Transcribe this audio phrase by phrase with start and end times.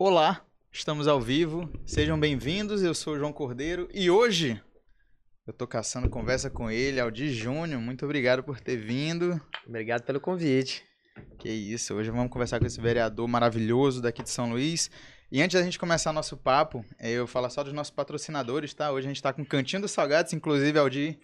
[0.00, 1.68] Olá, estamos ao vivo.
[1.84, 2.84] Sejam bem-vindos.
[2.84, 4.62] Eu sou o João Cordeiro e hoje
[5.44, 7.80] eu tô caçando conversa com ele, Aldi Júnior.
[7.80, 9.40] Muito obrigado por ter vindo.
[9.66, 10.84] Obrigado pelo convite.
[11.36, 14.88] Que isso, hoje vamos conversar com esse vereador maravilhoso daqui de São Luís.
[15.32, 18.92] E antes da gente começar nosso papo, eu falar só dos nossos patrocinadores, tá?
[18.92, 21.18] Hoje a gente tá com Cantinho dos Salgados, inclusive, Aldi.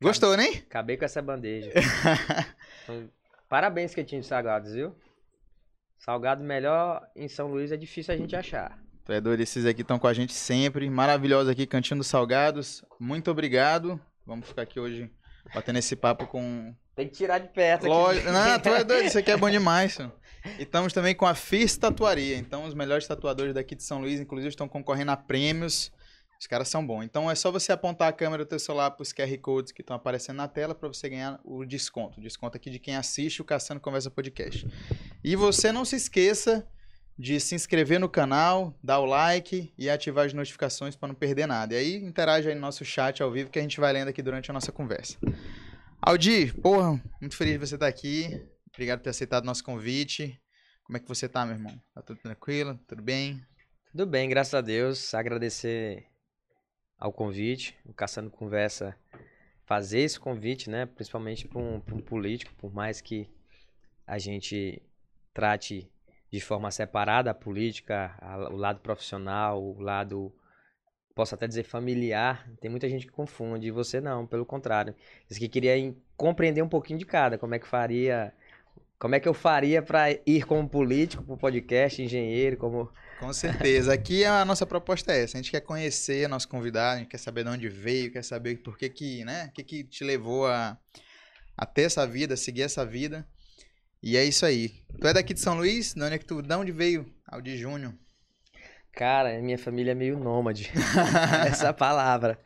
[0.00, 0.62] Gostou, né?
[0.70, 1.72] Acabei com essa bandeja.
[2.84, 3.10] Então,
[3.48, 4.94] Parabéns, Cantinho de Salgados, viu?
[5.98, 8.78] Salgado melhor em São Luís é difícil a gente achar.
[9.04, 10.88] Tu é doido, esses aqui estão com a gente sempre.
[10.88, 12.82] Maravilhosos aqui, Cantinho dos Salgados.
[12.98, 14.00] Muito obrigado.
[14.26, 15.10] Vamos ficar aqui hoje
[15.54, 16.74] batendo esse papo com.
[16.96, 18.28] Tem que tirar de perto Lógico.
[18.28, 18.38] aqui.
[18.38, 19.94] Não, tu é doido, isso aqui é bom demais.
[19.94, 20.12] senhor.
[20.58, 22.36] E estamos também com a FIS Tatuaria.
[22.36, 25.90] Então, os melhores tatuadores daqui de São Luís, inclusive, estão concorrendo a prêmios.
[26.40, 27.04] Os caras são bons.
[27.04, 29.80] Então, é só você apontar a câmera do teu celular para os QR Codes que
[29.80, 32.20] estão aparecendo na tela para você ganhar o desconto.
[32.20, 34.66] O desconto aqui de quem assiste o Caçando Conversa Podcast.
[35.24, 36.68] E você não se esqueça
[37.18, 41.46] de se inscrever no canal, dar o like e ativar as notificações para não perder
[41.46, 41.72] nada.
[41.72, 44.20] E aí, interage aí no nosso chat ao vivo que a gente vai lendo aqui
[44.20, 45.16] durante a nossa conversa.
[46.02, 48.46] Aldi, porra, muito feliz de você estar aqui.
[48.74, 50.38] Obrigado por ter aceitado nosso convite.
[50.82, 51.80] Como é que você tá, meu irmão?
[51.94, 52.78] Tá tudo tranquilo?
[52.86, 53.42] Tudo bem?
[53.92, 55.14] Tudo bem, graças a Deus.
[55.14, 56.04] Agradecer
[56.98, 58.94] ao convite, o Caçando Conversa
[59.64, 60.84] fazer esse convite, né?
[60.84, 63.26] Principalmente para um, um político, por mais que
[64.06, 64.82] a gente
[65.34, 65.90] trate
[66.32, 70.32] de forma separada a política, a- o lado profissional, o lado,
[71.14, 72.48] posso até dizer familiar.
[72.60, 74.94] Tem muita gente que confunde, e você não, pelo contrário.
[75.28, 75.74] Diz que queria
[76.16, 78.32] compreender um pouquinho de cada, como é que faria,
[78.98, 82.90] como é que eu faria para ir como político, para o podcast, engenheiro, como
[83.20, 83.92] Com certeza.
[83.92, 85.36] Aqui a nossa proposta é essa.
[85.38, 88.56] A gente quer conhecer nosso convidado, a gente quer saber de onde veio, quer saber
[88.62, 89.46] por que que, né?
[89.46, 90.76] O que que te levou a,
[91.56, 93.26] a ter essa vida, a seguir essa vida.
[94.06, 94.68] E é isso aí.
[95.00, 95.94] Tu é daqui de São Luís?
[95.94, 97.10] De onde é que tu, de onde veio?
[97.26, 97.94] Aldi Júnior.
[98.92, 100.70] Cara, minha família é meio nômade.
[101.48, 102.38] Essa palavra.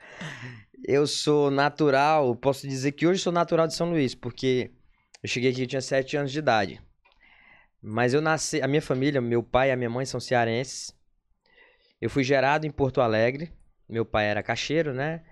[0.86, 4.70] Eu sou natural, posso dizer que hoje sou natural de São Luís, porque
[5.20, 6.80] eu cheguei aqui, eu tinha 7 anos de idade.
[7.82, 10.94] Mas eu nasci, a minha família, meu pai e a minha mãe são cearenses.
[12.00, 13.52] Eu fui gerado em Porto Alegre.
[13.88, 15.24] Meu pai era caixeiro, né?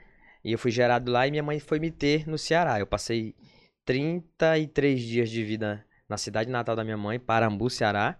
[0.42, 2.81] E eu fui gerado lá e minha mãe foi me ter no Ceará.
[2.81, 3.36] Eu passei
[3.84, 8.19] 33 dias de vida na cidade natal da minha mãe, Parambu, Ceará.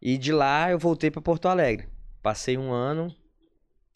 [0.00, 1.88] E de lá eu voltei para Porto Alegre.
[2.22, 3.14] Passei um ano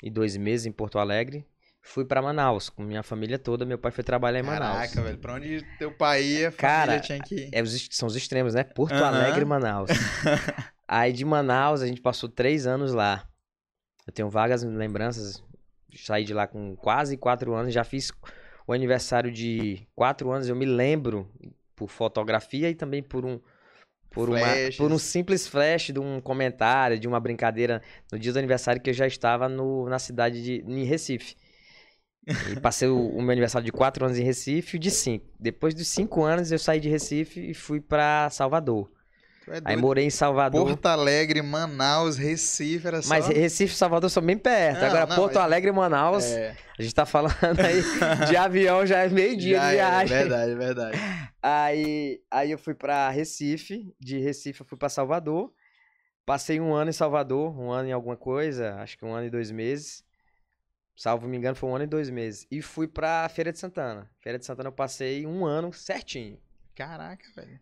[0.02, 1.46] e dois meses em Porto Alegre.
[1.80, 3.64] Fui para Manaus com minha família toda.
[3.64, 4.74] Meu pai foi trabalhar em Manaus.
[4.76, 5.18] Caraca, velho.
[5.18, 7.50] Pra onde teu pai ia, Cara, tinha que ir.
[7.52, 8.64] É, são os extremos, né?
[8.64, 9.06] Porto Aham.
[9.06, 9.90] Alegre e Manaus.
[10.88, 13.28] Aí de Manaus a gente passou três anos lá.
[14.04, 15.42] Eu tenho vagas lembranças.
[15.94, 17.72] Saí de lá com quase quatro anos.
[17.72, 18.10] Já fiz
[18.66, 20.48] o aniversário de quatro anos.
[20.48, 21.30] Eu me lembro
[21.76, 23.38] por fotografia e também por um
[24.10, 24.46] por, uma,
[24.78, 28.88] por um simples flash de um comentário, de uma brincadeira no dia do aniversário que
[28.88, 31.36] eu já estava no, na cidade de em Recife.
[32.26, 35.26] E passei o, o meu aniversário de quatro anos em Recife e de cinco.
[35.38, 38.90] Depois dos cinco anos eu saí de Recife e fui para Salvador.
[39.48, 40.66] É Aí morei em Salvador.
[40.66, 43.08] Porto Alegre, Manaus, Recife, era só...
[43.08, 44.80] Mas Recife e Salvador são bem perto.
[44.80, 47.82] Não, Agora, não, Porto mas- Alegre e Manaus, É, a gente tá falando aí
[48.28, 50.16] de avião, já é meio dia já de é, viagem.
[50.18, 50.98] verdade, verdade.
[51.42, 55.52] Aí, aí eu fui pra Recife, de Recife eu fui pra Salvador.
[56.24, 59.30] Passei um ano em Salvador, um ano em alguma coisa, acho que um ano e
[59.30, 60.04] dois meses.
[60.96, 62.46] Salvo me engano, foi um ano e dois meses.
[62.50, 64.10] E fui pra Feira de Santana.
[64.20, 66.36] Feira de Santana eu passei um ano certinho.
[66.74, 67.60] Caraca, velho.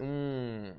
[0.00, 0.72] Um...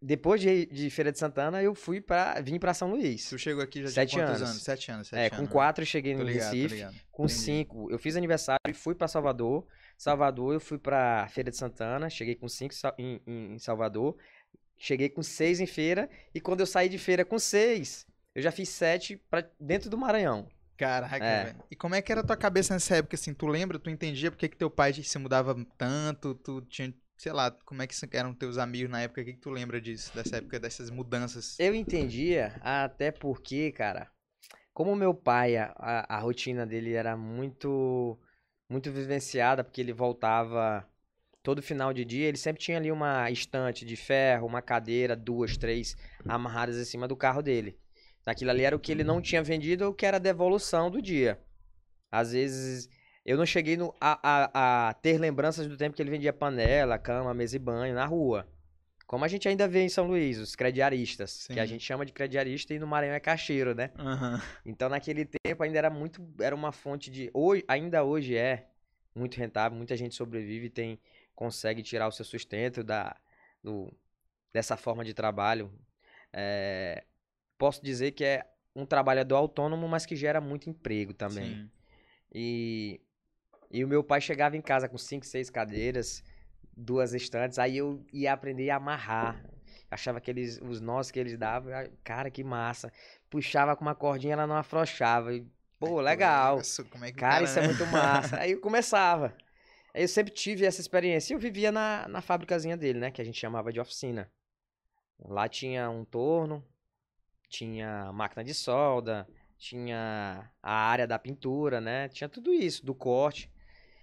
[0.00, 2.40] Depois de, de Feira de Santana, eu fui pra.
[2.40, 3.28] vim pra São Luís.
[3.28, 4.42] Tu chegou aqui já Sete tinha anos.
[4.42, 4.62] anos?
[4.62, 5.48] Sete anos, sete É, anos.
[5.48, 6.86] com quatro eu cheguei no ligado, Recife.
[7.10, 7.40] Com Entendi.
[7.40, 9.66] cinco, eu fiz aniversário e fui pra Salvador.
[9.96, 12.08] Salvador, eu fui pra Feira de Santana.
[12.08, 14.16] Cheguei com cinco em, em- em Salvador.
[14.76, 16.08] Cheguei com seis em feira.
[16.32, 18.06] E quando eu saí de feira com seis,
[18.36, 20.48] eu já fiz sete pra dentro do Maranhão.
[20.76, 21.44] Caraca, É.
[21.46, 21.64] velho.
[21.72, 23.34] E como é que era a tua cabeça nessa época, assim?
[23.34, 26.36] Tu lembra, tu entendia por que, que teu pai se mudava tanto?
[26.36, 29.20] Tu tinha, sei lá, como é que eram teus amigos na época?
[29.20, 31.58] O que, que tu lembra disso, dessa época, dessas mudanças?
[31.58, 34.08] Eu entendia, até porque, cara,
[34.72, 38.16] como meu pai, a, a, rotina dele era muito,
[38.70, 40.88] muito vivenciada, porque ele voltava
[41.42, 45.56] todo final de dia, ele sempre tinha ali uma estante de ferro, uma cadeira, duas,
[45.56, 47.76] três, amarradas em cima do carro dele.
[48.24, 51.40] Aquilo ali era o que ele não tinha vendido ou que era devolução do dia.
[52.10, 52.88] Às vezes,
[53.30, 56.98] eu não cheguei no- a, a, a ter lembranças do tempo que ele vendia panela,
[56.98, 58.48] cama, mesa e banho na rua.
[59.06, 61.72] Como a gente ainda vê em São Luís, os crediaristas, que a Sim.
[61.72, 63.90] gente chama de crediarista e no Maranhão é caixeiro, né?
[63.98, 64.40] Aham.
[64.64, 68.66] Então naquele tempo ainda era muito, era uma fonte de, hoje, ainda hoje é
[69.14, 70.98] muito rentável, muita gente sobrevive e tem
[71.34, 73.16] consegue tirar o seu sustento da
[73.62, 73.92] do,
[74.52, 75.72] dessa forma de trabalho.
[76.32, 77.04] é,
[77.58, 81.54] posso dizer que é um trabalhador autônomo, mas que gera muito emprego também.
[81.56, 81.70] Sim.
[82.34, 83.00] E,
[83.70, 86.22] e o meu pai chegava em casa com cinco, seis cadeiras,
[86.76, 89.44] duas estantes, aí eu ia aprender a amarrar.
[89.90, 91.72] Achava que eles, os nós que eles davam,
[92.04, 92.92] cara, que massa.
[93.30, 95.34] Puxava com uma cordinha, ela não afrouxava.
[95.34, 95.46] E,
[95.78, 96.60] pô, legal.
[96.60, 97.68] Isso, como é que o Cara, isso é né?
[97.68, 98.36] muito massa.
[98.40, 99.34] Aí eu começava.
[99.94, 101.32] Aí eu sempre tive essa experiência.
[101.32, 103.10] E eu vivia na, na fábricazinha dele, né?
[103.10, 104.30] Que a gente chamava de oficina.
[105.18, 106.62] Lá tinha um torno,
[107.48, 109.26] tinha máquina de solda,
[109.56, 112.08] tinha a área da pintura, né?
[112.08, 113.50] Tinha tudo isso, do corte.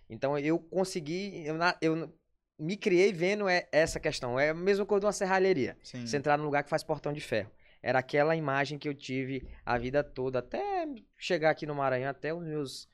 [0.10, 2.13] Então eu consegui, eu, na- eu
[2.57, 4.40] me criei vendo é- essa questão.
[4.40, 5.78] É a mesma coisa de uma serralheria.
[5.84, 6.06] Sim.
[6.06, 7.52] Você entrar num lugar que faz portão de ferro.
[7.81, 10.88] Era aquela imagem que eu tive a vida toda, até
[11.18, 12.90] chegar aqui no Maranhão, até os meus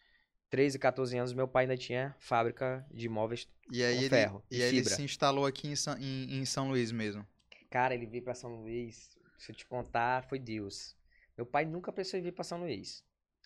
[0.49, 3.47] 13, 14 anos, meu pai ainda tinha fábrica de móveis.
[3.71, 4.95] E aí, com ele, ferro e e aí ele fibra.
[4.95, 7.25] se instalou aqui em São, em, em São Luís mesmo.
[7.69, 10.93] Cara, ele veio pra São Luís, se eu te contar, foi Deus.
[11.37, 13.01] Meu pai nunca pensou em vir pra São Luís.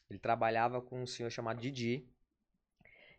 [0.09, 2.07] Ele trabalhava com um senhor chamado Didi.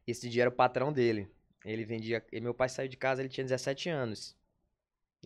[0.06, 1.28] Esse Didi era o patrão dele.
[1.64, 2.24] Ele vendia.
[2.32, 4.36] E meu pai saiu de casa, ele tinha 17 anos.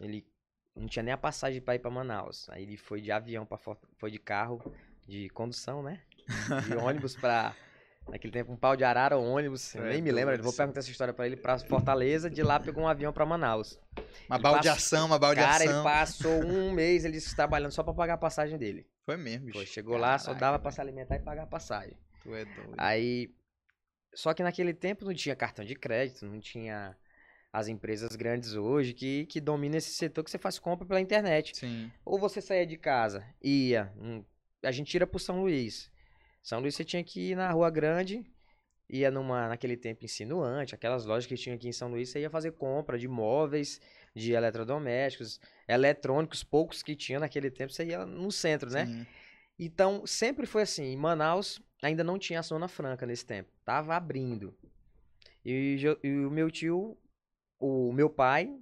[0.00, 0.27] Ele
[0.75, 2.49] não tinha nem a passagem pra ir pra Manaus.
[2.50, 3.59] Aí ele foi de avião para
[3.99, 4.62] foi de carro
[5.06, 6.00] de condução, né?
[6.67, 7.55] De ônibus pra
[8.09, 10.81] naquele tempo um pau de arara ou ônibus, eu É nem me lembro, vou perguntar
[10.81, 13.79] essa história pra ele pra Fortaleza, de lá pegou um avião pra Manaus.
[14.27, 15.32] Uma Ele baldeação, uma Cara,
[15.62, 15.85] ele baldeação.
[15.85, 18.87] passou um mês ele trabalhando só pra pagar a passagem dele.
[19.05, 19.59] Foi mesmo, bicho.
[19.59, 20.75] Pô, chegou lá, só Caraca, dava pra velho.
[20.75, 21.97] se alimentar e pagar a passagem.
[22.23, 22.75] Tu é doido.
[22.79, 23.32] Aí,
[24.14, 26.96] só que naquele tempo não tinha cartão de crédito, não tinha
[27.52, 31.56] as empresas grandes hoje que, que dominam esse setor que você faz compra pela internet.
[31.56, 31.90] Sim.
[32.04, 34.24] Ou você saía de casa, ia, hum,
[34.62, 35.90] a gente tira pro São Luís.
[36.42, 38.24] São Luís você tinha que ir na Rua Grande,
[38.88, 42.30] ia numa, naquele tempo insinuante, aquelas lojas que tinha aqui em São Luís, você ia
[42.30, 43.80] fazer compra de móveis,
[44.14, 48.86] de eletrodomésticos, eletrônicos, poucos que tinha naquele tempo, você ia no centro, né?
[48.86, 49.06] Sim.
[49.58, 50.84] Então, sempre foi assim.
[50.84, 53.50] Em Manaus ainda não tinha a Zona Franca nesse tempo.
[53.65, 54.55] Tava abrindo.
[55.44, 56.97] E, e o meu tio,
[57.59, 58.55] o meu pai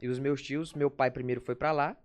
[0.00, 1.96] e os meus tios, meu pai primeiro foi pra lá,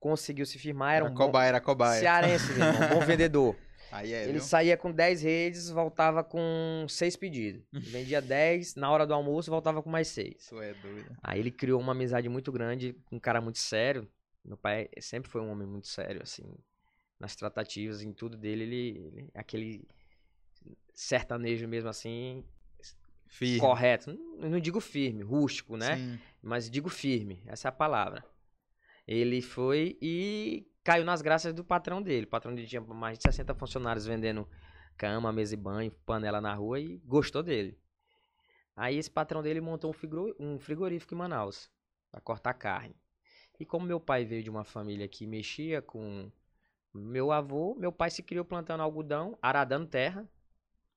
[0.00, 2.00] conseguiu se firmar, era Era um bom cobaia, era cobaia.
[2.00, 3.56] cearense, meu irmão, bom vendedor.
[3.92, 4.40] Aí é, Ele viu?
[4.42, 7.62] saía com 10 redes, voltava com 6 pedidos.
[7.72, 10.46] Vendia 10, na hora do almoço voltava com mais 6.
[10.48, 11.16] Tu é doido.
[11.22, 14.08] Aí ele criou uma amizade muito grande, um cara muito sério.
[14.44, 16.44] Meu pai sempre foi um homem muito sério, assim,
[17.20, 19.86] nas tratativas, em tudo dele, ele, ele- aquele
[20.92, 22.44] sertanejo mesmo assim,
[23.26, 23.58] Firme.
[23.58, 24.12] correto.
[24.38, 25.96] Não, não digo firme, rústico, né?
[25.96, 26.18] Sim.
[26.42, 28.24] Mas digo firme, essa é a palavra.
[29.06, 32.26] Ele foi e caiu nas graças do patrão dele.
[32.26, 34.48] O patrão dele tinha mais de 60 funcionários vendendo
[34.96, 37.78] cama, mesa e banho, panela na rua e gostou dele.
[38.76, 39.94] Aí esse patrão dele montou
[40.38, 41.70] um, um frigorífico em Manaus
[42.10, 42.96] para cortar carne.
[43.58, 46.30] E como meu pai veio de uma família que mexia com
[46.92, 50.28] meu avô, meu pai se criou plantando algodão, aradando terra,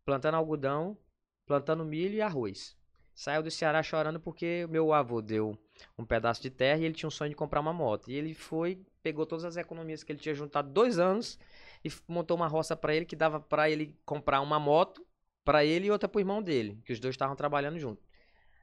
[0.08, 0.98] plantando algodão,
[1.46, 2.78] plantando milho e arroz.
[3.14, 5.60] Saiu do Ceará chorando porque meu avô deu
[5.98, 8.10] um pedaço de terra e ele tinha um sonho de comprar uma moto.
[8.10, 11.38] E ele foi, pegou todas as economias que ele tinha juntado dois anos
[11.84, 15.06] e montou uma roça para ele que dava para ele comprar uma moto
[15.44, 18.02] para ele e outra pro irmão dele, que os dois estavam trabalhando junto.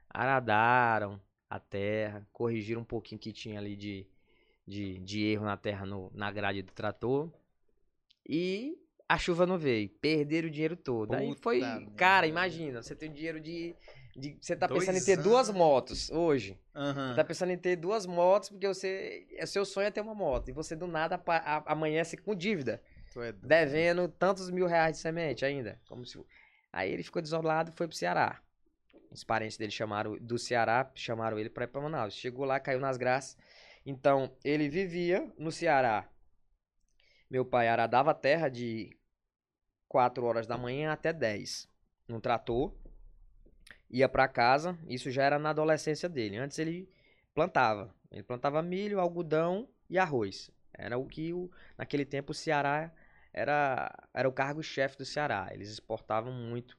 [0.09, 4.07] Aradaram a terra, corrigiram um pouquinho que tinha ali de,
[4.65, 7.31] de, de erro na terra no, na grade do trator.
[8.27, 9.89] E a chuva não veio.
[9.89, 11.13] Perderam o dinheiro todo.
[11.13, 11.59] Aí Puta foi.
[11.61, 11.91] merda.
[11.95, 13.75] Cara, imagina, você tem dinheiro de.
[14.15, 15.59] de você tá Dois pensando em ter duas anos.
[15.59, 16.59] motos hoje.
[16.75, 17.13] Aham.
[17.15, 19.27] Tá pensando em ter duas motos, porque você.
[19.41, 20.49] O seu sonho é ter uma moto.
[20.49, 22.81] E você do nada a- amanhece com dívida.
[23.17, 23.31] É.
[23.31, 25.79] Devendo tantos mil reais de semente ainda.
[25.87, 26.19] Como se...
[26.73, 28.41] Aí ele ficou desolado e foi pro Ceará.
[29.09, 32.13] Os parentes dele chamaram do Ceará, chamaram ele pra ir pra Manaus.
[32.13, 33.37] Chegou lá, caiu nas graças.
[33.85, 36.05] Então, ele vivia no Ceará.
[37.29, 38.95] Meu pai aradava a terra de
[39.87, 41.67] 4 horas da manhã até 10.
[42.07, 42.73] Num trator.
[43.89, 44.77] Ia pra casa.
[44.87, 46.37] Isso já era na adolescência dele.
[46.37, 46.89] Antes ele
[47.33, 47.93] plantava.
[48.11, 50.51] Ele plantava milho, algodão e arroz.
[50.73, 52.91] Era o que o, naquele tempo o Ceará
[53.33, 55.49] era, era o cargo-chefe do Ceará.
[55.51, 56.77] Eles exportavam muito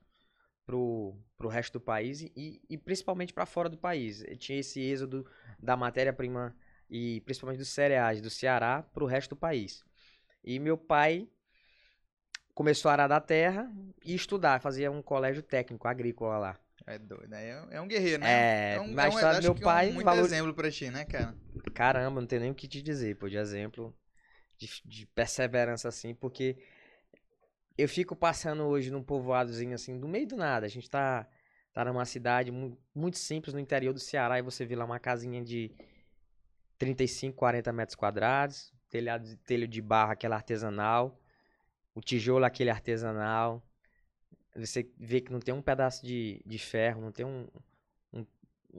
[0.64, 4.22] pro, pro resto do país e, e principalmente para fora do país.
[4.22, 5.26] E Tinha esse êxodo
[5.58, 6.54] da matéria-prima
[6.88, 9.84] e principalmente dos cereais do Ceará pro resto do país.
[10.46, 11.28] E meu pai
[12.54, 13.70] começou a arar da terra
[14.04, 16.60] e estudar, fazia um colégio técnico agrícola lá.
[16.86, 17.32] É doido.
[17.34, 18.74] Aí É, é um guerreiro, né?
[18.74, 21.04] É, um, na história do acho meu pai, Um, muito valor- exemplo pra ti, né,
[21.04, 21.34] cara?
[21.74, 23.94] Caramba, não tem nem o que te dizer, pô, de exemplo
[24.56, 26.56] de, de perseverança assim, porque
[27.76, 30.64] eu fico passando hoje num povoadozinho assim, no meio do nada.
[30.64, 31.28] A gente tá,
[31.72, 34.98] tá numa cidade mu- muito simples no interior do Ceará e você vê lá uma
[34.98, 35.70] casinha de
[36.78, 41.20] 35, 40 metros quadrados, telhado, telho de barro, aquela artesanal,
[41.94, 43.62] o tijolo, aquele artesanal.
[44.54, 47.48] Você vê que não tem um pedaço de, de ferro, não tem um,
[48.12, 48.26] um,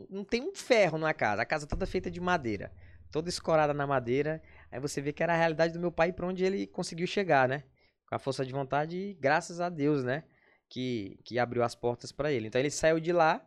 [0.09, 1.41] Não tem um ferro na casa.
[1.41, 2.71] A casa toda feita de madeira.
[3.11, 4.41] Toda escorada na madeira.
[4.71, 7.47] Aí você vê que era a realidade do meu pai para onde ele conseguiu chegar,
[7.47, 7.63] né?
[8.07, 10.23] Com a força de vontade graças a Deus, né?
[10.69, 12.47] Que, que abriu as portas para ele.
[12.47, 13.45] Então ele saiu de lá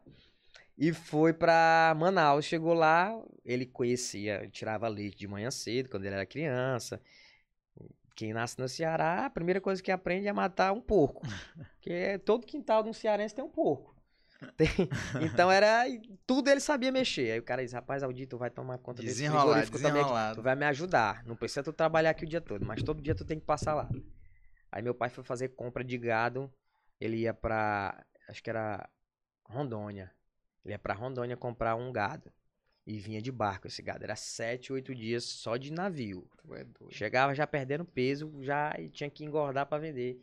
[0.80, 2.46] e foi para Manaus.
[2.46, 6.98] Chegou lá, ele conhecia, tirava leite de manhã cedo, quando ele era criança.
[8.16, 11.20] Quem nasce no Ceará, a primeira coisa que aprende é matar um porco.
[11.76, 13.94] Porque todo quintal de um cearense tem um porco.
[14.56, 14.88] Tem-
[15.22, 15.84] então era.
[16.26, 17.32] Tudo ele sabia mexer.
[17.32, 20.34] Aí o cara diz, rapaz, Aldir, tu vai tomar conta desse Desenrolado, frigorífico também.
[20.34, 21.22] Tu vai me ajudar.
[21.26, 23.74] Não precisa tu trabalhar aqui o dia todo, mas todo dia tu tem que passar
[23.74, 23.86] lá.
[24.72, 26.50] Aí meu pai foi fazer compra de gado.
[26.98, 28.02] Ele ia pra.
[28.30, 28.88] Acho que era
[29.44, 30.10] Rondônia.
[30.64, 32.32] Ele ia pra Rondônia comprar um gado.
[32.86, 34.02] E vinha de barco esse gado.
[34.02, 36.28] Era sete, oito dias só de navio.
[36.50, 36.66] É.
[36.88, 40.20] Chegava já perdendo peso, já e tinha que engordar pra vender.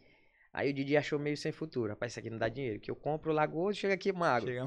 [0.52, 1.92] Aí o Didi achou meio sem futuro.
[1.92, 2.80] Rapaz, isso aqui não dá dinheiro.
[2.80, 4.50] Que eu compro o e chega aqui magro.
[4.50, 4.66] Chega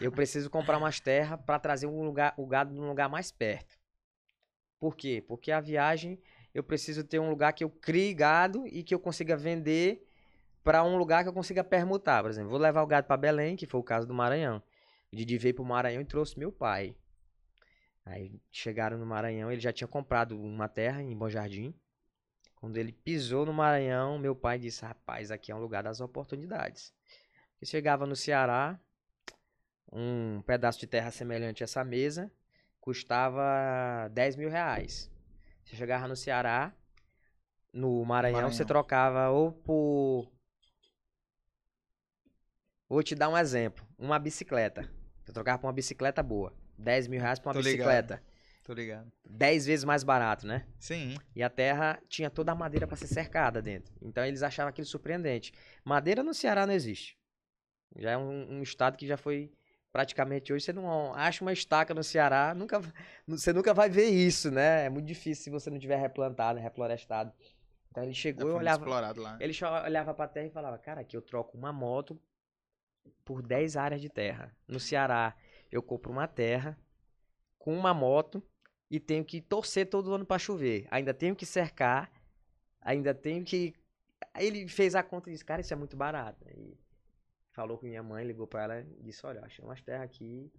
[0.00, 3.78] Eu preciso comprar umas terras para trazer um lugar, o gado num lugar mais perto.
[4.78, 5.24] Por quê?
[5.26, 6.20] Porque a viagem
[6.52, 10.06] eu preciso ter um lugar que eu crie gado e que eu consiga vender
[10.62, 12.22] para um lugar que eu consiga permutar.
[12.22, 14.62] Por exemplo, vou levar o gado para Belém, que foi o caso do Maranhão.
[15.12, 16.96] O Didi veio pro Maranhão e trouxe meu pai.
[18.04, 21.74] Aí chegaram no Maranhão, ele já tinha comprado uma terra em Bom Jardim.
[22.56, 26.92] Quando ele pisou no Maranhão, meu pai disse: Rapaz, aqui é um lugar das oportunidades.
[27.60, 28.80] Ele chegava no Ceará,
[29.92, 32.32] um pedaço de terra semelhante a essa mesa
[32.82, 35.10] custava 10 mil reais.
[35.64, 36.74] Você chegava no Ceará,
[37.72, 38.52] no Maranhão, Maranhão.
[38.52, 40.30] você trocava ou por.
[42.88, 44.90] Vou te dar um exemplo: uma bicicleta.
[45.24, 46.52] Você trocava por uma bicicleta boa.
[46.78, 47.76] 10 mil reais por uma Tô ligado.
[47.76, 48.22] bicicleta.
[48.64, 49.10] Tô ligado.
[49.28, 50.66] 10 vezes mais barato, né?
[50.78, 51.16] Sim.
[51.34, 53.92] E a terra tinha toda a madeira para ser cercada dentro.
[54.00, 55.52] Então eles achavam aquilo surpreendente.
[55.84, 57.18] Madeira no Ceará não existe.
[57.96, 59.52] Já é um, um estado que já foi
[59.92, 60.64] praticamente hoje.
[60.64, 62.80] Você não acha uma estaca no Ceará, nunca,
[63.26, 64.86] você nunca vai ver isso, né?
[64.86, 67.32] É muito difícil se você não tiver replantado, reflorestado.
[67.90, 69.36] Então ele chegou e fomos olhava, explorado lá.
[69.38, 69.52] ele
[69.84, 72.18] olhava pra terra e falava: Cara, aqui eu troco uma moto
[73.24, 74.54] por 10 áreas de terra.
[74.66, 75.36] No Ceará,
[75.70, 76.78] eu compro uma terra
[77.58, 78.42] com uma moto
[78.90, 80.86] e tenho que torcer todo ano pra chover.
[80.90, 82.12] Ainda tenho que cercar,
[82.80, 83.74] ainda tenho que.
[84.38, 86.44] Ele fez a conta e disse: Cara, isso é muito barato.
[86.50, 86.78] E
[87.52, 90.52] falou com minha mãe, ligou pra ela e disse: Olha, achei umas terras aqui,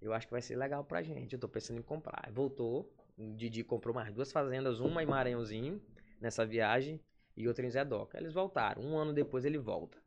[0.00, 1.32] eu acho que vai ser legal pra gente.
[1.32, 2.30] Eu tô pensando em comprar.
[2.32, 5.82] Voltou, o Didi comprou mais duas fazendas, uma em Maranhãozinho,
[6.20, 7.00] nessa viagem,
[7.36, 8.18] e outra em Zedoca.
[8.18, 8.82] Eles voltaram.
[8.82, 10.03] Um ano depois ele volta.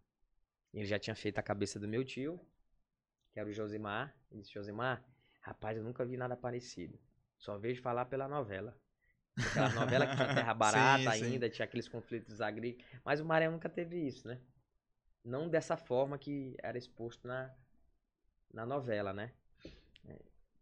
[0.73, 2.39] Ele já tinha feito a cabeça do meu tio,
[3.31, 4.15] que era o Josimar.
[4.31, 5.03] Ele disse, Josimar,
[5.41, 6.99] rapaz, eu nunca vi nada parecido.
[7.37, 8.77] Só vejo falar pela novela.
[9.37, 11.25] Aquela novela que tinha terra barata Sim, sim.
[11.25, 12.89] ainda, tinha aqueles conflitos agrícolas.
[13.05, 14.39] Mas o Maranhão nunca teve isso, né?
[15.23, 17.53] Não dessa forma que era exposto na,
[18.51, 19.31] na novela, né?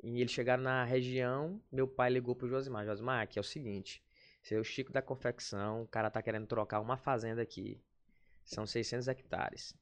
[0.04, 2.86] E eles chegaram na região, meu pai ligou pro Josimar.
[2.86, 4.04] Josimar, aqui é o seguinte,
[4.52, 7.82] o Chico da confecção, o cara tá querendo trocar uma fazenda aqui.
[8.44, 9.74] São 600 hectares.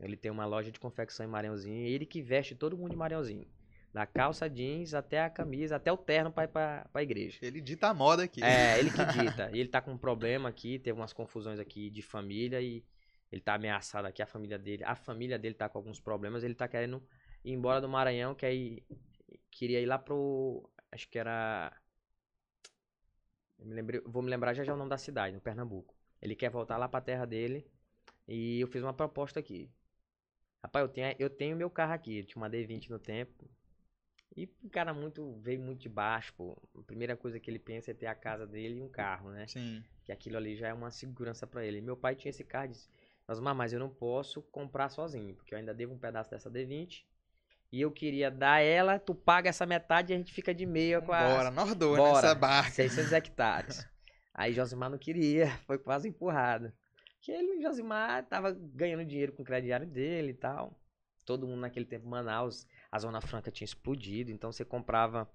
[0.00, 3.46] Ele tem uma loja de confecção em Maranhãozinho, ele que veste todo mundo de Maranhãozinho.
[3.92, 7.38] Da calça jeans até a camisa, até o terno pra ir pra, pra igreja.
[7.40, 8.42] Ele dita a moda aqui.
[8.42, 9.50] É, ele que dita.
[9.52, 12.84] E ele tá com um problema aqui, teve umas confusões aqui de família e
[13.32, 14.84] ele tá ameaçado aqui, a família dele.
[14.84, 17.02] A família dele tá com alguns problemas, ele tá querendo
[17.44, 18.84] ir embora do Maranhão, que aí
[19.50, 20.70] queria ir lá pro.
[20.92, 21.74] Acho que era.
[23.58, 25.94] Me lembrei, vou me lembrar já já o nome da cidade, no Pernambuco.
[26.22, 27.66] Ele quer voltar lá pra terra dele
[28.26, 29.70] e eu fiz uma proposta aqui.
[30.62, 33.48] Rapaz, eu tenho, eu tenho meu carro aqui, eu tinha uma D20 no tempo.
[34.36, 36.56] E o cara muito veio muito de baixo, pô.
[36.78, 39.46] A primeira coisa que ele pensa é ter a casa dele e um carro, né?
[39.46, 39.82] Sim.
[40.04, 41.80] Que aquilo ali já é uma segurança pra ele.
[41.80, 42.88] Meu pai tinha esse carro e disse:
[43.26, 47.04] Mas, mas eu não posso comprar sozinho, porque eu ainda devo um pedaço dessa D20.
[47.70, 51.02] E eu queria dar ela, tu paga essa metade e a gente fica de meia
[51.02, 51.34] com a.
[51.34, 52.14] Bora, nós dois Bora.
[52.14, 52.70] nessa barca.
[52.70, 53.88] 600 hectares.
[54.32, 56.72] Aí Josimar não queria, foi quase empurrado.
[57.20, 60.78] Que ele, Josimar, tava ganhando dinheiro com o crediário dele e tal.
[61.24, 65.30] Todo mundo naquele tempo, Manaus, a Zona Franca tinha explodido, então você comprava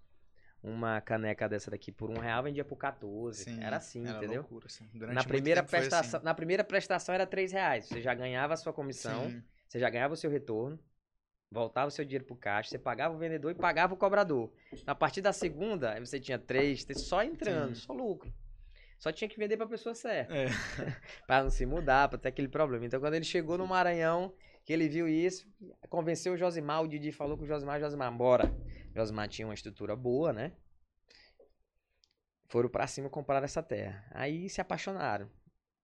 [0.64, 3.44] uma caneca dessa daqui por um real, vendia por 14.
[3.44, 4.42] Sim, era assim, era entendeu?
[4.42, 4.90] loucura, assim.
[4.94, 6.26] Na primeira, foi prestação, assim.
[6.26, 7.86] na primeira prestação era 3 reais.
[7.86, 9.44] Você já ganhava a sua comissão, Sim.
[9.68, 10.80] você já ganhava o seu retorno,
[11.52, 14.52] voltava o seu dinheiro pro caixa, você pagava o vendedor e pagava o cobrador.
[14.88, 17.82] A partir da segunda, você tinha três, só entrando, Sim.
[17.82, 18.34] só lucro.
[19.04, 20.34] Só tinha que vender pra pessoa certa.
[20.34, 20.46] É.
[21.28, 22.86] Pra não se mudar, pra ter aquele problema.
[22.86, 24.34] Então, quando ele chegou no Maranhão,
[24.64, 25.46] que ele viu isso,
[25.90, 28.50] convenceu o Josimar, o Didi falou com o Josimar, Josimar, bora.
[28.96, 30.54] Josimar tinha uma estrutura boa, né?
[32.46, 34.06] foram pra cima comprar essa terra.
[34.12, 35.30] Aí se apaixonaram.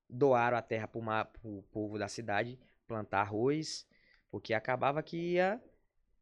[0.09, 2.57] Doaram a terra pro, ma- pro povo da cidade
[2.87, 3.85] plantar arroz,
[4.31, 5.61] porque acabava que ia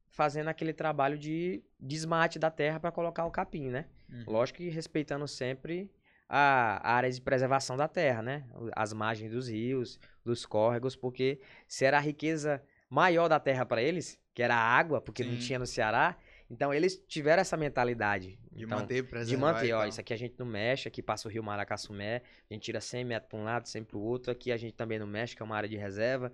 [0.09, 3.87] fazendo aquele trabalho de desmate da terra para colocar o capim, né?
[4.09, 4.23] Uhum.
[4.25, 5.91] Lógico que respeitando sempre
[6.29, 8.43] a áreas de preservação da terra, né?
[8.75, 13.81] As margens dos rios, dos córregos, porque se era a riqueza maior da terra para
[13.81, 15.39] eles, que era a água, porque não Sim.
[15.39, 16.17] tinha no Ceará,
[16.49, 18.37] então eles tiveram essa mentalidade.
[18.51, 19.29] De Então, manter, preservar.
[19.29, 22.53] de manter, ó, isso aqui a gente não mexe, aqui passa o rio Maracassumé, a
[22.53, 24.99] gente tira 100 metros para um lado, 100 para o outro, aqui a gente também
[24.99, 26.31] não mexe, que é uma área de reserva.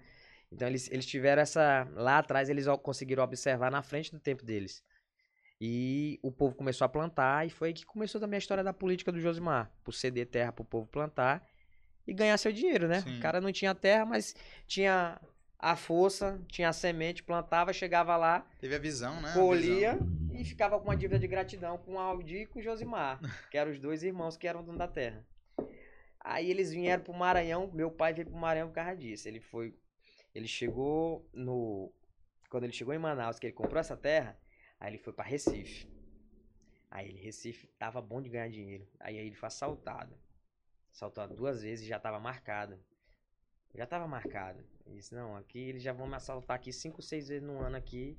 [0.51, 4.83] Então eles, eles tiveram essa, lá atrás eles conseguiram observar na frente do tempo deles.
[5.65, 8.73] E o povo começou a plantar e foi aí que começou também a história da
[8.73, 11.41] política do Josimar, por ceder terra pro povo plantar
[12.05, 12.99] e ganhar seu dinheiro, né?
[12.99, 13.17] Sim.
[13.17, 14.35] O cara não tinha terra, mas
[14.67, 15.21] tinha
[15.57, 19.31] a força, tinha a semente, plantava, chegava lá, Teve a visão, né?
[19.33, 19.97] Colhia
[20.33, 23.57] e ficava com uma dívida de gratidão com o Aldi e com o Josimar, que
[23.57, 25.25] eram os dois irmãos que eram donos da terra.
[26.19, 29.29] Aí eles vieram pro Maranhão, meu pai veio pro Maranhão por causa disso.
[29.29, 29.73] Ele foi,
[30.35, 31.89] ele chegou no
[32.49, 34.37] quando ele chegou em Manaus, que ele comprou essa terra,
[34.83, 35.87] aí ele foi pra Recife.
[36.91, 38.87] Aí ele Recife tava bom de ganhar dinheiro.
[38.99, 40.13] Aí ele foi assaltado.
[40.93, 42.77] Assaltado duas vezes e já tava marcado.
[43.73, 44.63] Já tava marcado.
[44.85, 47.75] Ele disse, não, aqui eles já vão me assaltar aqui cinco, seis vezes no ano
[47.77, 48.17] aqui.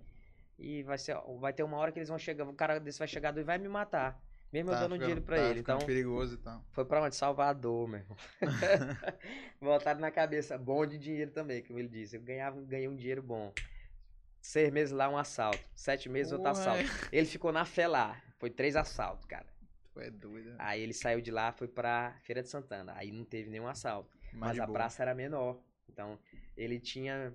[0.59, 3.07] E vai, ser, vai ter uma hora que eles vão chegar, o cara desse vai
[3.09, 4.21] chegar e vai me matar.
[4.53, 5.61] Mesmo eu Tá dando ficando- dinheiro pra tá ele.
[5.61, 6.65] Então, perigoso e tal.
[6.71, 7.15] foi pra onde?
[7.17, 8.17] Salvador, meu irmão.
[9.61, 10.57] Voltaram na cabeça.
[10.59, 12.17] Bom de dinheiro também, como ele disse.
[12.17, 13.53] Eu ganhava, ganhei um dinheiro bom.
[14.45, 15.59] Seis meses lá, um assalto.
[15.75, 16.51] Sete meses, outro Ué.
[16.51, 16.85] assalto.
[17.11, 18.23] Ele ficou na fé lá.
[18.39, 19.47] Foi três assaltos, cara.
[19.91, 20.55] Tu é doido.
[20.59, 22.93] Aí ele saiu de lá, foi pra Feira de Santana.
[22.95, 24.15] Aí não teve nenhum assalto.
[24.35, 24.75] Mais Mas a boa.
[24.79, 25.59] praça era menor.
[25.89, 26.19] Então,
[26.55, 27.35] ele tinha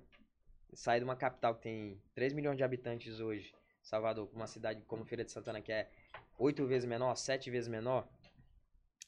[0.72, 3.52] saído de uma capital que tem 3 milhões de habitantes hoje,
[3.82, 5.90] Salvador, uma cidade como Feira de Santana, que é
[6.38, 8.08] oito vezes menor, sete vezes menor.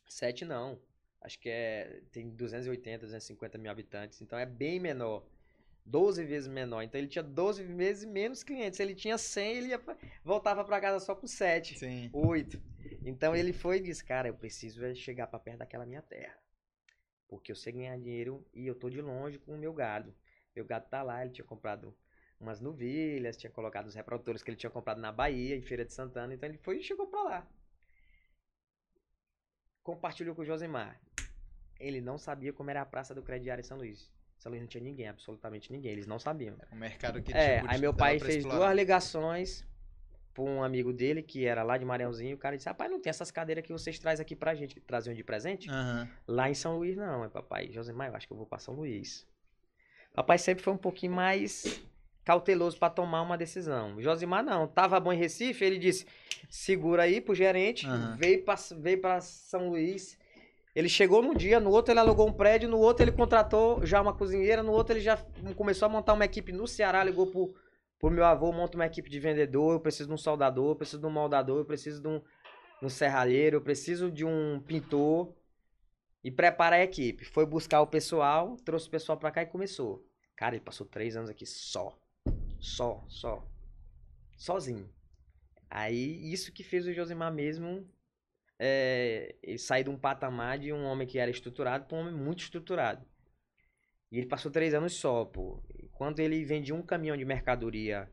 [0.09, 0.77] Sete não.
[1.21, 2.03] Acho que é.
[2.11, 4.21] Tem 280, 250 mil habitantes.
[4.21, 5.25] Então é bem menor.
[5.85, 6.83] 12 vezes menor.
[6.83, 8.77] Então ele tinha 12 vezes menos clientes.
[8.77, 9.81] Se ele tinha 100, ele ia
[10.25, 11.79] voltava para casa só com 7.
[11.79, 12.11] Sim.
[12.13, 12.63] Oito.
[13.05, 16.37] Então ele foi e disse, cara, eu preciso é chegar pra perto daquela minha terra.
[17.29, 20.15] Porque eu sei ganhar dinheiro e eu tô de longe com o meu gado.
[20.55, 21.97] Meu gado tá lá, ele tinha comprado
[22.39, 25.93] umas novilhas, tinha colocado os reprodutores que ele tinha comprado na Bahia, em Feira de
[25.93, 26.35] Santana.
[26.35, 27.49] Então ele foi e chegou pra lá.
[29.83, 31.01] Compartilhou com o Josimar.
[31.81, 34.13] Ele não sabia como era a praça do crediário em São Luís.
[34.49, 35.93] Luís não tinha ninguém, absolutamente ninguém.
[35.93, 36.57] Eles não sabiam.
[36.71, 38.59] O mercado que É, tipo, aí meu pai fez explorar.
[38.59, 39.65] duas ligações
[40.35, 42.35] pra um amigo dele, que era lá de Maranhãozinho.
[42.37, 44.81] O cara disse: Rapaz, não tem essas cadeiras que vocês trazem aqui pra gente, que
[44.81, 45.71] traziam de presente?
[45.71, 46.09] Aham.
[46.27, 47.25] Lá em São Luís, não.
[47.25, 49.27] É papai, Josemar, eu acho que eu vou pra São Luís.
[50.15, 51.81] Papai sempre foi um pouquinho mais
[52.25, 54.01] cauteloso pra tomar uma decisão.
[54.01, 54.67] Josimar, não.
[54.69, 56.07] Tava bom em Recife, ele disse:
[56.49, 58.17] segura aí pro gerente, Aham.
[58.17, 60.19] veio, pra, veio pra São Luís.
[60.75, 64.01] Ele chegou num dia, no outro ele alugou um prédio, no outro ele contratou já
[64.01, 65.19] uma cozinheira, no outro ele já
[65.55, 67.55] começou a montar uma equipe no Ceará, ligou pro,
[67.99, 71.01] pro meu avô, monta uma equipe de vendedor, eu preciso de um soldador, eu preciso
[71.01, 72.19] de um moldador, eu preciso de um,
[72.81, 75.35] de um serralheiro, eu preciso de um pintor.
[76.25, 77.25] E prepara a equipe.
[77.25, 80.07] Foi buscar o pessoal, trouxe o pessoal pra cá e começou.
[80.37, 81.99] Cara, ele passou três anos aqui só.
[82.61, 83.45] Só, só.
[84.37, 84.89] Sozinho.
[85.69, 87.85] Aí, isso que fez o Josimar mesmo
[88.65, 92.15] é, ele sair de um patamar de um homem que era estruturado para um homem
[92.15, 93.05] muito estruturado.
[94.09, 95.61] E ele passou três anos só, pô.
[95.91, 98.09] Quando ele vendia um caminhão de mercadoria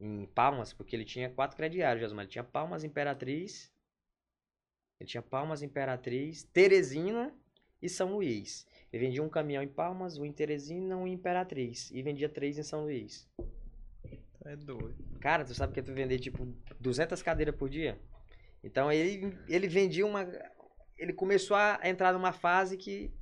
[0.00, 2.24] em Palmas, porque ele tinha quatro crediários, Josimar.
[2.24, 3.70] Ele tinha Palmas Imperatriz,
[4.98, 7.30] ele tinha Palmas Imperatriz, Teresina
[7.82, 8.66] e São Luís.
[8.90, 11.90] Ele vendia um caminhão em Palmas, um em Teresina, um em Imperatriz.
[11.90, 13.28] E vendia três em São Luís.
[14.42, 14.96] É doido.
[15.20, 16.46] Cara, tu sabe que tu vender tipo
[16.80, 18.00] 200 cadeiras por dia?
[18.62, 20.26] Então ele, ele vendia uma.
[20.96, 23.12] Ele começou a entrar numa fase que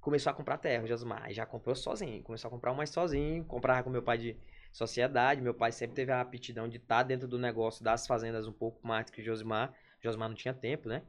[0.00, 1.32] começou a comprar terra, Josmar.
[1.32, 2.22] Já comprou sozinho.
[2.22, 3.44] Começou a comprar mais sozinho.
[3.44, 4.36] Comprava com meu pai de
[4.72, 5.40] sociedade.
[5.40, 8.86] Meu pai sempre teve a aptidão de estar dentro do negócio das fazendas um pouco
[8.86, 9.72] mais que o Josmar.
[10.00, 11.02] O Josmar não tinha tempo, né?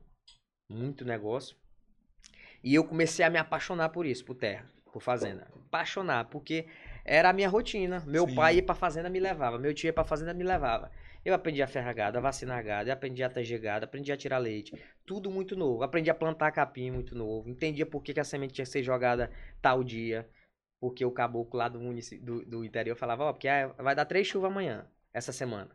[0.69, 1.55] Muito negócio.
[2.63, 5.47] E eu comecei a me apaixonar por isso, por terra, por fazenda.
[5.67, 6.67] Apaixonar, porque
[7.07, 8.03] era a minha rotina.
[8.05, 8.35] Meu Sim.
[8.35, 10.91] pai ia pra fazenda me levava, meu tio ia pra fazenda me levava.
[11.25, 14.17] Eu aprendi a ferrar gado, a vacinar gado, eu aprendi a tanger gado, aprendi a
[14.17, 14.73] tirar leite.
[15.05, 15.83] Tudo muito novo.
[15.83, 17.49] Aprendi a plantar capim muito novo.
[17.49, 20.29] Entendia por que, que a semente tinha que ser jogada tal dia.
[20.79, 24.05] Porque o caboclo lá do, munici- do, do interior falava, ó, porque ah, vai dar
[24.05, 25.71] três chuvas amanhã, essa semana.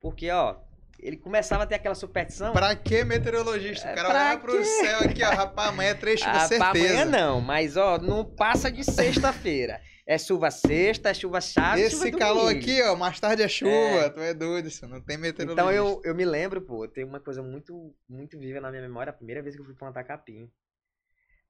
[0.00, 0.56] Porque, ó,
[0.98, 2.52] ele começava a ter aquela superstição.
[2.52, 3.88] Pra que meteorologista?
[3.88, 4.64] O É, cara pra olhava pro quê?
[4.64, 5.30] céu aqui, ó.
[5.30, 6.64] Rapaz, amanhã é três chuvas, Ah, certeza.
[6.70, 9.80] amanhã não, mas ó, não passa de sexta-feira.
[10.06, 12.60] É chuva sexta, é chuva chave, Esse chuva calor domingo.
[12.60, 14.10] aqui, ó, mais tarde é chuva.
[14.10, 15.52] Tu é doido, isso não tem meteorologista.
[15.62, 19.10] Então eu, eu me lembro, pô, tem uma coisa muito, muito viva na minha memória,
[19.10, 20.50] a primeira vez que eu fui plantar capim.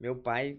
[0.00, 0.58] Meu pai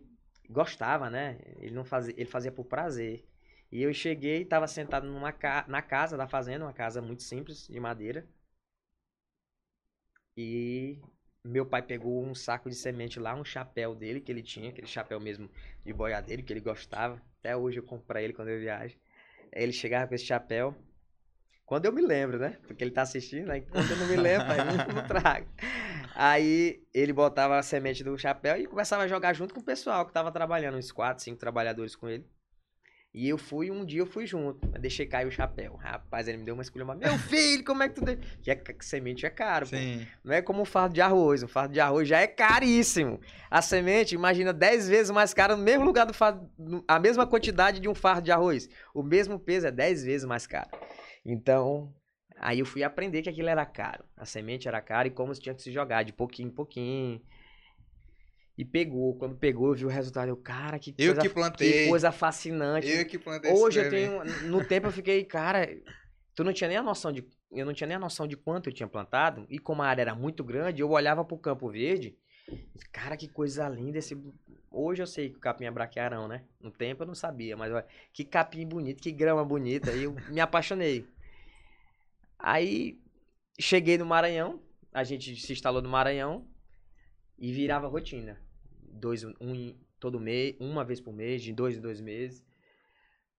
[0.50, 1.38] gostava, né?
[1.60, 3.24] Ele não fazia, ele fazia por prazer.
[3.72, 5.66] E eu cheguei, estava sentado numa ca...
[5.68, 8.28] na casa da fazenda, uma casa muito simples, de madeira.
[10.38, 11.00] E
[11.44, 14.88] meu pai pegou um saco de semente lá, um chapéu dele que ele tinha, aquele
[14.88, 15.50] chapéu mesmo
[15.86, 17.22] de boiadeiro que ele gostava.
[17.40, 18.98] Até hoje eu compro pra ele quando eu viajo.
[19.52, 20.76] Ele chegava com esse chapéu.
[21.66, 22.58] Quando eu me lembro, né?
[22.68, 25.48] Porque ele tá assistindo, aí quando eu não me lembro, aí eu não trago.
[26.14, 30.06] Aí ele botava a semente do chapéu e começava a jogar junto com o pessoal
[30.06, 32.26] que tava trabalhando, uns quatro, cinco trabalhadores com ele.
[33.18, 35.78] E eu fui, um dia eu fui junto, mas deixei cair o chapéu.
[35.78, 38.04] Rapaz, ele me deu uma escolha, meu filho, como é que tu...
[38.42, 39.78] Que é, que semente é caro, pô.
[40.22, 41.42] Não é como um fardo de arroz.
[41.42, 43.22] Um fardo de arroz já é caríssimo.
[43.50, 46.46] A semente, imagina 10 vezes mais cara no mesmo lugar do fardo,
[46.86, 48.68] a mesma quantidade de um fardo de arroz.
[48.94, 50.72] O mesmo peso é 10 vezes mais caro.
[51.26, 51.96] Então,
[52.38, 54.04] aí eu fui aprender que aquilo era caro.
[54.18, 57.22] A semente era cara e como tinha que se jogar de pouquinho em pouquinho.
[58.58, 59.16] E pegou.
[59.18, 60.30] Quando pegou, eu vi o resultado.
[60.30, 61.90] Eu, cara, que Eu coisa, que plantei.
[61.90, 62.88] coisa fascinante.
[62.88, 64.08] Eu que plantei esse Hoje eu trem.
[64.10, 64.50] tenho.
[64.50, 65.68] No tempo eu fiquei, cara,
[66.34, 67.28] tu não tinha nem a noção de.
[67.52, 69.46] Eu não tinha nem a noção de quanto eu tinha plantado.
[69.50, 72.18] E como a área era muito grande, eu olhava pro Campo Verde.
[72.92, 74.18] Cara, que coisa linda esse.
[74.72, 76.44] Hoje eu sei que o capim é braquiarão, né?
[76.62, 79.92] No tempo eu não sabia, mas olha, que capim bonito, que grama bonita.
[79.92, 81.06] Aí eu me apaixonei.
[82.38, 83.00] Aí
[83.60, 84.62] cheguei no Maranhão,
[84.94, 86.46] a gente se instalou no Maranhão
[87.38, 88.40] e virava rotina.
[88.96, 92.44] Dois, um todo mês, uma vez por mês, de dois em dois meses.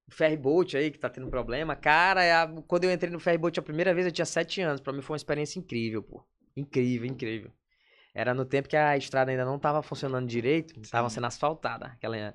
[0.08, 1.74] O ferryboat aí, que tá tendo problema.
[1.74, 4.80] Cara, é a- quando eu entrei no ferryboat a primeira vez, eu tinha sete anos.
[4.80, 6.24] Pra mim foi uma experiência incrível, pô.
[6.56, 7.50] Incrível, incrível.
[8.14, 11.16] Era no tempo que a estrada ainda não tava funcionando direito, tava Sim.
[11.16, 12.34] sendo asfaltada, aquela,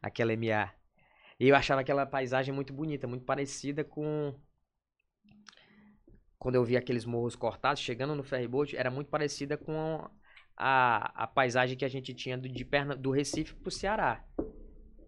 [0.00, 0.72] aquela MA.
[1.38, 4.34] E eu achava aquela paisagem muito bonita, muito parecida com.
[6.38, 10.08] Quando eu vi aqueles morros cortados, chegando no ferryboat, era muito parecida com
[10.62, 14.22] a, a paisagem que a gente tinha do, de Perna, do Recife pro Ceará.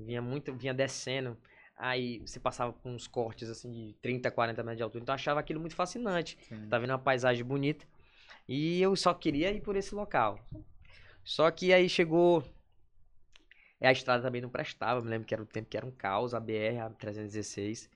[0.01, 1.37] Vinha muito, vinha descendo.
[1.77, 5.03] Aí você passava com uns cortes assim de 30, 40 metros de altura.
[5.03, 6.39] Então eu achava aquilo muito fascinante.
[6.49, 6.69] Sim.
[6.71, 7.85] Tá vendo uma paisagem bonita.
[8.49, 10.39] E eu só queria ir por esse local.
[11.23, 12.43] Só que aí chegou.
[13.79, 15.03] E a estrada também não prestava.
[15.03, 17.91] Me lembro que era o tempo que era um caos, a BR, a 316.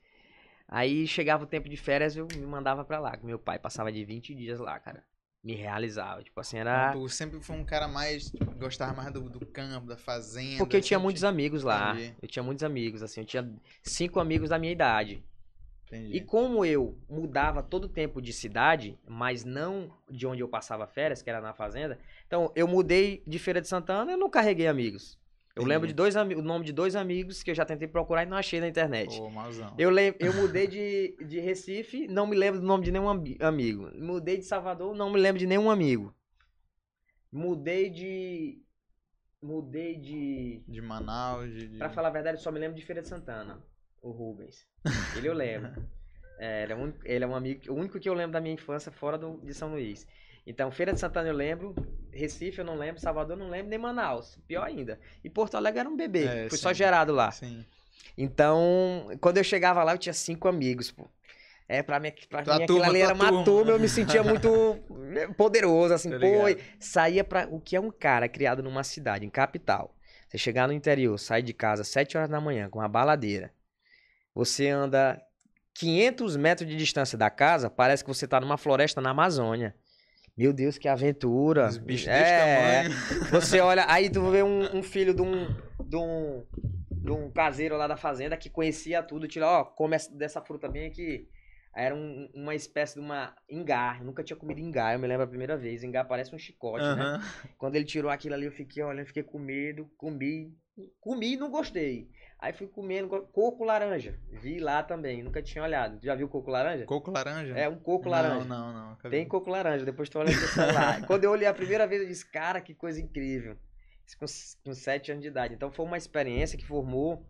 [0.69, 3.19] Aí chegava o tempo de férias, eu me mandava pra lá.
[3.23, 5.03] Meu pai passava de 20 dias lá, cara.
[5.46, 6.24] Me realizava.
[6.24, 6.90] Tipo assim, era.
[6.92, 8.32] Tu sempre foi um cara mais.
[8.59, 10.59] gostava mais do, do campo, da fazenda.
[10.59, 11.94] Porque eu tinha muitos amigos lá.
[11.94, 12.14] Entendi.
[12.20, 13.20] Eu tinha muitos amigos, assim.
[13.20, 13.48] Eu tinha
[13.80, 15.22] cinco amigos da minha idade.
[15.87, 16.16] Entendi.
[16.16, 20.85] E como eu mudava todo o tempo de cidade, mas não de onde eu passava
[20.85, 24.66] férias, que era na fazenda, então eu mudei de Feira de Santana eu não carreguei
[24.66, 25.16] amigos.
[25.57, 25.69] Eu Entendi.
[25.75, 28.37] lembro de dois o nome de dois amigos que eu já tentei procurar e não
[28.37, 29.16] achei na internet.
[29.19, 29.75] Pô, malzão.
[29.79, 29.90] Eu,
[30.21, 33.90] eu mudei de, de Recife, não me lembro do nome de nenhum ami- amigo.
[33.99, 36.14] Mudei de Salvador, não me lembro de nenhum amigo.
[37.33, 38.62] Mudei de.
[39.42, 40.62] Mudei de.
[40.69, 41.69] De Manaus, de.
[41.69, 43.62] de- Pra falar a verdade, eu só me lembro de Feira de Santana.
[44.03, 44.66] O Rubens.
[45.16, 45.73] Ele eu lembro.
[46.38, 48.53] É, ele, é um, ele é um amigo, o único que eu lembro da minha
[48.53, 50.07] infância fora do, de São Luís.
[50.47, 51.75] Então, Feira de Santana eu lembro,
[52.16, 54.38] Recife eu não lembro, Salvador eu não lembro, nem Manaus.
[54.46, 54.98] Pior ainda.
[55.22, 56.24] E Porto Alegre era um bebê.
[56.24, 56.62] É, Fui sim.
[56.62, 57.31] só gerado lá.
[57.31, 57.64] Sim.
[58.16, 61.09] Então, quando eu chegava lá, eu tinha cinco amigos, pô.
[61.68, 63.72] É, pra mim, pra Tua mim aquilo ali era uma turma.
[63.72, 64.79] eu me sentia muito
[65.37, 66.26] poderoso, assim, Tô pô.
[66.79, 67.48] Saía pra.
[67.50, 69.92] O que é um cara criado numa cidade, em capital.
[70.29, 73.52] Você chegar no interior, sai de casa às 7 horas da manhã com uma baladeira.
[74.35, 75.20] Você anda
[75.74, 79.74] 500 metros de distância da casa, parece que você tá numa floresta na Amazônia.
[80.37, 81.66] Meu Deus, que aventura.
[81.68, 83.31] Os bichos é, desse tamanho.
[83.31, 85.46] você olha, aí tu vê um, um filho de um,
[85.83, 86.44] de, um,
[86.90, 90.68] de um caseiro lá da fazenda que conhecia tudo, tira, ó, come essa- dessa fruta
[90.68, 91.27] bem aqui.
[91.75, 93.96] Era um- uma espécie de uma ingá.
[93.99, 95.83] Eu nunca tinha comido ingá, eu me lembro a primeira vez.
[95.83, 96.90] Ingá parece um chicote, né?
[97.03, 97.22] Aham.
[97.59, 100.53] Quando ele tirou aquilo ali, eu fiquei olhando, fiquei com medo, comi.
[101.01, 102.09] Comi e não gostei.
[102.46, 104.16] Aí fui comendo coco laranja.
[104.30, 105.98] Vi lá também, nunca tinha olhado.
[106.00, 106.85] Já viu coco laranja?
[106.85, 107.59] Coco laranja?
[107.59, 108.44] É um coco não, laranja.
[108.44, 111.02] Não, não, nunca Tem coco laranja, depois tu olha no celular.
[111.09, 113.59] Quando eu olhei a primeira vez, eu disse, cara, que coisa incrível.
[114.06, 114.26] Isso com,
[114.64, 115.54] com 7 anos de idade.
[115.54, 117.26] Então foi uma experiência que formou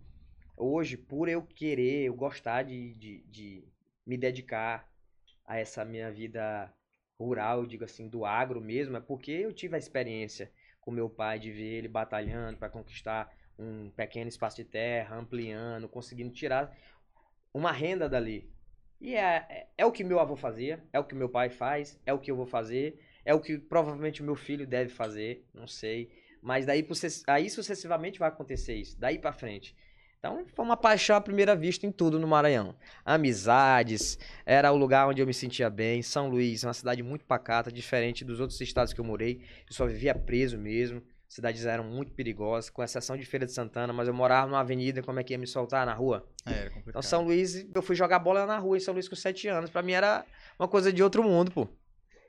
[0.55, 3.65] hoje, por eu querer, eu gostar de, de, de
[4.07, 4.87] me dedicar
[5.47, 6.71] a essa minha vida
[7.19, 11.39] rural, digo assim, do agro mesmo, é porque eu tive a experiência com meu pai
[11.39, 16.77] de ver ele batalhando para conquistar um pequeno espaço de terra, ampliando, conseguindo tirar
[17.53, 18.51] uma renda dali.
[19.01, 22.01] E é, é, é o que meu avô fazia, é o que meu pai faz,
[22.07, 25.47] é o que eu vou fazer, é o que provavelmente o meu filho deve fazer,
[25.53, 26.11] não sei.
[26.41, 26.87] Mas daí,
[27.27, 29.77] aí sucessivamente vai acontecer isso, daí pra frente.
[30.19, 32.75] Então foi uma paixão à primeira vista em tudo no Maranhão.
[33.05, 36.03] Amizades, era o lugar onde eu me sentia bem.
[36.03, 39.43] São Luís, uma cidade muito pacata, diferente dos outros estados que eu morei.
[39.69, 41.03] Eu só vivia preso mesmo.
[41.29, 45.03] Cidades eram muito perigosas, com exceção de Feira de Santana, mas eu morava numa avenida,
[45.03, 46.27] como é que ia me soltar na rua?
[46.47, 46.89] É, era complicado.
[46.89, 49.71] Então São Luís, eu fui jogar bola na rua em São Luís com 7 anos.
[49.71, 50.25] Pra mim era
[50.59, 51.69] uma coisa de outro mundo, pô.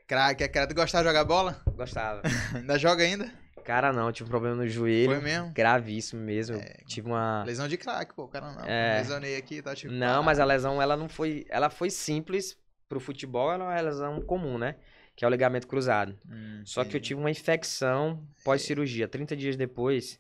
[0.08, 0.74] Craque, é craque.
[0.74, 1.62] Tu gostava de jogar bola?
[1.76, 2.22] Gostava.
[2.56, 3.32] Ainda joga ainda?
[3.64, 5.12] Cara, não, tive um problema no joelho.
[5.12, 5.52] Foi mesmo?
[5.54, 6.56] Gravíssimo mesmo.
[6.56, 6.78] É.
[6.88, 7.44] Tive uma.
[7.44, 8.66] Lesão de craque, pô, cara não.
[8.66, 9.00] É.
[9.00, 9.94] Lesionei aqui, tá tipo.
[9.94, 11.46] Não, mas a lesão, ela não foi.
[11.50, 12.58] Ela foi simples
[12.88, 14.78] pro futebol, ela é uma lesão comum, né?
[15.18, 16.16] Que é o ligamento cruzado.
[16.30, 19.08] Hum, Só que eu tive uma infecção pós-cirurgia.
[19.08, 20.20] 30 dias depois,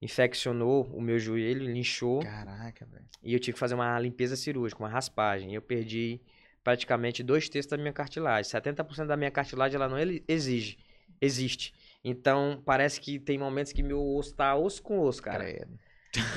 [0.00, 2.20] infeccionou o meu joelho, linchou.
[2.20, 3.04] Caraca, velho.
[3.22, 5.54] E eu tive que fazer uma limpeza cirúrgica, uma raspagem.
[5.54, 6.20] Eu perdi
[6.64, 8.50] praticamente dois terços da minha cartilagem.
[8.50, 10.78] 70% da minha cartilagem ela não exige,
[11.20, 11.74] existe.
[12.02, 15.44] Então, parece que tem momentos que meu osso tá osso com osso, cara.
[15.44, 15.78] Credo.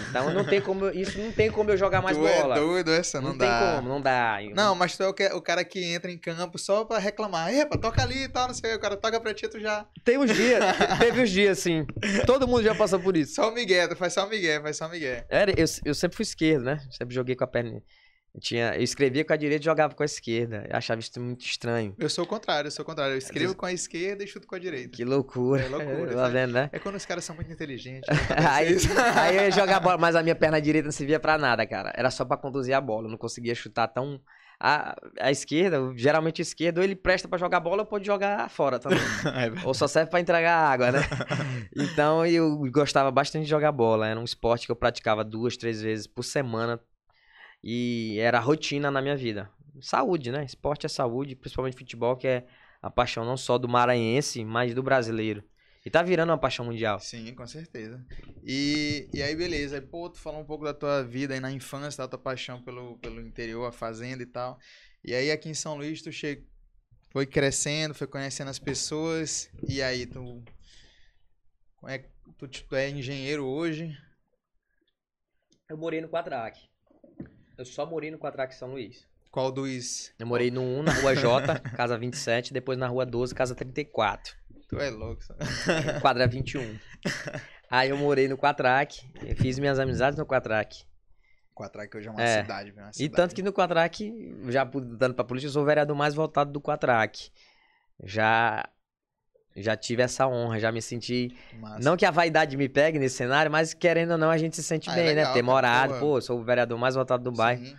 [0.09, 2.55] Então, não tem como, eu- isso não tem como eu jogar mais tu bola.
[2.55, 3.73] é doido essa, não, não tem dá.
[3.75, 4.37] como, não dá.
[4.53, 7.51] Não, mas tu é o cara que entra em campo só pra reclamar.
[7.51, 8.77] Epa, toca ali e tal, não sei o que.
[8.77, 9.85] O cara toca pra ti, tu já.
[10.03, 10.63] Tem uns dias,
[10.99, 11.85] teve uns dias assim.
[12.27, 13.33] Todo mundo já passou por isso.
[13.33, 15.23] Só o Miguel, tu faz só o Miguel, faz só o Miguel.
[15.27, 16.79] Era, eu, eu sempre fui esquerdo, né?
[16.91, 17.81] Sempre joguei com a perna.
[18.35, 20.65] Eu, tinha, eu escrevia com a direita e jogava com a esquerda.
[20.67, 21.93] Eu achava isso muito estranho.
[21.99, 23.13] Eu sou o contrário, eu sou o contrário.
[23.13, 24.89] Eu escrevo com a esquerda e chuto com a direita.
[24.97, 25.61] Que loucura.
[25.61, 26.67] É loucura, Tá vendo, né?
[26.71, 28.09] É quando os caras são muito inteligentes.
[28.49, 31.37] aí, Vocês- aí eu ia jogar bola, mas a minha perna direita não servia pra
[31.37, 31.93] nada, cara.
[31.95, 33.05] Era só pra conduzir a bola.
[33.05, 34.19] Eu não conseguia chutar tão.
[34.59, 38.49] A, a esquerda, geralmente o esquerdo, ou ele presta pra jogar bola ou pode jogar
[38.49, 38.97] fora também.
[39.25, 40.99] É, ou só serve pra entregar água, né?
[41.75, 44.07] Então eu gostava bastante de jogar bola.
[44.07, 46.79] Era um esporte que eu praticava duas, três vezes por semana.
[47.63, 49.49] E era rotina na minha vida.
[49.81, 50.43] Saúde, né?
[50.43, 52.45] Esporte é saúde, principalmente futebol, que é
[52.81, 55.43] a paixão não só do maranhense, mas do brasileiro.
[55.85, 56.99] E tá virando uma paixão mundial.
[56.99, 58.05] Sim, com certeza.
[58.43, 59.75] E, e aí, beleza.
[59.75, 62.61] Aí, pô, tu falou um pouco da tua vida aí na infância, da tua paixão
[62.61, 64.57] pelo, pelo interior, a fazenda e tal.
[65.03, 66.45] E aí, aqui em São Luís, tu che...
[67.11, 69.49] foi crescendo, foi conhecendo as pessoas.
[69.67, 70.43] E aí, tu.
[71.77, 73.95] como é que- Tu, tu é engenheiro hoje.
[75.69, 76.72] Eu morei no Quatraque.
[77.57, 79.07] Eu só morei no Quatraque São Luís.
[79.31, 80.11] Qual dos.
[80.19, 84.35] Eu morei no 1, na rua J, casa 27, depois na rua 12, casa 34.
[84.67, 85.39] Tu é louco, sabe?
[86.01, 86.77] Quadra 21.
[87.69, 89.01] Aí eu morei no Quatraque,
[89.37, 90.83] fiz minhas amizades no Quatraque.
[91.55, 92.41] Quatraque hoje é uma É.
[92.41, 92.81] cidade, viu?
[92.83, 93.15] Uma E cidade.
[93.15, 96.61] tanto que no Quatraque, já dando pra política, eu sou o vereador mais votado do
[96.61, 97.29] Quatraque.
[98.03, 98.67] Já
[99.55, 101.35] já tive essa honra, já me senti.
[101.59, 101.79] Massa.
[101.79, 104.63] Não que a vaidade me pegue nesse cenário, mas querendo ou não, a gente se
[104.63, 105.33] sente Ah, é bem, legal, né?
[105.33, 107.65] Ter cara, morado, pô, sou o vereador mais votado do bairro.
[107.65, 107.75] Sim.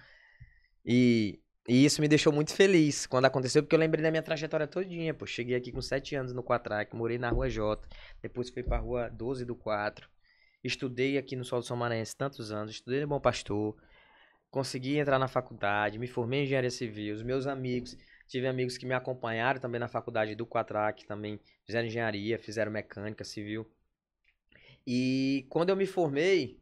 [0.87, 4.66] E, e isso me deixou muito feliz quando aconteceu, porque eu lembrei da minha trajetória
[4.66, 5.26] todinha, pô.
[5.26, 7.82] Cheguei aqui com 7 anos no Quatraque, morei na rua J,
[8.22, 10.08] depois fui pra rua 12 do 4.
[10.62, 13.76] Estudei aqui no Sol do São Maranhense tantos anos, estudei no Bom Pastor,
[14.50, 17.96] consegui entrar na faculdade, me formei em engenharia civil, os meus amigos,
[18.35, 23.23] tive amigos que me acompanharam também na faculdade do Quatraque, também fizeram engenharia, fizeram mecânica
[23.23, 23.64] civil.
[24.85, 26.59] E quando eu me formei,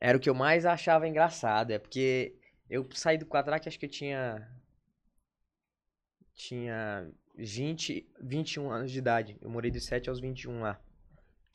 [0.00, 2.34] era o que eu mais achava engraçado, é porque
[2.70, 4.48] eu saí do Quatraque, acho que eu tinha.
[6.34, 9.36] Tinha 20, 21 anos de idade.
[9.42, 10.80] Eu morei dos 7 aos 21 lá.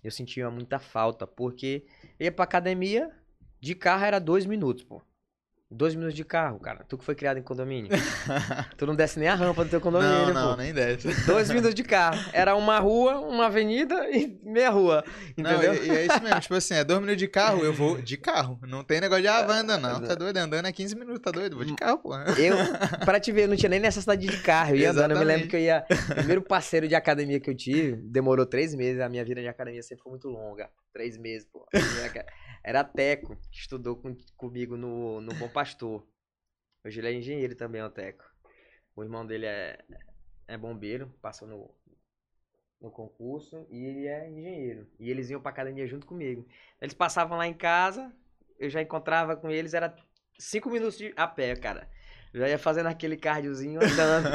[0.04, 1.84] Eu sentia muita falta, porque
[2.20, 3.12] ia pra academia,
[3.60, 5.02] de carro era dois minutos, pô.
[5.76, 6.86] Dois minutos de carro, cara.
[6.88, 7.92] Tu que foi criado em condomínio.
[8.78, 10.56] tu não desce nem a rampa do teu condomínio, Não, não, pô.
[10.56, 11.10] nem desce.
[11.26, 12.18] Dois minutos de carro.
[12.32, 15.04] Era uma rua, uma avenida e meia rua.
[15.38, 15.74] Não, Entendeu?
[15.84, 18.16] e, e é isso mesmo, tipo assim, é dois minutos de carro, eu vou de
[18.16, 18.58] carro.
[18.66, 20.02] Não tem negócio de vai andando, não.
[20.02, 20.38] Tá doido?
[20.38, 21.58] Andando é 15 minutos, tá doido?
[21.58, 22.16] Vou de carro, pô.
[22.16, 22.56] Eu,
[23.04, 24.72] pra te ver, eu não tinha nem necessidade de carro.
[24.72, 25.12] Eu ia andando.
[25.12, 25.86] Eu me lembro que eu ia.
[26.10, 29.02] O primeiro parceiro de academia que eu tive demorou três meses.
[29.02, 30.70] A minha vida de academia sempre foi muito longa.
[30.94, 31.66] Três meses, pô.
[32.67, 36.04] Era Teco, que estudou com- comigo no, no Bom Pastor.
[36.84, 38.25] Hoje ele é engenheiro também, o Teco.
[38.95, 39.86] O irmão dele é,
[40.47, 41.71] é bombeiro, passou no,
[42.82, 44.88] no concurso e ele é engenheiro.
[44.99, 46.47] E eles iam pra academia junto comigo.
[46.82, 48.12] Eles passavam lá em casa,
[48.58, 49.95] eu já encontrava com eles, era
[50.39, 51.88] cinco minutos de, a pé, cara.
[52.34, 54.28] Eu já ia fazendo aquele cardiozinho andando.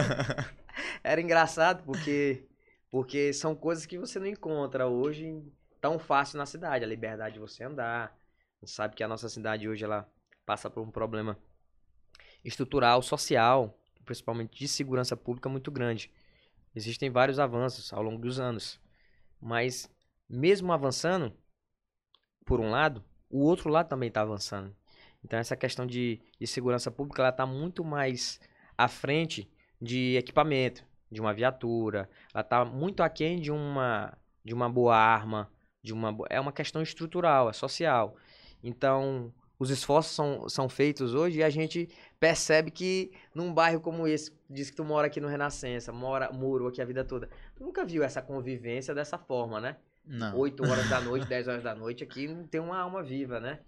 [1.03, 2.45] Era engraçado porque
[2.91, 5.43] porque são coisas que você não encontra hoje
[5.81, 8.20] tão fácil na cidade, a liberdade de você andar.
[8.65, 10.09] Sabe que a nossa cidade hoje ela
[10.45, 11.39] passa por um problema
[12.45, 16.11] estrutural, social, principalmente de segurança pública muito grande.
[16.75, 18.81] Existem vários avanços ao longo dos anos,
[19.41, 19.91] mas
[20.29, 21.33] mesmo avançando,
[22.45, 24.75] por um lado, o outro lado também está avançando.
[25.25, 28.41] Então essa questão de, de segurança pública ela está muito mais
[28.77, 34.71] à frente de equipamento, de uma viatura, ela está muito aquém de uma de uma
[34.71, 35.51] boa arma,
[35.83, 38.17] de uma é uma questão estrutural, é social.
[38.63, 44.09] Então os esforços são, são feitos hoje e a gente percebe que num bairro como
[44.09, 47.63] esse, diz que tu mora aqui no Renascença, mora muro aqui a vida toda, tu
[47.63, 49.77] nunca viu essa convivência dessa forma, né?
[50.07, 50.37] Não.
[50.39, 53.61] 8 horas da noite, 10 horas da noite, aqui não tem uma alma viva, né?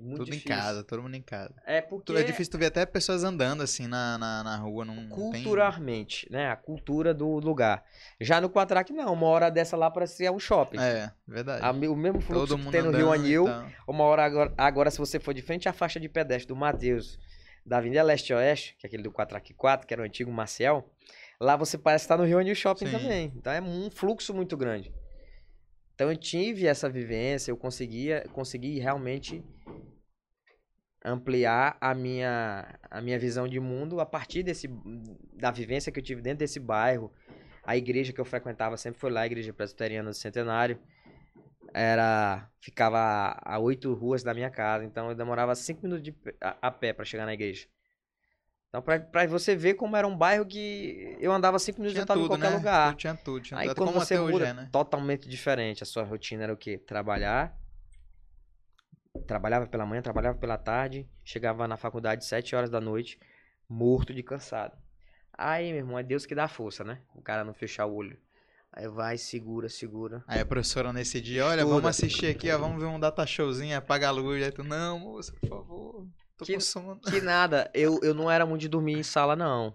[0.00, 0.52] Muito Tudo difícil.
[0.52, 1.54] em casa, todo mundo em casa.
[1.66, 4.96] É porque É difícil tu ver até pessoas andando assim na, na, na rua, não
[4.96, 5.08] tem...
[5.08, 6.50] culturalmente, né?
[6.50, 7.84] A cultura do lugar.
[8.20, 9.12] Já no Quatrack, não.
[9.12, 10.78] Uma hora dessa lá parecia um shopping.
[10.78, 11.64] É, verdade.
[11.64, 13.66] A o mesmo fluxo todo que tem no Rio Anil, tal.
[13.86, 17.18] uma hora agora, agora, se você for de frente à faixa de pedestre do Mateus,
[17.64, 20.88] da Avenida Leste-Oeste, que é aquele do Quatrack 4, que era o antigo Marcial,
[21.40, 22.92] lá você parece estar no Rio Anil Shopping Sim.
[22.92, 23.32] também.
[23.36, 24.92] Então é um fluxo muito grande.
[25.94, 29.44] Então eu tive essa vivência, eu conseguia, consegui realmente
[31.04, 34.68] ampliar a minha, a minha visão de mundo a partir desse,
[35.34, 37.12] da vivência que eu tive dentro desse bairro.
[37.64, 40.78] A igreja que eu frequentava sempre foi lá, a igreja presbiteriana do Centenário.
[41.72, 46.56] Era, ficava a, oito ruas da minha casa, então eu demorava cinco minutos de, a,
[46.62, 47.68] a pé para chegar na igreja.
[48.68, 52.02] Então, pra, pra você ver como era um bairro que eu andava cinco minutos e
[52.02, 52.56] eu tava tudo, em qualquer né?
[52.56, 52.90] lugar.
[52.90, 53.76] Tudo, tinha tudo, tinha Aí tudo.
[53.76, 54.68] quando Como você até hoje muda, é, né?
[54.70, 55.82] totalmente diferente.
[55.82, 56.78] A sua rotina era o quê?
[56.78, 57.56] Trabalhar.
[59.26, 61.08] Trabalhava pela manhã, trabalhava pela tarde.
[61.24, 63.18] Chegava na faculdade sete horas da noite,
[63.68, 64.76] morto de cansado.
[65.32, 67.00] Aí, meu irmão, é Deus que dá força, né?
[67.14, 68.18] O cara não fechar o olho.
[68.72, 70.22] Aí vai, segura, segura.
[70.28, 71.74] Aí a professora nesse dia, olha, Estuda.
[71.74, 74.42] vamos assistir aqui, ó, vamos ver um data showzinho, apaga a luz.
[74.44, 77.00] Aí tu, não, moça, por favor, tô Que- com sono.
[77.00, 79.74] Que nada, eu, eu não era muito de dormir em sala, não.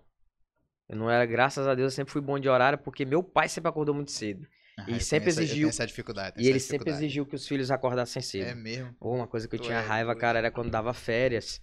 [0.87, 3.49] Eu não era, graças a Deus, eu sempre fui bom de horário, porque meu pai
[3.49, 4.47] sempre acordou muito cedo.
[4.77, 6.41] Ah, E sempre exigiu- essa dificuldade.
[6.41, 8.47] E ele sempre exigiu que os filhos acordassem cedo.
[8.49, 8.93] É mesmo.
[8.99, 10.19] Pô, uma coisa que eu Tu tinha é raiva, doido.
[10.21, 11.61] cara, era quando dava férias.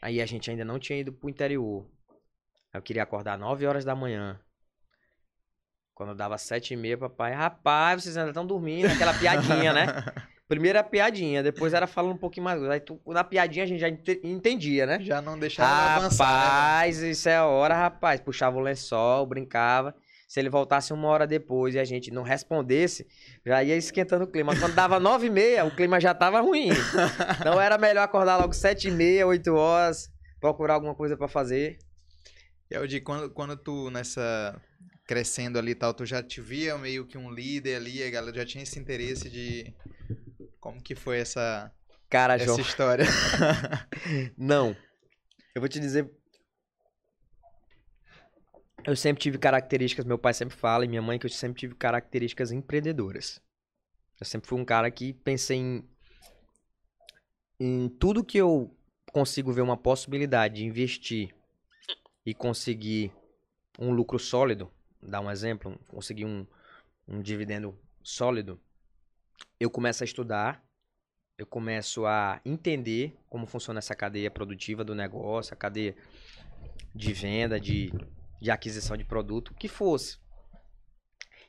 [0.00, 1.86] Aí a gente ainda não tinha ido pro interior.
[2.72, 4.38] Eu queria acordar 9 horas da manhã.
[5.94, 9.86] Quando dava sete e meia, papai, rapaz, vocês ainda estão dormindo, aquela piadinha, né?
[10.48, 12.62] Primeiro era piadinha, depois era falando um pouquinho mais.
[12.62, 14.98] Aí tu, na piadinha a gente já ente- entendia, né?
[15.00, 16.44] Já não deixava avançar, né?
[16.46, 18.20] Rapaz, isso é hora, rapaz.
[18.20, 19.94] Puxava o lençol, brincava.
[20.30, 23.04] Se ele voltasse uma hora depois e a gente não respondesse,
[23.44, 24.56] já ia esquentando o clima.
[24.56, 26.68] Quando dava nove e meia, o clima já tava ruim.
[27.40, 30.08] Então era melhor acordar logo sete e meia, oito horas,
[30.40, 31.78] procurar alguma coisa pra fazer.
[32.70, 34.56] E digo, quando, quando tu nessa
[35.04, 38.36] crescendo ali e tal, tu já te via meio que um líder ali, a galera
[38.36, 39.74] já tinha esse interesse de
[40.60, 41.72] como que foi essa,
[42.08, 43.04] Cara, João, essa história?
[44.38, 44.76] não.
[45.56, 46.08] Eu vou te dizer.
[48.86, 51.74] Eu sempre tive características, meu pai sempre fala, e minha mãe, que eu sempre tive
[51.74, 53.40] características empreendedoras.
[54.18, 55.88] Eu sempre fui um cara que pensei em,
[57.58, 58.74] em tudo que eu
[59.12, 61.34] consigo ver uma possibilidade de investir
[62.24, 63.12] e conseguir
[63.78, 64.70] um lucro sólido,
[65.02, 66.46] dar um exemplo, conseguir um,
[67.08, 68.60] um dividendo sólido,
[69.58, 70.62] eu começo a estudar,
[71.38, 75.96] eu começo a entender como funciona essa cadeia produtiva do negócio, a cadeia
[76.94, 77.90] de venda, de,
[78.40, 80.18] de aquisição de produto, que fosse.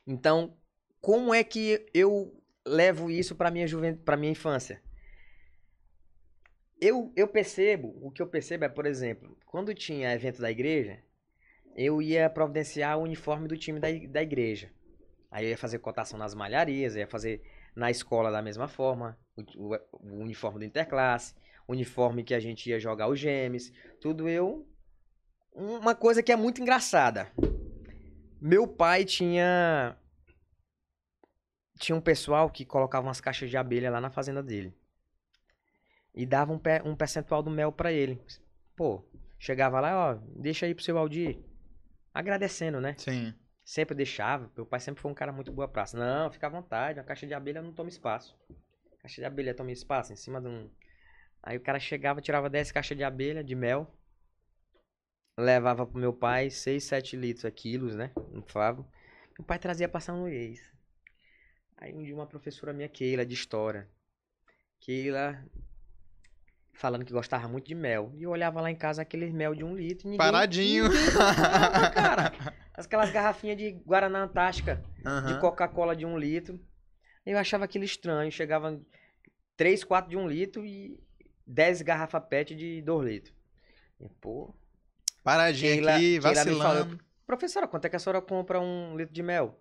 [0.06, 0.56] Então,
[1.00, 4.82] como é que eu levo isso para minha juventude, para minha infância?
[6.80, 10.98] Eu, eu percebo, o que eu percebo é, por exemplo, quando tinha evento da igreja,
[11.76, 14.70] eu ia providenciar o uniforme do time da, da igreja.
[15.30, 17.42] Aí eu ia fazer cotação nas malharias, ia fazer
[17.74, 19.42] na escola da mesma forma, o,
[19.74, 21.34] o- o uniforme do interclasse,
[21.68, 24.66] uniforme que a gente ia jogar os gêmeos, tudo eu.
[25.52, 27.30] Uma coisa que é muito engraçada.
[28.40, 29.96] Meu pai tinha.
[31.78, 34.74] Tinha um pessoal que colocava umas caixas de abelha lá na fazenda dele.
[36.14, 38.20] E dava um, pe- um percentual do mel pra ele.
[38.76, 39.04] Pô,
[39.38, 41.38] chegava lá, ó, deixa aí pro seu Aldir.
[42.12, 42.94] Agradecendo, né?
[42.98, 43.34] Sim.
[43.64, 44.50] Sempre deixava.
[44.56, 45.96] Meu pai sempre foi um cara muito boa praça.
[45.98, 47.00] Não, fica à vontade.
[47.00, 48.36] A caixa de abelha não toma espaço.
[49.00, 50.70] Caixa de abelha toma espaço em cima de um.
[51.42, 53.92] Aí o cara chegava, tirava 10 caixas de abelha, de mel.
[55.36, 58.10] Levava pro meu pai 6, 7 litros, a quilos, né?
[58.30, 58.86] No favo.
[59.38, 60.60] Meu pai trazia pra São Luís.
[61.78, 63.88] Aí um dia uma professora minha, Keila, de história.
[64.78, 65.42] Keila
[66.74, 68.12] falando que gostava muito de mel.
[68.14, 70.06] E eu olhava lá em casa aquele mel de um litro.
[70.08, 70.84] Ninguém, Paradinho.
[70.88, 71.10] ninguém
[71.94, 72.32] cara.
[72.74, 75.40] Aquelas garrafinhas de Guaraná Antártica, de Aham.
[75.40, 76.60] Coca-Cola de um litro.
[77.24, 78.30] Eu achava aquilo estranho.
[78.32, 78.80] Chegava
[79.56, 80.98] 3, 4 de um litro e
[81.46, 83.34] 10 garrafa PET de 2 litros.
[84.00, 84.54] E, pô,
[85.22, 86.62] Paradinho Keila- aqui, vacilando.
[86.62, 89.58] falou, professora, quanto é que a senhora compra um litro de mel?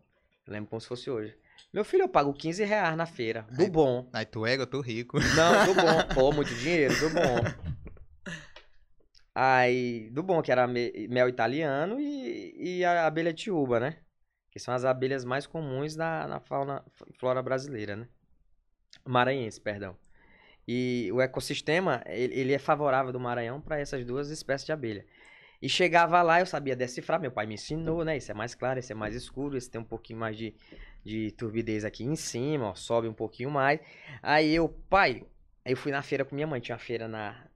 [0.47, 1.37] Eu lembro como se fosse hoje.
[1.71, 3.43] Meu filho, eu pago 15 reais na feira.
[3.51, 4.09] Do Aí- bom.
[4.11, 5.17] Aí tu é, eu tô rico.
[5.19, 6.03] Não, do bom.
[6.13, 8.31] Pô, muito dinheiro, do bom.
[9.33, 13.97] Aí, do bom, que era me- mel italiano e, e a abelha tiúba, né?
[14.51, 16.83] Que são as abelhas mais comuns na, na fauna,
[17.17, 18.07] flora brasileira, né?
[19.05, 19.95] Maranhense, perdão.
[20.67, 25.05] E o ecossistema, ele, ele é favorável do Maranhão para essas duas espécies de abelha.
[25.61, 28.17] E chegava lá, eu sabia decifrar, meu pai me ensinou, né?
[28.17, 30.55] Esse é mais claro, esse é mais escuro, esse tem um pouquinho mais de,
[31.05, 33.79] de turbidez aqui em cima, ó, sobe um pouquinho mais.
[34.23, 35.23] Aí eu, pai,
[35.63, 37.47] aí eu fui na feira com minha mãe, tinha uma feira na,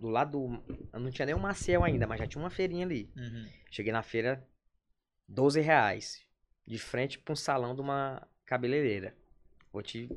[0.00, 3.08] do lado, do- não tinha nem um Maciel ainda, mas já tinha uma feirinha ali.
[3.16, 3.48] Uhum.
[3.70, 4.46] Cheguei na feira,
[5.28, 6.22] 12 reais,
[6.66, 9.14] de frente pra um salão de uma cabeleireira.
[9.72, 10.08] Vou te...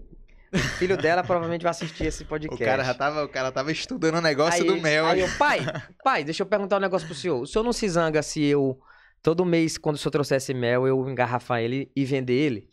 [0.57, 2.63] O filho dela provavelmente vai assistir esse O podcast.
[2.63, 5.05] cara já tava, o cara tava estudando o negócio do Aí- mel.
[5.05, 5.59] Aí eu, pai,
[6.03, 7.41] pai, deixa eu perguntar um negócio pro senhor.
[7.41, 8.79] O senhor não se zanga se eu,
[9.21, 12.67] todo mês, quando o senhor trouxesse mel, eu engarrafar ele e vender ele?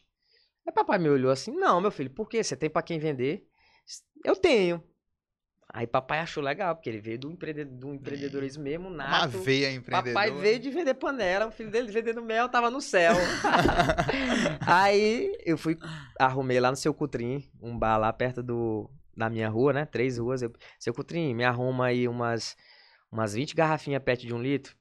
[0.67, 2.43] Aí papai me olhou assim, não, meu filho, por quê?
[2.43, 3.43] Você tem pra quem vender?
[4.25, 4.83] Eu tenho.
[5.77, 9.41] Aí papai achou legal, porque ele veio do, empreende- do empreendedorismo mesmo, Uma nato.
[9.41, 10.15] veia empreendedora.
[10.15, 13.13] Papai veio de vender panela, o filho dele vendendo mel, tava no céu.
[14.67, 15.77] Aí eu fui,
[16.19, 19.85] arrumei lá no seu Cutrim, um bar lá perto do, da minha rua, né?
[19.85, 20.43] Três ruas.
[20.43, 22.57] Eu, seu Cutrim, me arruma aí umas,
[23.11, 24.77] umas 20 garrafinhas pet de um litro.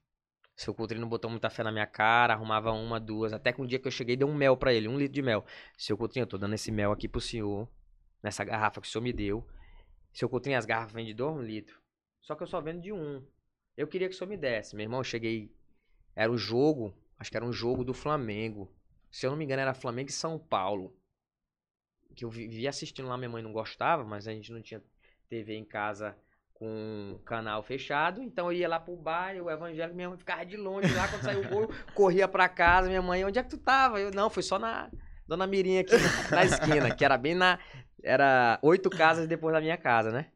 [0.55, 3.33] Seu Cutrim não botou muita fé na minha cara, arrumava uma, duas.
[3.33, 5.21] Até que um dia que eu cheguei, dei um mel pra ele, um litro de
[5.23, 5.43] mel.
[5.75, 7.67] Seu Cutrim, eu tô dando esse mel aqui pro senhor,
[8.21, 9.43] nessa garrafa que o senhor me deu.
[10.14, 11.82] Seu Cutrim, as garrafas vendem de um litro.
[12.22, 13.26] Só que eu só vendo de um.
[13.76, 14.76] Eu queria que o senhor me desse.
[14.76, 15.51] Meu irmão, eu cheguei.
[16.16, 18.72] Era o jogo, acho que era um jogo do Flamengo.
[19.11, 20.95] Se eu não me engano, era Flamengo e São Paulo.
[22.16, 24.82] Que eu vi- vivia assistindo lá, minha mãe não gostava, mas a gente não tinha
[25.28, 26.16] TV em casa
[26.53, 28.22] com canal fechado.
[28.22, 31.24] Então eu ia lá pro bar, o evangélico, minha mãe ficava de longe lá, quando
[31.24, 33.99] saiu o gol, corria pra casa, minha mãe, onde é que tu tava?
[33.99, 34.91] Eu, não, fui só na
[35.28, 37.57] Dona Mirinha aqui na, na esquina, que era bem na.
[38.04, 40.28] Era oito casas depois da minha casa, né?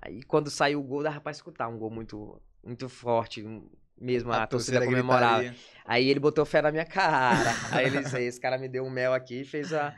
[0.00, 3.44] Aí quando saiu o gol, dava pra escutar um gol muito, muito forte,
[4.00, 5.40] mesmo a, torcida, comemorava.
[5.40, 5.60] gritaria.
[5.84, 7.50] Aí ele botou fé na minha cara.
[7.70, 9.94] Aí ele disse, esse cara me deu um mel aqui e fez a...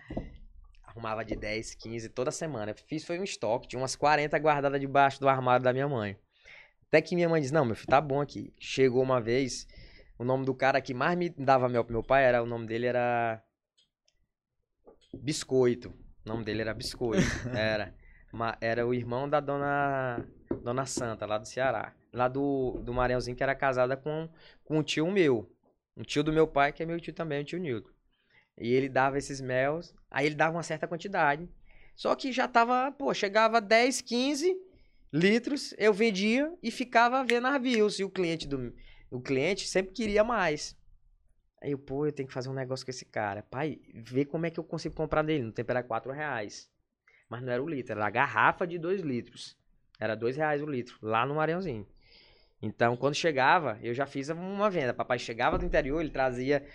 [0.84, 2.72] Arrumava de 10, 15 toda semana.
[2.72, 6.18] Eu Fiz foi um estoque, tinha umas 40 guardadas debaixo do armário da minha mãe.
[6.88, 8.52] Até que minha mãe disse, não, meu filho, tá bom aqui.
[8.58, 9.66] Chegou uma vez,
[10.18, 12.66] o nome do cara que mais me dava mel pro meu pai, era o nome
[12.66, 13.42] dele era...
[15.14, 15.94] Biscoito.
[16.24, 17.22] O nome dele era Biscoito.
[17.56, 17.94] Era.
[18.32, 20.24] Ma- Era o irmão da dona,
[20.62, 21.92] dona Santa, lá do Ceará.
[22.12, 24.28] Lá do, do Maranhãozinho, que era casada com,
[24.64, 25.50] com um tio meu.
[25.96, 27.90] Um tio do meu pai, que é meu tio também, o tio Nilton.
[28.58, 31.48] E ele dava esses mels, aí ele dava uma certa quantidade.
[31.96, 34.54] Só que já tava, pô, chegava 10, 15
[35.12, 37.98] litros, eu vendia e ficava vendo reviews.
[37.98, 38.74] E o cliente do
[39.10, 40.76] o cliente sempre queria mais.
[41.62, 43.44] Aí eu, pô, eu tenho que fazer um negócio com esse cara.
[43.44, 45.44] Pai, vê como é que eu consigo comprar dele.
[45.44, 46.68] No tempo era 4 reais.
[47.28, 49.56] Mas não era o litro, era a garrafa de 2 litros.
[50.00, 51.86] Era 2 reais o litro, lá no Maranhãozinho.
[52.60, 54.92] Então, quando chegava, eu já fiz uma venda.
[54.92, 56.66] Papai chegava do interior, ele trazia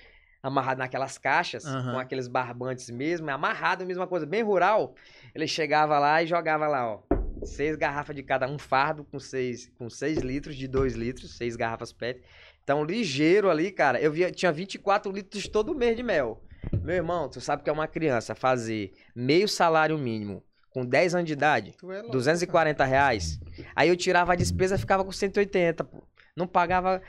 [0.41, 1.91] amarrado naquelas caixas, Aham.
[1.91, 4.95] com aqueles barbantes mesmo, amarrado, mesma coisa, bem rural.
[5.35, 7.03] Ele chegava lá e jogava lá, ó.
[7.43, 11.55] Seis garrafas de cada, um fardo com seis, com seis litros, de dois litros, seis
[11.55, 12.21] garrafas PET.
[12.68, 13.97] Então, ligeiro ali, cara.
[13.97, 16.43] Eu via, tinha 24 litros todo mês de mel.
[16.84, 21.28] Meu irmão, tu sabe que é uma criança fazer meio salário mínimo com 10 anos
[21.28, 23.39] de idade, Tu é louco, 240 reais.
[23.74, 26.03] Aí eu tirava a despesa ficava com 180, pô.
[26.36, 27.01] Não pagava.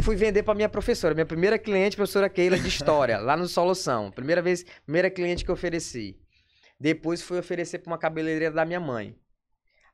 [0.00, 4.10] Fui vender pra minha professora, minha primeira cliente, professora Keila de História, lá no Solução.
[4.10, 6.18] Primeira vez, primeira cliente que eu ofereci.
[6.80, 9.14] Depois fui oferecer pra uma cabeleireira da minha mãe.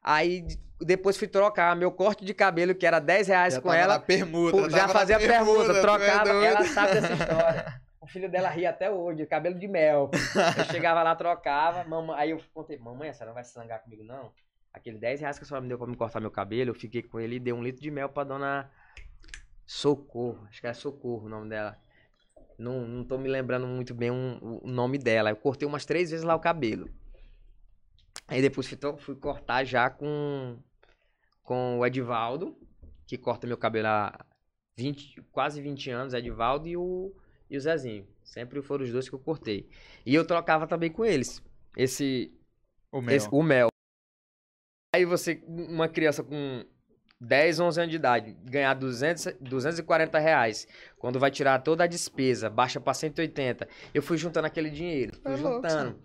[0.05, 0.47] Aí
[0.81, 3.99] depois fui trocar meu corte de cabelo, que era 10 reais Já com ela.
[3.99, 6.25] permuta, já fazia permuta, tu é trocava.
[6.33, 6.45] doido.
[6.45, 7.81] ela sabe dessa história.
[8.01, 10.11] O filho dela ria até hoje, cabelo de mel.
[10.59, 11.85] Eu chegava lá, trocava.
[11.85, 14.31] Mamãe, aí eu contei, mamãe, a senhora não vai se zangar comigo, não?
[14.75, 17.03] Aquele 10 reais que a senhora me deu pra me cortar meu cabelo, eu fiquei
[17.03, 18.71] com ele e dei um litro de mel pra dona
[19.67, 20.47] Socorro.
[20.51, 21.77] Acho que era Socorro o nome dela.
[22.59, 25.31] Não, não tô me lembrando muito bem um- o nome dela.
[25.31, 26.89] Eu cortei umas três vezes lá o cabelo.
[28.27, 30.59] Aí depois fui, fui cortar já com,
[31.43, 32.57] com o Edivaldo,
[33.07, 34.25] que corta meu cabelo há
[34.77, 37.15] 20, quase 20 anos, Edivaldo e o,
[37.51, 38.07] e o Zezinho.
[38.23, 39.69] Sempre foram os dois que eu cortei.
[40.05, 41.43] E eu trocava também com eles.
[41.77, 42.33] Esse,
[42.91, 43.17] O mel.
[43.17, 43.69] esse- o mel.
[44.95, 46.65] Aí você, uma criança com
[47.21, 50.67] 10, 11 anos de idade, ganhar 200, 240 reais.
[50.99, 53.69] Quando vai tirar toda a despesa, baixa pra 180.
[53.93, 55.17] Eu fui juntando aquele dinheiro.
[55.21, 56.01] Fui É louco, juntando.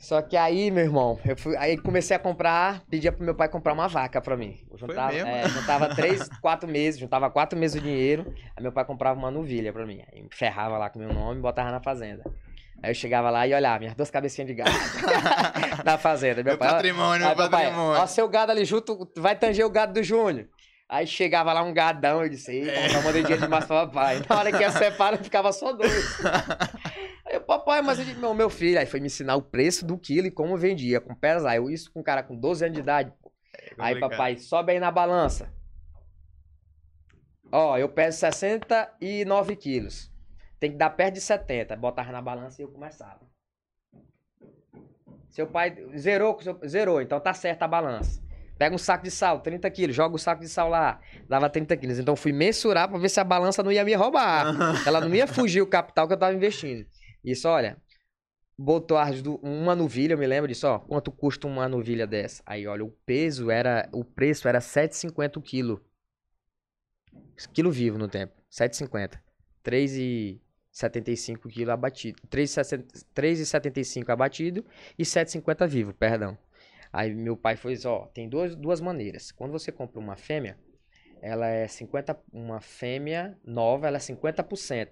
[0.00, 3.50] Só que aí, meu irmão, eu fui, aí comecei a comprar, pedia pro meu pai
[3.50, 4.58] comprar uma vaca pra mim.
[4.70, 8.82] Eu juntava, é, juntava três, quatro meses, juntava quatro meses o dinheiro, aí meu pai
[8.86, 10.02] comprava uma novilha pra mim.
[10.10, 12.24] Aí ferrava lá com meu nome e botava na fazenda.
[12.82, 14.70] Aí eu chegava lá e olhava, minhas duas cabecinhas de gado
[15.84, 16.36] na fazenda.
[16.36, 18.00] Meu Meu pai, patrimônio, meu patrimônio.
[18.00, 20.46] ó, seu gado ali junto, vai tanger o gado do Júnior.
[20.88, 23.02] Aí chegava lá um gadão, eu disse, eita, é.
[23.02, 24.22] mandei dinheiro demais pro papai.
[24.28, 26.18] Na hora que ia separar, ficava só dois.
[27.52, 30.26] Aí papai mas ele, meu, meu filho, aí foi me ensinar o preço do quilo
[30.26, 31.56] e como vendia, com pesar.
[31.56, 33.12] Eu, isso com um cara com 12 anos de idade.
[33.78, 34.10] aí, complicado.
[34.10, 35.52] papai, sobe aí na balança.
[37.52, 40.10] Ó, eu peso 69 quilos.
[40.60, 41.74] Tem que dar perto de 70.
[41.76, 43.20] Botava na balança e eu começava.
[45.30, 48.20] Seu pai zerou, seu- zerou, então tá certo a balança.
[48.58, 51.74] Pega um saco de sal, 30 quilos, joga o saco de sal lá, dava 30
[51.76, 51.98] quilos.
[51.98, 54.54] Então fui mensurar pra ver se a balança não ia me roubar.
[54.86, 56.86] Ela não ia fugir o capital que eu tava investindo.
[57.24, 57.76] Isso, olha,
[58.56, 58.98] botou
[59.42, 62.42] uma novilha, eu me lembro disso, ó, quanto custa uma novilha dessa?
[62.44, 65.84] Aí, olha, o peso era, o preço era 7,50 o quilo.
[67.54, 69.18] Quilo vivo no tempo, 7,50.
[69.64, 72.20] 3,75 quilo abatido.
[72.28, 74.64] 3,60 3,75 abatido
[74.98, 76.36] e 7,50 vivo, perdão.
[76.92, 79.30] Aí meu pai fez, ó, tem duas, duas maneiras.
[79.30, 80.58] Quando você compra uma fêmea,
[81.22, 84.88] ela é 50, uma fêmea nova, ela é 50%.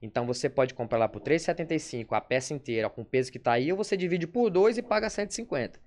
[0.00, 3.52] Então você pode comprar lá por 3,75 a peça inteira com o peso que tá
[3.52, 5.80] aí, ou você divide por dois e paga 150.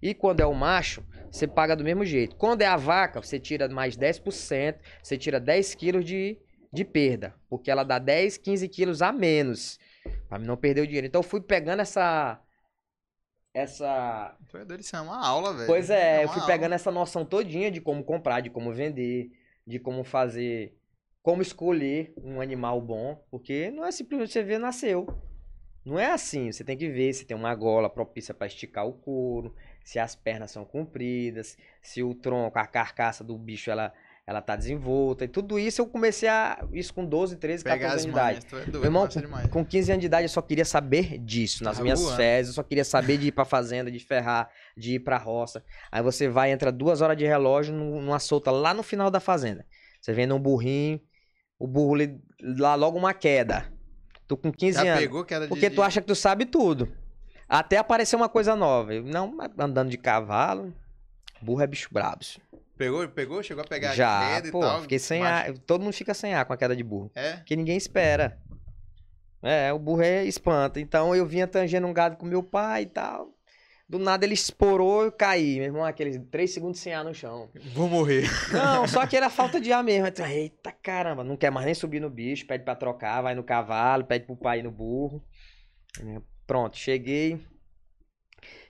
[0.00, 2.36] E quando é o macho, você paga do mesmo jeito.
[2.36, 6.38] Quando é a vaca, você tira mais 10%, você tira 10 quilos de,
[6.72, 9.78] de perda, porque ela dá 10, 15 quilos a menos,
[10.28, 11.06] para não perder o dinheiro.
[11.06, 12.40] Então eu fui pegando essa
[13.54, 15.66] essa é isso é uma aula, velho.
[15.66, 16.52] Pois é, eu uma fui aula.
[16.52, 19.30] pegando essa noção todinha de como comprar, de como vender,
[19.66, 20.76] de como fazer,
[21.26, 25.08] como escolher um animal bom, porque não é simplesmente você ver nasceu.
[25.84, 28.92] Não é assim, você tem que ver se tem uma gola propícia para esticar o
[28.92, 29.52] couro,
[29.84, 33.92] se as pernas são compridas, se o tronco, a carcaça do bicho ela
[34.24, 37.88] ela tá desenvolta e tudo isso eu comecei a isso com 12, 13, 14 Pegar
[37.92, 38.46] anos as de idade.
[38.46, 39.08] é doido, Meu irmão.
[39.50, 41.62] Com 15 anos de idade, eu só queria saber disso.
[41.64, 42.16] Nas Tava minhas voando.
[42.16, 45.64] férias, eu só queria saber de ir pra fazenda, de ferrar, de ir pra roça.
[45.92, 49.18] Aí você vai, entra duas horas de relógio num- numa solta lá no final da
[49.20, 49.64] fazenda.
[50.00, 51.00] Você vendo um burrinho,
[51.58, 53.66] o burro li- lá logo uma queda.
[54.26, 55.00] Tu com 15 Já anos.
[55.00, 55.48] pegou queda de...
[55.48, 56.92] Porque de- tu acha que tu sabe tudo.
[57.48, 58.92] Até aparecer uma coisa nova.
[59.00, 60.74] Não, mas andando de cavalo,
[61.40, 62.24] burro é bicho brabo.
[62.76, 63.42] Pegou, pegou?
[63.42, 64.82] Chegou a pegar Já, queda e pô, tal?
[64.82, 65.58] fiquei sem Macho- ar.
[65.58, 67.10] Todo mundo fica sem ar com a queda de burro.
[67.14, 67.36] É?
[67.46, 68.38] que ninguém espera.
[69.42, 70.80] É, o burro é espanta.
[70.80, 73.30] Então eu vinha tangendo um gado com meu pai e tal.
[73.88, 75.56] Do nada ele esporou e eu caí.
[75.56, 77.48] Meu irmão, aqueles três segundos sem ar no chão.
[77.72, 78.24] Vou morrer.
[78.52, 80.06] Não, só que era falta de ar mesmo.
[80.08, 83.44] Então, Eita caramba, não quer mais nem subir no bicho, pede pra trocar, vai no
[83.44, 85.24] cavalo, pede pro pai ir no burro.
[86.46, 87.40] Pronto, cheguei.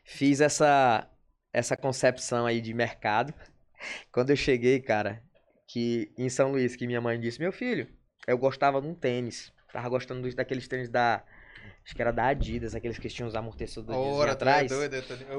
[0.04, 1.10] Fiz essa,
[1.52, 3.32] essa concepção aí de mercado.
[4.12, 5.22] Quando eu cheguei, cara,
[5.66, 7.88] que em São Luís, que minha mãe disse, meu filho,
[8.26, 9.52] eu gostava de um tênis.
[9.72, 11.24] Tava gostando daqueles tênis da.
[11.86, 14.68] Acho que era da Adidas, aqueles que tinham os amortecedores é atrás.
[14.68, 14.96] doido.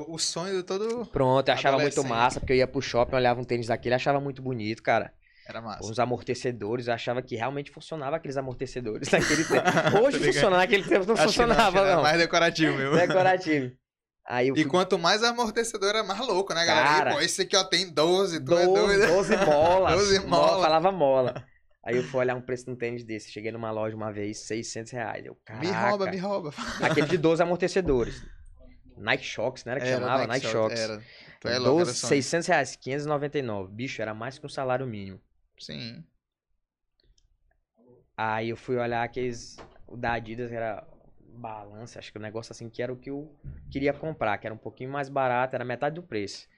[0.08, 1.06] O sonho de todo...
[1.08, 4.22] Pronto, eu achava muito massa, porque eu ia pro shopping, olhava um tênis daquele, achava
[4.22, 5.12] muito bonito, cara.
[5.45, 5.89] Era massa.
[5.91, 9.68] Os amortecedores, eu achava que realmente funcionava aqueles amortecedores naquele tempo.
[10.04, 10.24] Hoje Tô ligado.
[10.34, 12.02] funcionava, naquele tempo não Acho funcionava, era não.
[12.02, 12.95] mais decorativo mesmo.
[12.95, 13.72] Decorativo.
[14.26, 16.88] Aí eu E fui quanto mais amortecedor era mais louco, né, galera?
[16.88, 17.12] Cara.
[17.12, 19.08] E, pô, esse aqui, ó, tem 12, tu é 12, doido.
[19.08, 19.93] 12 molas.
[19.95, 20.48] 12 mola.
[20.52, 20.64] mola.
[20.64, 21.45] Falava mola.
[21.88, 23.32] Aí eu fui olhar um preço de um tênis desse.
[23.32, 25.26] Cheguei numa loja uma vez, 600 reais.
[25.26, 26.12] Eu, Me rouba, caraca.
[26.12, 26.54] me rouba.
[26.82, 28.26] Aquele de 12 amortecedores.
[28.98, 30.28] Nike Shocks, não era que chamava?
[30.28, 30.78] Nike Shocks.
[30.78, 31.02] Era.
[31.40, 32.10] Tu é louco, 12, era sonho.
[32.10, 33.72] 600 reais, 599.
[33.74, 35.22] Bicho, era mais que um salário mínimo.
[35.58, 36.04] Sim.
[38.18, 39.56] Aí eu fui olhar aqueles.
[39.88, 40.86] O da Adidas era
[41.38, 43.34] balança, acho que o negócio assim que era o que eu
[43.72, 46.50] queria comprar, que era um pouquinho mais barato, era metade do preço.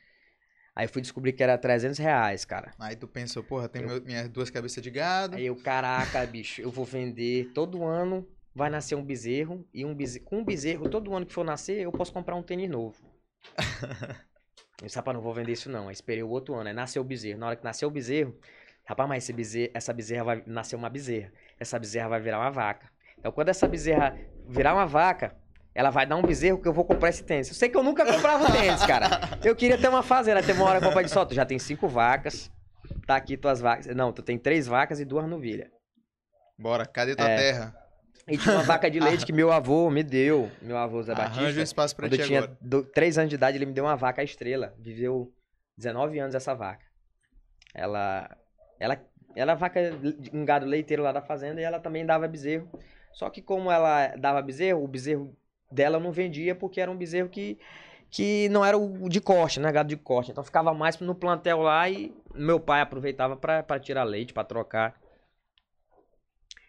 [0.80, 2.72] Aí eu fui descobrir que era 300 reais, cara.
[2.80, 5.36] Aí tu pensou, porra, tem meu- minhas duas cabeças de gado.
[5.36, 8.26] Aí eu, caraca, bicho, eu vou vender todo ano,
[8.56, 11.82] vai nascer um bezerro, e um bezerro, com um bezerro, todo ano que for nascer,
[11.82, 12.96] eu posso comprar um tênis novo.
[14.82, 15.90] Eu disse, rapaz, não vou vender isso não.
[15.90, 17.38] Aí esperei o outro ano, aí nasceu o bezerro.
[17.38, 18.40] Na hora que nasceu o bezerro,
[18.86, 21.34] rapaz, mas esse bezerro, essa bezerra vai nascer uma bezerra.
[21.60, 22.90] Essa bezerra vai virar uma vaca.
[23.18, 24.18] Então quando essa bezerra
[24.48, 25.36] virar uma vaca,
[25.74, 27.48] ela vai dar um bezerro que eu vou comprar esse tênis.
[27.50, 29.08] Eu sei que eu nunca comprava tênis, cara.
[29.44, 30.42] Eu queria ter uma fazenda.
[30.44, 32.52] Teve uma hora eu falei, só, tu já tem cinco vacas,
[33.06, 33.86] tá aqui tuas vacas.
[33.96, 35.70] Não, tu tem três vacas e duas novilhas.
[36.58, 37.38] Bora, cadê tua É.
[37.38, 37.76] terra?
[38.28, 40.52] E tinha uma vaca de leite que meu avô me deu.
[40.62, 41.62] Meu avô Zé Arranja um Batista.
[41.64, 43.96] espaço pra Quando ti eu tinha do- três anos de idade, ele me deu uma
[43.96, 44.76] vaca estrela.
[44.78, 45.32] Viveu
[45.78, 46.86] 19 anos essa vaca.
[47.74, 48.30] Ela.
[48.80, 49.00] Ela.
[49.36, 49.80] Ela é vaca,
[50.34, 52.68] um gado leiteiro lá da fazenda e ela também dava bezerro.
[53.14, 55.36] Só que como ela dava bezerro, o bezerro
[55.72, 57.60] dela não vendia porque era um bezerro que,
[58.10, 59.72] que não era o de corte, né?
[59.72, 60.32] Gado de corte.
[60.32, 65.00] Então ficava mais no plantel lá e meu pai aproveitava pra tirar leite, pra trocar.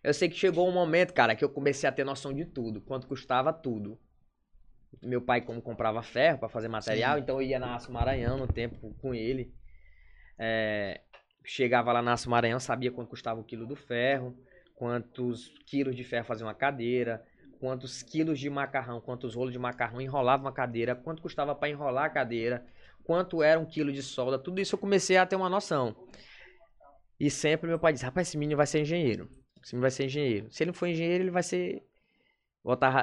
[0.02, 2.80] Eu sei que chegou um momento, cara, que eu comecei a ter noção de tudo,
[2.80, 3.98] quanto custava tudo.
[5.02, 7.22] Meu pai, como comprava ferro pra fazer material, Sim.
[7.22, 9.54] então eu ia na Aço Maranhão no tempo com ele.
[10.38, 11.02] É,
[11.44, 14.36] chegava lá na Aço Maranhão, sabia quanto custava o quilo do ferro,
[14.74, 17.24] quantos quilos de ferro fazia uma cadeira,
[17.60, 22.06] quantos quilos de macarrão, quantos rolos de macarrão enrolava uma cadeira, quanto custava para enrolar
[22.06, 22.66] a cadeira,
[23.04, 25.94] quanto era um quilo de solda, tudo isso eu comecei a ter uma noção.
[27.20, 29.28] E sempre meu pai disse, rapaz, esse menino vai ser engenheiro.
[29.62, 30.50] Esse menino vai ser engenheiro.
[30.50, 31.82] Se ele não for engenheiro, ele vai ser.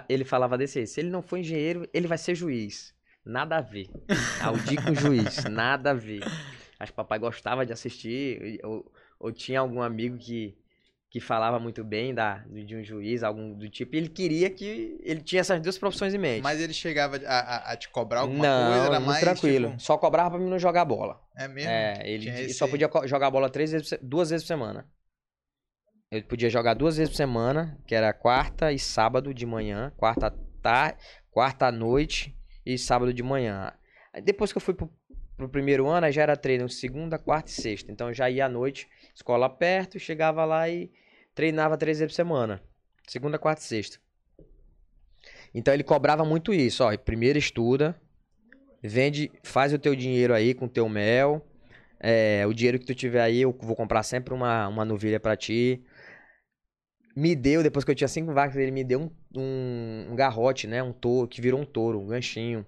[0.09, 0.89] Ele falava desse jeito.
[0.89, 2.95] Se ele não for engenheiro, ele vai ser juiz.
[3.23, 3.87] Nada a ver.
[4.41, 5.43] Audi com juiz.
[5.45, 6.23] Nada a ver.
[6.79, 8.59] Acho que papai gostava de assistir.
[8.63, 10.57] Ou, ou tinha algum amigo que
[11.09, 14.99] que falava muito bem da, de um juiz, algum do tipo, e ele queria que
[15.01, 16.41] ele tinha essas duas profissões em mente.
[16.41, 18.85] Mas ele chegava a, a, a te cobrar alguma não, coisa?
[18.87, 19.69] Era mais tranquilo.
[19.69, 19.81] Tipo...
[19.81, 21.21] Só cobrava pra mim não jogar bola.
[21.37, 21.69] É mesmo?
[21.69, 24.85] É, ele só podia jogar bola três vezes, duas vezes por semana.
[26.11, 30.31] Eu podia jogar duas vezes por semana, que era quarta e sábado de manhã, quarta
[30.61, 30.97] tarde,
[31.31, 33.73] quarta à noite e sábado de manhã.
[34.23, 34.89] Depois que eu fui pro,
[35.35, 37.91] pro primeiro ano, já era treino segunda, quarta e sexta.
[37.91, 40.91] Então já ia à noite escola perto, chegava lá e
[41.33, 42.61] treinava três vezes por semana.
[43.07, 43.97] Segunda, quarta e sexta.
[45.53, 46.95] Então ele cobrava muito isso, ó.
[46.95, 47.99] Primeiro estuda,
[48.81, 51.43] vende, faz o teu dinheiro aí com o teu mel.
[51.99, 55.35] É, o dinheiro que tu tiver aí, eu vou comprar sempre uma, uma novilha para
[55.35, 55.83] ti.
[57.15, 60.67] Me deu, depois que eu tinha cinco vacas, ele me deu um, um, um garrote,
[60.67, 60.83] né?
[60.83, 62.63] Um touro, que virou um touro, um ganchinho.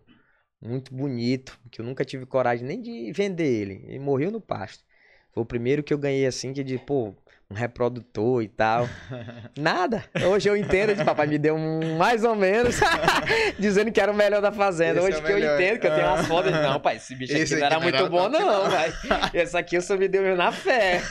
[0.59, 3.85] Muito bonito, que eu nunca tive coragem nem de vender ele.
[3.87, 4.88] Ele morreu no pasto.
[5.31, 7.13] Foi o primeiro que eu ganhei assim, que de, pô,
[7.51, 8.87] um reprodutor e tal.
[9.57, 10.05] Nada.
[10.27, 12.79] Hoje eu entendo, de papai me deu um mais ou menos,
[13.57, 14.99] dizendo que era o melhor da fazenda.
[14.99, 17.35] Esse Hoje é que eu entendo, que eu tenho umas fotos, não, pai, esse bicho
[17.35, 18.93] esse aqui não era muito bom não, pai.
[19.33, 21.01] Esse aqui eu só me deu na fé.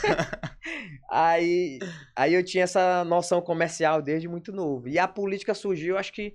[1.11, 1.81] aí,
[2.15, 4.89] aí eu tinha essa noção comercial desde muito novo.
[4.89, 6.35] E a política surgiu, acho que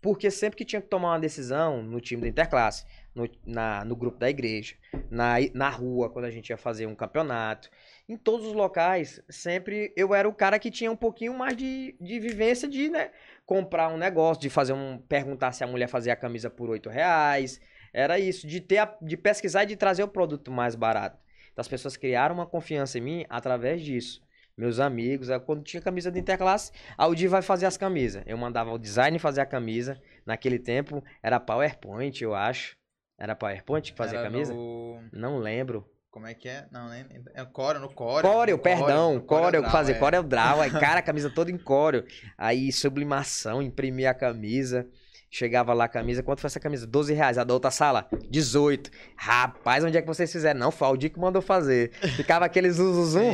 [0.00, 3.94] porque sempre que tinha que tomar uma decisão no time da Interclasse, no, na, no
[3.94, 4.74] grupo da igreja,
[5.10, 7.70] na, na rua, quando a gente ia fazer um campeonato.
[8.08, 11.96] Em todos os locais, sempre eu era o cara que tinha um pouquinho mais de,
[12.00, 13.10] de vivência de né,
[13.46, 14.98] comprar um negócio, de fazer um.
[14.98, 17.60] perguntar se a mulher fazia a camisa por oito reais.
[17.92, 21.18] Era isso, de ter a, de pesquisar e de trazer o produto mais barato.
[21.52, 24.22] Então as pessoas criaram uma confiança em mim através disso.
[24.56, 28.22] Meus amigos, quando tinha camisa de interclasse, a Audi vai fazer as camisas.
[28.26, 30.00] Eu mandava o design fazer a camisa.
[30.24, 32.76] Naquele tempo era PowerPoint, eu acho.
[33.18, 34.52] Era PowerPoint que fazia a camisa?
[34.52, 35.00] No...
[35.12, 35.88] Não lembro.
[36.14, 36.64] Como é que é?
[36.70, 37.04] Não, nem.
[37.34, 38.30] É Corel, no Corel.
[38.30, 39.18] Corel, perdão.
[39.18, 39.98] Corel, Corel fazer é.
[39.98, 40.60] Corel Draw.
[40.60, 42.04] Aí, cara, a camisa toda em Corel.
[42.38, 44.86] Aí, sublimação, imprimir a camisa.
[45.28, 46.86] Chegava lá a camisa, quanto foi essa camisa?
[46.86, 47.36] 12 reais.
[47.36, 48.88] A da outra sala, 18.
[49.16, 50.60] Rapaz, onde é que vocês fizeram?
[50.60, 51.90] Não, foi o Aldi que mandou fazer.
[52.14, 53.32] Ficava aquele zuzuzum.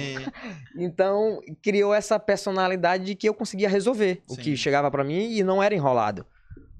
[0.75, 4.35] então, criou essa personalidade de que eu conseguia resolver Sim.
[4.35, 6.25] o que chegava para mim e não era enrolado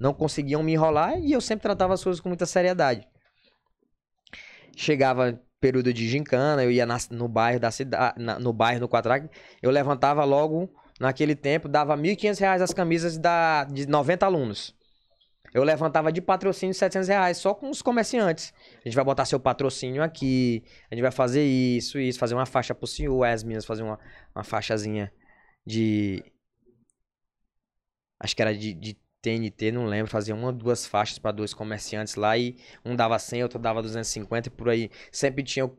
[0.01, 3.07] não conseguiam me enrolar e eu sempre tratava as coisas com muita seriedade.
[4.75, 9.29] Chegava período de gincana, eu ia na, no bairro da cidade, no bairro no quadrado,
[9.61, 14.75] eu levantava logo naquele tempo, dava R$ 1.500 as camisas da, de 90 alunos.
[15.53, 18.55] Eu levantava de patrocínio 700 reais só com os comerciantes.
[18.85, 22.47] A gente vai botar seu patrocínio aqui, a gente vai fazer isso, isso, fazer uma
[22.47, 23.99] faixa pro senhor, as meninas fazer uma,
[24.35, 25.13] uma faixazinha
[25.67, 26.25] de.
[28.21, 31.53] Acho que era de, de TNT, não lembro, fazia uma ou duas faixas para dois
[31.53, 34.91] comerciantes lá e um dava 100, outro dava 250 e por aí.
[35.13, 35.77] Sempre tinha o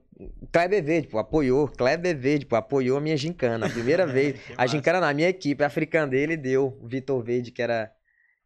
[0.51, 1.67] Kleber Verde, pô, apoiou.
[1.67, 3.65] Kleber Verde, pô, apoiou a minha gincana.
[3.65, 4.39] A primeira vez.
[4.55, 6.77] a gincana na minha equipe, a africana dele deu.
[6.81, 7.91] O Vitor Verde, que era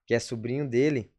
[0.06, 1.12] que é sobrinho dele,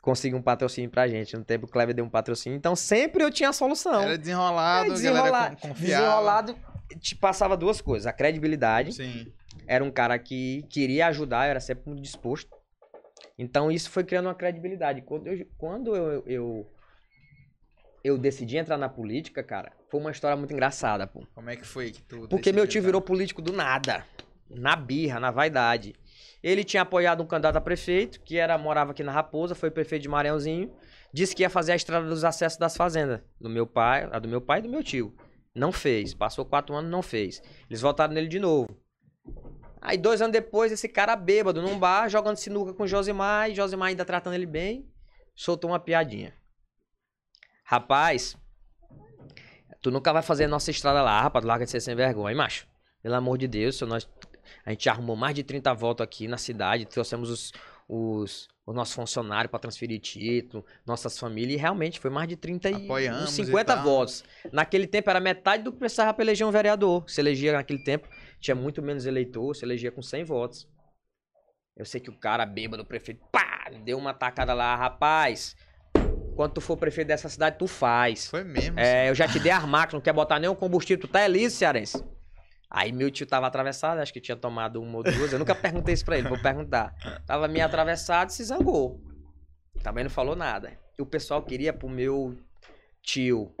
[0.00, 1.36] conseguiu um patrocínio pra gente.
[1.36, 2.56] No tempo o Kleber deu um patrocínio.
[2.56, 4.02] Então sempre eu tinha a solução.
[4.02, 6.04] Era desenrolado, era desenrolado, confiava.
[6.04, 6.56] Desenrolado,
[6.98, 8.06] te passava duas coisas.
[8.06, 8.92] A credibilidade.
[8.94, 9.32] Sim.
[9.66, 12.57] Era um cara que queria ajudar, eu era sempre muito disposto.
[13.38, 15.02] Então isso foi criando uma credibilidade.
[15.02, 16.66] Quando eu, quando eu, eu,
[18.02, 21.24] eu decidi entrar na política, cara, foi uma história muito engraçada, pô.
[21.34, 22.88] Como é que foi que tu Porque meu tio entrar?
[22.88, 24.04] virou político do nada.
[24.50, 25.94] Na birra, na vaidade.
[26.42, 30.02] Ele tinha apoiado um candidato a prefeito, que era morava aqui na Raposa, foi prefeito
[30.02, 30.72] de Maranhãozinho.
[31.12, 33.20] Disse que ia fazer a estrada dos acessos das fazendas.
[33.40, 35.14] Do meu pai, a do meu pai e do meu tio.
[35.54, 36.14] Não fez.
[36.14, 37.42] Passou quatro anos, não fez.
[37.68, 38.68] Eles votaram nele de novo.
[39.80, 43.54] Aí dois anos depois, esse cara bêbado num bar, jogando sinuca com o Josimar, e
[43.54, 44.88] Josimar ainda tratando ele bem,
[45.34, 46.34] soltou uma piadinha.
[47.64, 48.36] Rapaz,
[49.80, 52.66] tu nunca vai fazer a nossa estrada lá, rapaz, larga de ser sem vergonha, macho.
[53.02, 54.08] Pelo amor de Deus, nós,
[54.64, 57.52] a gente arrumou mais de 30 votos aqui na cidade, trouxemos os,
[57.88, 62.68] os, os nossos funcionários para transferir título, nossas famílias, e realmente foi mais de 30
[62.68, 64.24] Apoiamos e 50 votos.
[64.50, 67.04] Naquele tempo era metade do que precisava para eleger um vereador.
[67.08, 68.08] Se elegia naquele tempo
[68.40, 70.68] tinha muito menos eleitor, se elegia com 100 votos.
[71.76, 75.56] Eu sei que o cara bêbado, o prefeito, pá, deu uma tacada lá, rapaz.
[76.34, 78.28] Quando tu for prefeito dessa cidade, tu faz.
[78.28, 78.78] Foi mesmo.
[78.78, 81.56] É, eu já te dei as máquinas, não quer botar nenhum combustível, tu tá liso,
[81.56, 82.04] cearense.
[82.70, 85.32] Aí meu tio tava atravessado, acho que tinha tomado uma ou duas.
[85.32, 86.94] Eu nunca perguntei isso pra ele, vou perguntar.
[87.26, 89.00] Tava meio atravessado e se zangou.
[89.82, 90.78] Também não falou nada.
[90.98, 92.36] E o pessoal queria pro meu
[93.02, 93.54] tio,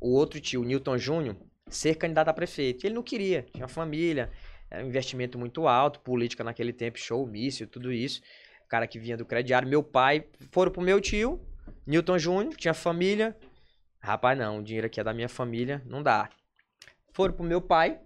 [0.00, 1.36] o outro tio, Newton Júnior,
[1.74, 2.86] ser candidato a prefeito.
[2.86, 4.30] Ele não queria, tinha família,
[4.70, 8.22] era um investimento muito alto, política naquele tempo, show, míssil, tudo isso.
[8.64, 11.40] O cara que vinha do crediário, meu pai, foram pro meu tio,
[11.86, 13.36] Newton Júnior, tinha família.
[14.00, 16.28] Rapaz, não, o dinheiro aqui é da minha família, não dá.
[17.12, 18.00] Foram pro meu pai,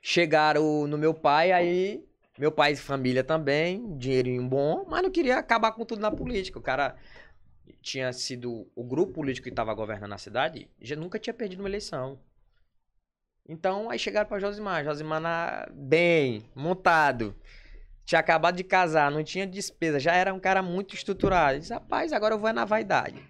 [0.00, 2.04] chegaram no meu pai, aí
[2.38, 6.58] meu pai e família também, dinheirinho bom, mas não queria acabar com tudo na política.
[6.58, 6.96] O cara
[7.80, 11.68] tinha sido o grupo político que estava governando a cidade, já nunca tinha perdido uma
[11.68, 12.18] eleição.
[13.46, 15.68] Então, aí chegaram para Josimar, Josimar na...
[15.70, 17.34] bem, montado.
[18.04, 21.58] Tinha acabado de casar, não tinha despesa, já era um cara muito estruturado.
[21.58, 23.22] Disse, rapaz, agora eu vou na vaidade.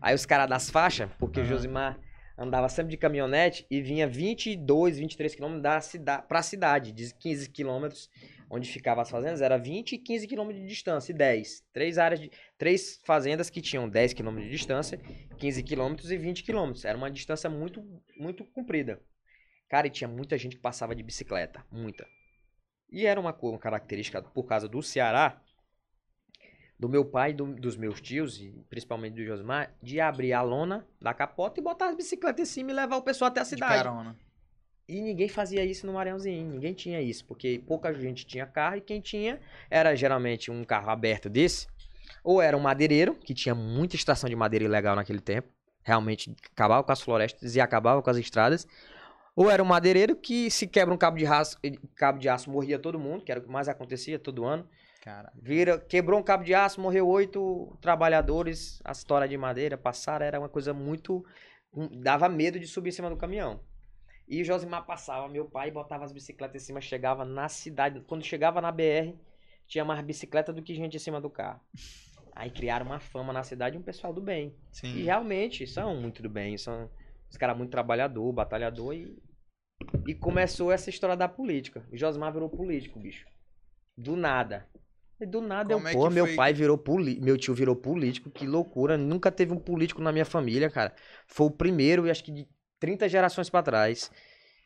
[0.00, 1.46] Aí os caras das faixas, porque uhum.
[1.46, 1.98] Josimar
[2.36, 7.50] andava sempre de caminhonete e vinha 22, 23 quilômetros da cidade, pra cidade, de 15
[7.50, 8.08] quilômetros,
[8.48, 11.64] onde ficavam as fazendas, era 20 e 15 quilômetros de distância, e 10.
[11.72, 12.30] Três áreas de.
[12.56, 14.98] Três fazendas que tinham 10 quilômetros de distância,
[15.36, 16.84] 15 quilômetros e 20 quilômetros.
[16.84, 17.84] Era uma distância muito,
[18.16, 19.00] muito comprida.
[19.68, 21.64] Cara, e tinha muita gente que passava de bicicleta.
[21.70, 22.06] Muita.
[22.90, 25.40] E era uma, uma característica, por causa do Ceará,
[26.78, 30.86] do meu pai, do, dos meus tios, e principalmente do Josmar, de abrir a lona
[31.00, 33.78] da capota e botar as bicicletas em cima e levar o pessoal até a cidade.
[33.78, 34.16] De carona.
[34.88, 38.80] E ninguém fazia isso no Maranhãozinho, ninguém tinha isso, porque pouca gente tinha carro e
[38.80, 39.38] quem tinha
[39.68, 41.66] era geralmente um carro aberto desse,
[42.24, 45.48] ou era um madeireiro, que tinha muita estação de madeira ilegal naquele tempo,
[45.82, 48.66] realmente acabava com as florestas e acabava com as estradas,
[49.38, 51.56] ou era um madeireiro que se quebra um cabo de aço,
[51.94, 54.68] cabo de aço morria todo mundo, que era o que mais acontecia todo ano.
[55.00, 55.32] Cara.
[55.40, 60.40] Vira, quebrou um cabo de aço, morreu oito trabalhadores, a história de madeira, passaram, era
[60.40, 61.24] uma coisa muito.
[62.02, 63.60] dava medo de subir em cima do caminhão.
[64.26, 68.00] E Josimar passava, meu pai botava as bicicletas em cima, chegava na cidade.
[68.08, 69.14] Quando chegava na BR,
[69.68, 71.60] tinha mais bicicleta do que gente em cima do carro.
[72.34, 74.52] Aí criaram uma fama na cidade um pessoal do bem.
[74.72, 74.96] Sim.
[74.96, 76.90] E realmente são muito do bem, são
[77.30, 79.27] os caras muito trabalhador, batalhador e.
[80.06, 81.84] E começou essa história da política.
[81.92, 83.26] O Josimar virou político, bicho.
[83.96, 84.66] Do nada.
[85.20, 86.36] E do nada Como eu, é pô, meu foi...
[86.36, 88.96] pai virou político, meu tio virou político, que loucura.
[88.96, 90.94] Nunca teve um político na minha família, cara.
[91.26, 92.48] Foi o primeiro, e acho que de
[92.78, 94.10] 30 gerações para trás.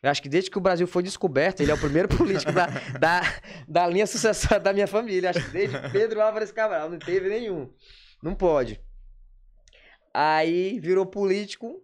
[0.01, 2.67] Eu acho que desde que o Brasil foi descoberto, ele é o primeiro político da,
[2.99, 3.21] da,
[3.67, 5.29] da linha sucessória da minha família.
[5.31, 7.71] Acho que desde Pedro Álvares Cabral, não teve nenhum.
[8.21, 8.79] Não pode.
[10.13, 11.81] Aí virou político,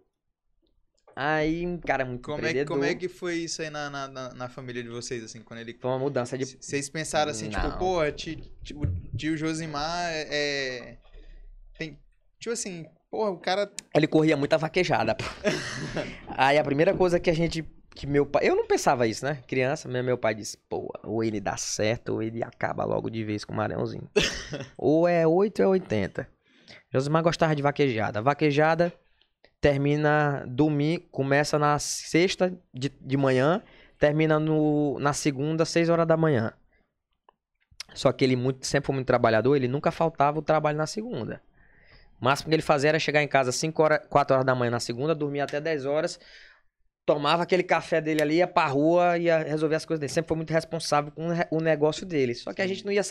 [1.22, 4.48] Aí, um cara muito como é, como é que foi isso aí na, na, na,
[4.48, 5.76] família de vocês, assim, quando ele...
[5.78, 6.46] Foi uma mudança de...
[6.46, 7.72] Vocês pensaram assim, tipo, Não.
[7.72, 8.40] tipo, pô, tio,
[9.14, 10.96] tio, Josimar é...
[11.76, 11.98] Tem,
[12.38, 13.70] tipo assim, porra, o cara...
[13.94, 15.26] Ele corria muita vaquejada, pô.
[16.38, 17.66] aí a primeira coisa que a gente...
[17.94, 18.48] Que meu pai...
[18.48, 19.42] Eu não pensava isso, né?
[19.46, 23.44] Criança, meu pai disse, pô, ou ele dá certo, ou ele acaba logo de vez
[23.44, 24.08] com o Marãozinho.
[24.74, 26.26] ou é 8 ou é 80.
[26.90, 28.22] Josimar gostava de vaquejada.
[28.22, 28.90] Vaquejada
[29.60, 33.62] termina domingo, começa na sexta de, de manhã,
[33.98, 36.52] termina no, na segunda, seis horas da manhã.
[37.94, 41.42] Só que ele muito, sempre foi muito trabalhador, ele nunca faltava o trabalho na segunda.
[42.20, 44.70] O máximo que ele fazia era chegar em casa 5 horas, 4 horas da manhã
[44.70, 46.20] na segunda, dormia até 10 horas,
[47.06, 50.12] tomava aquele café dele ali, ia pra rua, ia resolver as coisas dele.
[50.12, 52.34] Sempre foi muito responsável com o negócio dele.
[52.34, 53.02] Só que a gente não ia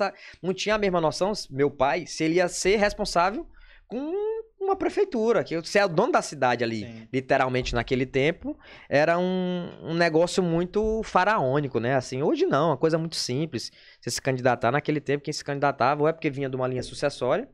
[0.41, 3.47] não tinha a mesma noção, meu pai, se ele ia ser responsável
[3.88, 4.14] com
[4.60, 7.07] uma prefeitura, que você é o dono da cidade ali, Sim.
[7.12, 8.57] literalmente naquele tempo,
[8.89, 11.95] era um, um negócio muito faraônico, né?
[11.95, 13.72] Assim, hoje não, uma coisa muito simples.
[13.99, 16.84] Você se candidatar naquele tempo, quem se candidatava ou é porque vinha de uma linha
[16.84, 17.49] sucessória,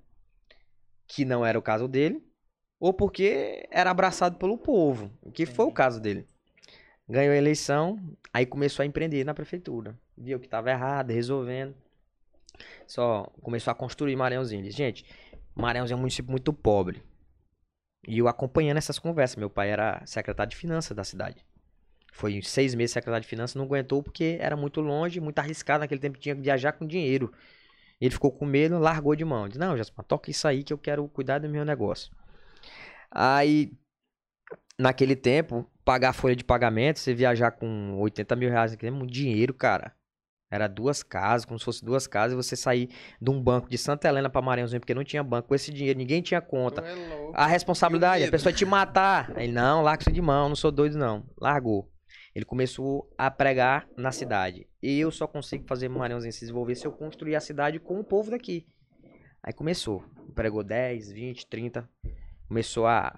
[1.07, 2.23] que não era o caso dele,
[2.79, 5.53] ou porque era abraçado pelo povo, que Sim.
[5.53, 6.27] foi o caso dele.
[7.07, 7.99] Ganhou a eleição,
[8.33, 9.95] aí começou a empreender na prefeitura.
[10.17, 11.75] Viu que estava errado, resolvendo.
[12.87, 14.69] Só começou a construir Maranhãozinho.
[14.71, 15.05] Gente,
[15.55, 17.01] Maranhãozinho é um município muito pobre.
[18.07, 19.37] E eu acompanhando essas conversas.
[19.37, 21.45] Meu pai era secretário de finanças da cidade.
[22.13, 25.81] Foi seis meses secretário de finanças, não aguentou porque era muito longe, muito arriscado.
[25.81, 27.33] Naquele tempo tinha que viajar com dinheiro.
[27.99, 29.47] Ele ficou com medo, largou de mão.
[29.47, 32.11] Disse, não, Jasper, toca isso aí que eu quero cuidar do meu negócio.
[33.09, 33.71] Aí,
[34.77, 39.11] naquele tempo, pagar a folha de pagamento, você viajar com 80 mil reais, é muito
[39.11, 39.95] dinheiro, cara.
[40.49, 42.89] Era duas casas, como se fosse duas casas, e você sair
[43.19, 45.97] de um banco de Santa Helena para Maranhãozinho, porque não tinha banco, com esse dinheiro,
[45.97, 46.81] ninguém tinha conta.
[46.81, 49.33] É a responsabilidade, a pessoa ia te matar.
[49.37, 51.25] Ele, não, larga isso de mão, não sou doido, não.
[51.39, 51.91] Largou.
[52.33, 54.67] Ele começou a pregar na cidade.
[54.81, 58.29] Eu só consigo fazer Maranhãozinho se desenvolver se eu construir a cidade com o povo
[58.29, 58.67] daqui.
[59.41, 60.03] Aí começou.
[60.33, 61.89] Pregou 10, 20, 30.
[62.47, 63.15] Começou a,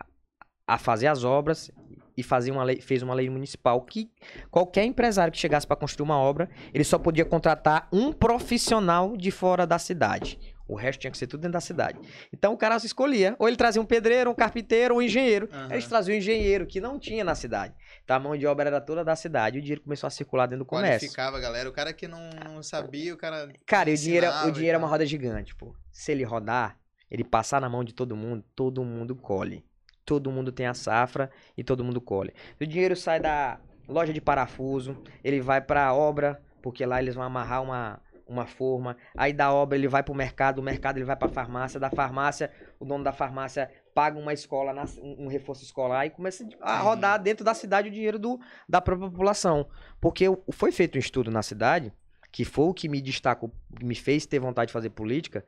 [0.67, 1.71] a fazer as obras.
[2.17, 4.09] E fazia uma lei, fez uma lei municipal que
[4.49, 9.29] qualquer empresário que chegasse para construir uma obra, ele só podia contratar um profissional de
[9.29, 10.39] fora da cidade.
[10.67, 11.97] O resto tinha que ser tudo dentro da cidade.
[12.33, 13.37] Então o cara se escolhia.
[13.39, 15.47] Ou ele trazia um pedreiro, um carpinteiro, um engenheiro.
[15.49, 15.69] Aham.
[15.71, 17.73] Eles traziam um engenheiro que não tinha na cidade.
[18.03, 19.57] Então a mão de obra era toda da cidade.
[19.57, 21.07] E o dinheiro começou a circular dentro do comércio.
[21.07, 21.69] Qualificava a galera.
[21.69, 23.47] O cara que não, não sabia, o cara.
[23.65, 24.91] Cara, o dinheiro, é- o dinheiro é uma tal.
[24.91, 25.73] roda gigante, pô.
[25.89, 26.77] Se ele rodar,
[27.09, 29.63] ele passar na mão de todo mundo, todo mundo colhe.
[30.07, 32.33] Todo mundo tem a safra e todo mundo colhe.
[32.61, 37.25] O dinheiro sai da loja de parafuso, ele vai pra obra, porque lá eles vão
[37.25, 38.95] amarrar uma, uma forma.
[39.17, 42.49] Aí da obra ele vai pro mercado, do mercado ele vai pra farmácia, da farmácia,
[42.79, 47.43] o dono da farmácia paga uma escola, um reforço escolar e começa a rodar dentro
[47.43, 48.39] da cidade o dinheiro do,
[48.69, 49.67] da própria população.
[49.99, 51.91] Porque o- foi feito um estudo na cidade,
[52.31, 55.43] que foi o que me destacou, que me fez ter vontade de fazer política,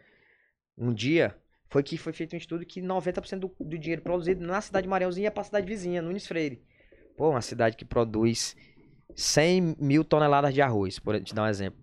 [0.78, 1.34] um dia,
[1.70, 4.89] foi que foi feito um estudo que 90% do, do dinheiro produzido na cidade de
[4.89, 6.61] Marãozinho ia pra cidade vizinha, Nunes Freire.
[7.15, 8.55] Pô, uma cidade que produz
[9.15, 11.80] 100 mil toneladas de arroz, por te dar um exemplo.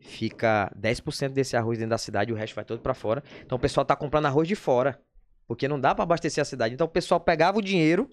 [0.00, 3.22] Fica 10% desse arroz dentro da cidade o resto vai todo pra fora.
[3.44, 5.00] Então o pessoal tá comprando arroz de fora.
[5.46, 6.74] Porque não dá pra abastecer a cidade.
[6.74, 8.08] Então o pessoal pegava o dinheiro,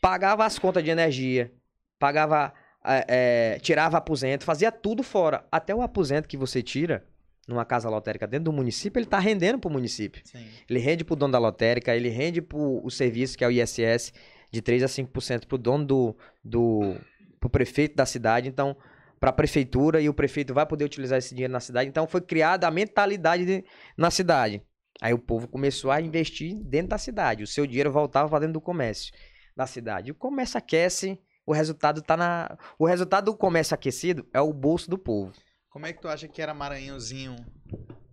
[0.00, 1.52] pagava as contas de energia,
[1.98, 2.52] pagava,
[2.84, 5.46] eh, eh, tirava aposento, fazia tudo fora.
[5.50, 7.06] Até o aposento que você tira
[7.48, 10.20] numa casa lotérica dentro do município, ele tá rendendo pro município.
[10.24, 10.46] Sim.
[10.68, 14.12] Ele rende pro dono da lotérica, ele rende pro o serviço, que é o ISS,
[14.52, 16.96] de 3 a 5% pro dono do, do
[17.40, 18.76] pro prefeito da cidade, então
[19.18, 21.88] para a prefeitura e o prefeito vai poder utilizar esse dinheiro na cidade.
[21.88, 23.64] Então foi criada a mentalidade de-
[23.96, 24.62] na cidade.
[25.00, 27.42] Aí o povo começou a investir dentro da cidade.
[27.42, 29.12] O seu dinheiro voltava para dentro do comércio
[29.56, 30.10] da cidade.
[30.10, 34.88] O comércio aquece, o resultado tá na o resultado do comércio aquecido é o bolso
[34.90, 35.32] do povo.
[35.78, 37.36] Como é que tu acha que era Maranhãozinho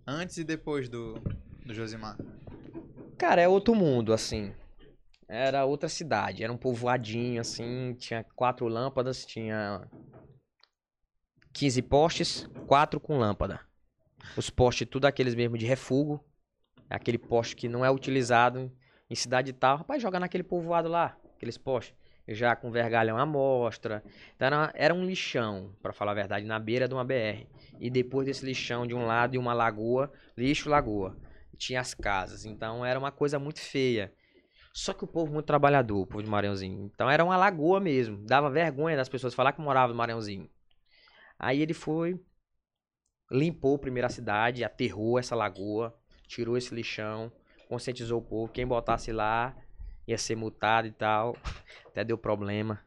[0.06, 1.14] antes e depois do,
[1.64, 2.16] do Josimar?
[3.18, 4.54] Cara, é outro mundo, assim.
[5.28, 9.82] Era outra cidade, era um povoadinho, assim, tinha quatro lâmpadas, tinha
[11.52, 13.58] 15 postes, quatro com lâmpada.
[14.36, 16.20] Os postes, tudo aqueles mesmo de refúgio,
[16.88, 18.70] aquele poste que não é utilizado
[19.10, 19.78] em cidade tal.
[19.78, 21.96] Rapaz, joga naquele povoado lá, aqueles postes,
[22.28, 24.02] já com vergalhão à mostra.
[24.34, 27.46] Então era, era um lixão, pra falar a verdade, na beira de uma BR.
[27.78, 31.16] E depois desse lixão de um lado e uma lagoa, lixo, lagoa
[31.56, 32.44] tinha as casas.
[32.44, 34.12] Então era uma coisa muito feia.
[34.72, 36.90] Só que o povo muito trabalhador, o povo de Maranhãozinho.
[36.94, 38.18] Então era uma lagoa mesmo.
[38.26, 40.48] Dava vergonha das pessoas falar que morava no Maranhãozinho.
[41.38, 42.20] Aí ele foi,
[43.30, 47.32] limpou primeiro a cidade, aterrou essa lagoa, tirou esse lixão,
[47.68, 48.52] conscientizou o povo.
[48.52, 49.56] Quem botasse lá
[50.06, 51.36] ia ser multado e tal.
[51.86, 52.82] Até deu problema.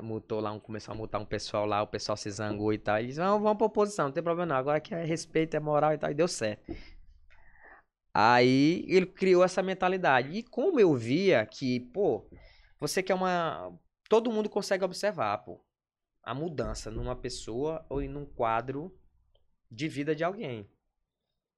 [0.00, 3.00] Multou lá, um, começou a multar um pessoal lá, o pessoal se zangou e tal.
[3.00, 4.56] E disse, vamos, vamos pra oposição, não tem problema não.
[4.56, 6.10] Agora que é respeito, é moral e tal.
[6.10, 6.72] E deu certo.
[8.14, 10.30] Aí ele criou essa mentalidade.
[10.36, 12.28] E como eu via que, pô,
[12.78, 13.72] você quer uma.
[14.08, 15.60] Todo mundo consegue observar, pô,
[16.22, 18.96] a mudança numa pessoa ou em um quadro
[19.70, 20.68] de vida de alguém.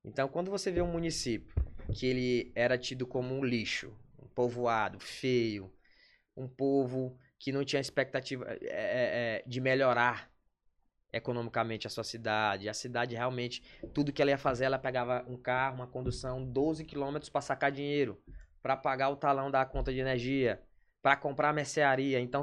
[0.05, 1.55] Então, quando você vê um município
[1.95, 3.97] que ele era tido como um lixo,
[4.35, 5.73] povoado feio,
[6.37, 10.31] um povo que não tinha expectativa é, é, de melhorar
[11.13, 13.63] economicamente a sua cidade, a cidade realmente
[13.93, 17.71] tudo que ela ia fazer, ela pegava um carro, uma condução, 12 quilômetros para sacar
[17.71, 18.23] dinheiro,
[18.63, 20.63] para pagar o talão da conta de energia,
[21.03, 22.21] para comprar a mercearia.
[22.21, 22.41] Então,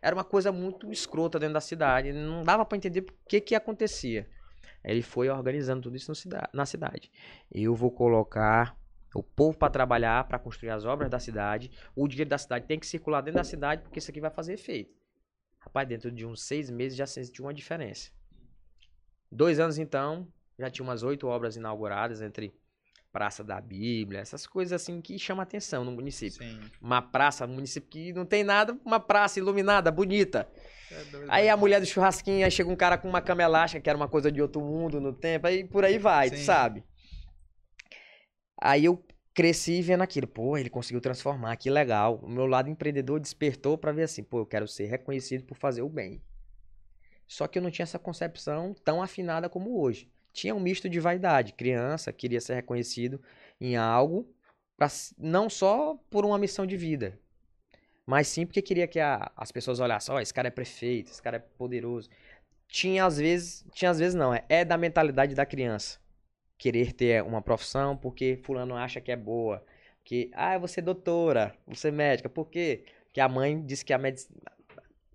[0.00, 2.12] era uma coisa muito escrota dentro da cidade.
[2.12, 4.28] Não dava para entender o que que acontecia.
[4.84, 6.12] Ele foi organizando tudo isso
[6.52, 7.10] na cidade.
[7.50, 8.76] Eu vou colocar
[9.14, 11.70] o povo para trabalhar, para construir as obras da cidade.
[11.94, 14.54] O dinheiro da cidade tem que circular dentro da cidade, porque isso aqui vai fazer
[14.54, 14.94] efeito.
[15.58, 18.10] Rapaz, dentro de uns seis meses já sentiu uma diferença.
[19.30, 22.54] Dois anos então, já tinha umas oito obras inauguradas entre
[23.14, 26.42] Praça da Bíblia, essas coisas assim que chamam atenção no município.
[26.42, 26.60] Sim.
[26.82, 30.48] Uma praça, um município que não tem nada, uma praça iluminada, bonita.
[30.90, 31.50] É doido, Aí né?
[31.50, 34.08] a mulher do churrasquinho, aí chega um cara com uma cama elástica, que era uma
[34.08, 36.42] coisa de outro mundo no tempo, aí por aí vai, tu Sim.
[36.42, 36.82] sabe?
[38.56, 42.20] Aí eu cresci vendo aquilo, pô, ele conseguiu transformar, que legal.
[42.22, 45.82] O meu lado empreendedor despertou pra ver assim, pô, eu quero ser reconhecido por fazer
[45.82, 46.22] o bem.
[47.26, 50.10] Só que eu não tinha essa concepção tão afinada como hoje.
[50.32, 51.52] Tinha um misto de vaidade.
[51.52, 53.20] Criança queria ser reconhecido
[53.60, 54.28] em algo,
[54.76, 54.88] pra
[55.18, 57.18] não só por uma missão de vida,
[58.06, 61.22] mas sim porque queria que a- as pessoas olhassem, ó, esse cara é prefeito, esse
[61.22, 62.10] cara é poderoso.
[62.68, 65.98] Tinha às vezes, tinha às vezes não, é, é da mentalidade da criança.
[66.56, 69.64] Querer ter uma profissão porque fulano acha que é boa.
[70.04, 72.28] Que, ah, vou ser doutora, vou ser médica.
[72.28, 72.84] Por quê?
[73.06, 74.28] Porque a mãe disse que a medic...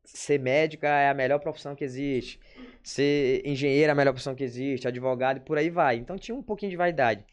[0.03, 2.39] ser médica é a melhor profissão que existe.
[2.83, 5.97] Ser engenheiro é a melhor profissão que existe, advogado e por aí vai.
[5.97, 7.25] Então tinha um pouquinho de vaidade.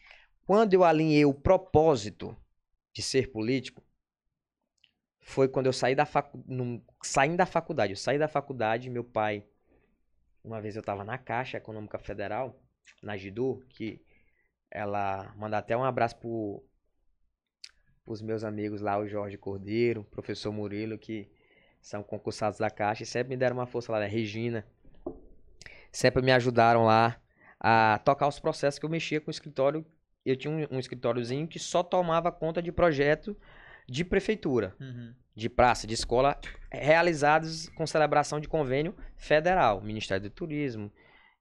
[0.46, 2.36] Quando eu alinhei o propósito
[2.92, 3.82] de ser político,
[5.20, 6.42] foi quando eu saí da facu...
[6.46, 6.80] Num...
[7.02, 7.92] saindo da faculdade.
[7.92, 9.44] Eu saí da faculdade, meu pai,
[10.44, 12.56] uma vez eu estava na Caixa Econômica Federal,
[13.02, 14.00] na Gidu, que
[14.70, 16.62] ela manda até um abraço pro
[18.06, 21.28] os meus amigos lá, o Jorge Cordeiro, o professor Murilo, que
[21.80, 24.64] são concursados da Caixa e sempre me deram uma força lá, a Regina.
[25.90, 27.20] Sempre me ajudaram lá
[27.58, 29.84] a tocar os processos que eu mexia com o escritório.
[30.24, 33.36] Eu tinha um, um escritóriozinho que só tomava conta de projeto
[33.88, 35.14] de prefeitura, uhum.
[35.34, 36.38] de praça, de escola,
[36.70, 40.92] realizados com celebração de convênio federal, Ministério do Turismo,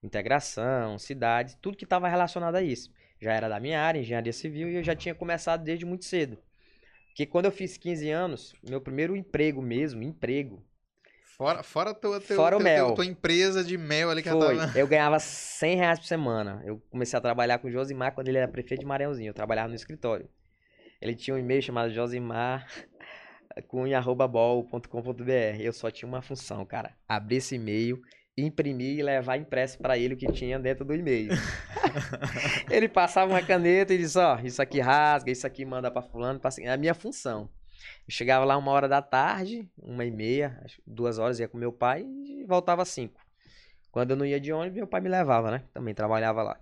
[0.06, 2.90] integração, cidades, tudo que estava relacionado a isso.
[3.20, 6.38] Já era da minha área, engenharia civil, e eu já tinha começado desde muito cedo.
[7.08, 10.62] Porque quando eu fiz 15 anos, meu primeiro emprego mesmo, emprego.
[11.36, 12.94] Fora, fora, tua, teu, fora o mel.
[12.94, 14.54] tua empresa de mel ali que Foi.
[14.54, 14.78] eu tava...
[14.78, 16.62] Eu ganhava 100 reais por semana.
[16.64, 19.30] Eu comecei a trabalhar com o Josimar quando ele era prefeito de Maranhãozinho.
[19.30, 20.28] Eu trabalhava no escritório.
[21.00, 22.66] Ele tinha um e-mail chamado josimar
[25.58, 26.94] Eu só tinha uma função, cara.
[27.08, 28.02] Abrir esse e-mail
[28.36, 31.30] imprimir e levar impresso para ele o que tinha dentro do e-mail.
[32.70, 36.02] ele passava uma caneta e disse, ó, oh, isso aqui rasga, isso aqui manda para
[36.02, 36.50] fulano, pra...
[36.60, 37.48] é a minha função.
[38.06, 41.72] Eu chegava lá uma hora da tarde, uma e meia, duas horas ia com meu
[41.72, 43.20] pai e voltava às cinco.
[43.90, 45.62] Quando eu não ia de ônibus, meu pai me levava, né?
[45.72, 46.60] Também trabalhava lá.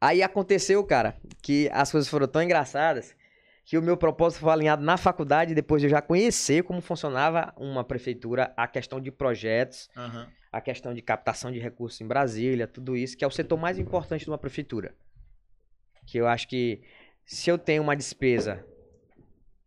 [0.00, 3.14] Aí aconteceu, cara, que as coisas foram tão engraçadas
[3.66, 7.52] que o meu propósito foi alinhado na faculdade, depois de eu já conhecer como funcionava
[7.56, 10.24] uma prefeitura, a questão de projetos, uhum.
[10.52, 13.76] a questão de captação de recursos em Brasília, tudo isso, que é o setor mais
[13.76, 14.94] importante de uma prefeitura.
[16.06, 16.80] Que eu acho que
[17.24, 18.64] se eu tenho uma despesa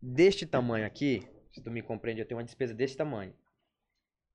[0.00, 1.22] deste tamanho aqui,
[1.52, 3.34] se tu me compreende, eu tenho uma despesa desse tamanho.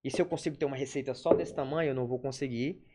[0.03, 2.85] E se eu consigo ter uma receita só desse tamanho, eu não vou conseguir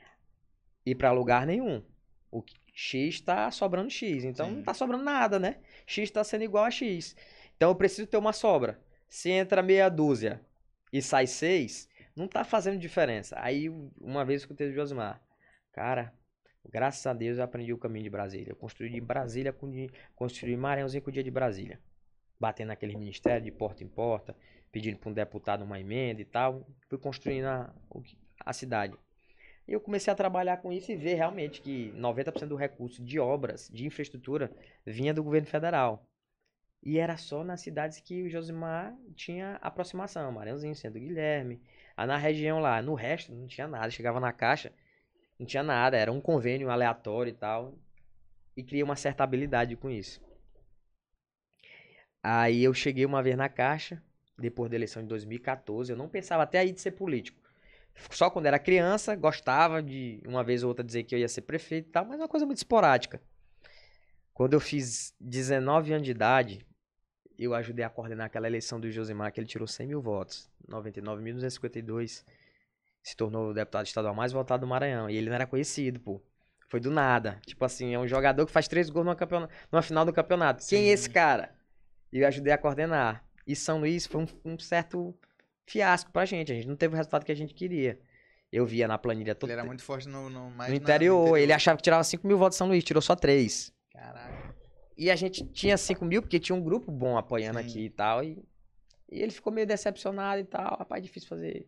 [0.87, 1.83] ir para lugar nenhum.
[2.31, 4.53] O X está sobrando X, então Sim.
[4.53, 5.59] não está sobrando nada, né?
[5.87, 7.17] X está sendo igual a X.
[7.57, 8.81] Então eu preciso ter uma sobra.
[9.09, 10.41] Se entra meia dúzia
[10.93, 13.37] e sai seis, não está fazendo diferença.
[13.39, 13.69] Aí
[14.01, 15.21] uma vez eu escutei o Josmar,
[15.73, 16.15] cara,
[16.69, 18.53] graças a Deus eu aprendi o caminho de Brasília.
[18.53, 21.81] Eu construí de Brasília com de, construí Maranhãozinho com o dia de Brasília.
[22.39, 24.35] Batendo naquele ministério de porta em porta,
[24.73, 26.67] pedindo para um deputado uma emenda e tal.
[26.89, 27.75] Fui construindo a,
[28.47, 28.97] a cidade.
[29.67, 33.21] E eu comecei a trabalhar com isso e ver realmente que 90% do recurso de
[33.21, 34.51] obras, de infraestrutura,
[34.85, 36.07] vinha do governo federal.
[36.83, 40.33] E era só nas cidades que o Josimar tinha aproximação.
[40.33, 41.61] Maranhãozinho, Centro Guilherme.
[41.97, 42.81] Aí na região lá.
[42.81, 43.91] No resto, não tinha nada.
[43.91, 44.73] Chegava na caixa,
[45.39, 45.97] não tinha nada.
[45.97, 47.75] Era um convênio aleatório e tal.
[48.57, 50.21] E cria uma certa habilidade com isso.
[52.23, 54.03] Aí eu cheguei uma vez na caixa,
[54.39, 55.93] depois da eleição de 2014.
[55.93, 57.41] Eu não pensava até aí de ser político.
[58.11, 61.43] Só quando era criança, gostava de uma vez ou outra dizer que eu ia ser
[61.43, 63.21] prefeito e tal, mas é uma coisa muito esporádica.
[64.33, 66.67] Quando eu fiz 19 anos de idade,
[67.39, 70.51] eu ajudei a coordenar aquela eleição do Josimar, que ele tirou 100 mil votos.
[70.69, 72.25] 99.252.
[73.03, 75.09] Se tornou o deputado estadual mais votado do Maranhão.
[75.09, 76.23] E ele não era conhecido, pô.
[76.69, 77.41] Foi do nada.
[77.47, 80.63] Tipo assim, é um jogador que faz três gols numa, campeonato, numa final do campeonato.
[80.63, 80.77] Sim.
[80.77, 81.55] Quem é esse cara?
[82.13, 83.25] E eu ajudei a coordenar.
[83.47, 85.15] E São Luís foi um, um certo
[85.67, 86.53] fiasco pra gente.
[86.53, 88.01] A gente não teve o resultado que a gente queria.
[88.53, 89.53] Eu via na planilha toda.
[89.53, 90.69] Ele era muito forte no, no, no, interior.
[90.69, 91.39] no interior.
[91.39, 93.73] Ele achava que tirava 5 mil votos de São Luís, tirou só 3.
[93.93, 94.55] Caraca.
[94.97, 97.65] E a gente tinha 5 mil, porque tinha um grupo bom apoiando Sim.
[97.65, 98.25] aqui e tal.
[98.25, 98.45] E,
[99.11, 100.77] e ele ficou meio decepcionado e tal.
[100.79, 101.67] Rapaz, difícil fazer.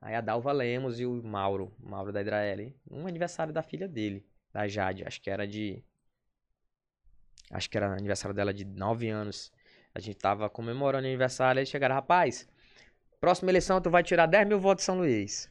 [0.00, 4.26] Aí a Dalva Lemos e o Mauro, Mauro da Hidrael, um aniversário da filha dele,
[4.52, 5.82] da Jade, acho que era de.
[7.50, 9.52] Acho que era aniversário dela de 9 anos.
[9.96, 12.46] A gente tava comemorando o aniversário, e chegaram, rapaz,
[13.18, 15.50] próxima eleição tu vai tirar 10 mil votos de São Luís.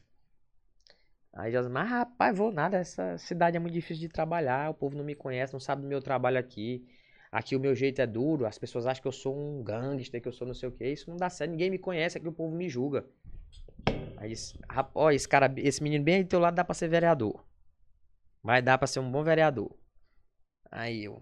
[1.32, 4.96] Aí já mas rapaz, vou nada, essa cidade é muito difícil de trabalhar, o povo
[4.96, 6.86] não me conhece, não sabe do meu trabalho aqui.
[7.32, 10.28] Aqui o meu jeito é duro, as pessoas acham que eu sou um gangster, que
[10.28, 12.32] eu sou não sei o que, isso não dá certo, ninguém me conhece, aqui o
[12.32, 13.04] povo me julga.
[14.16, 14.56] Aí disse,
[14.94, 17.44] ó, esse cara, esse menino bem aí do teu lado dá pra ser vereador.
[18.44, 19.76] Vai dar pra ser um bom vereador.
[20.70, 21.20] Aí eu,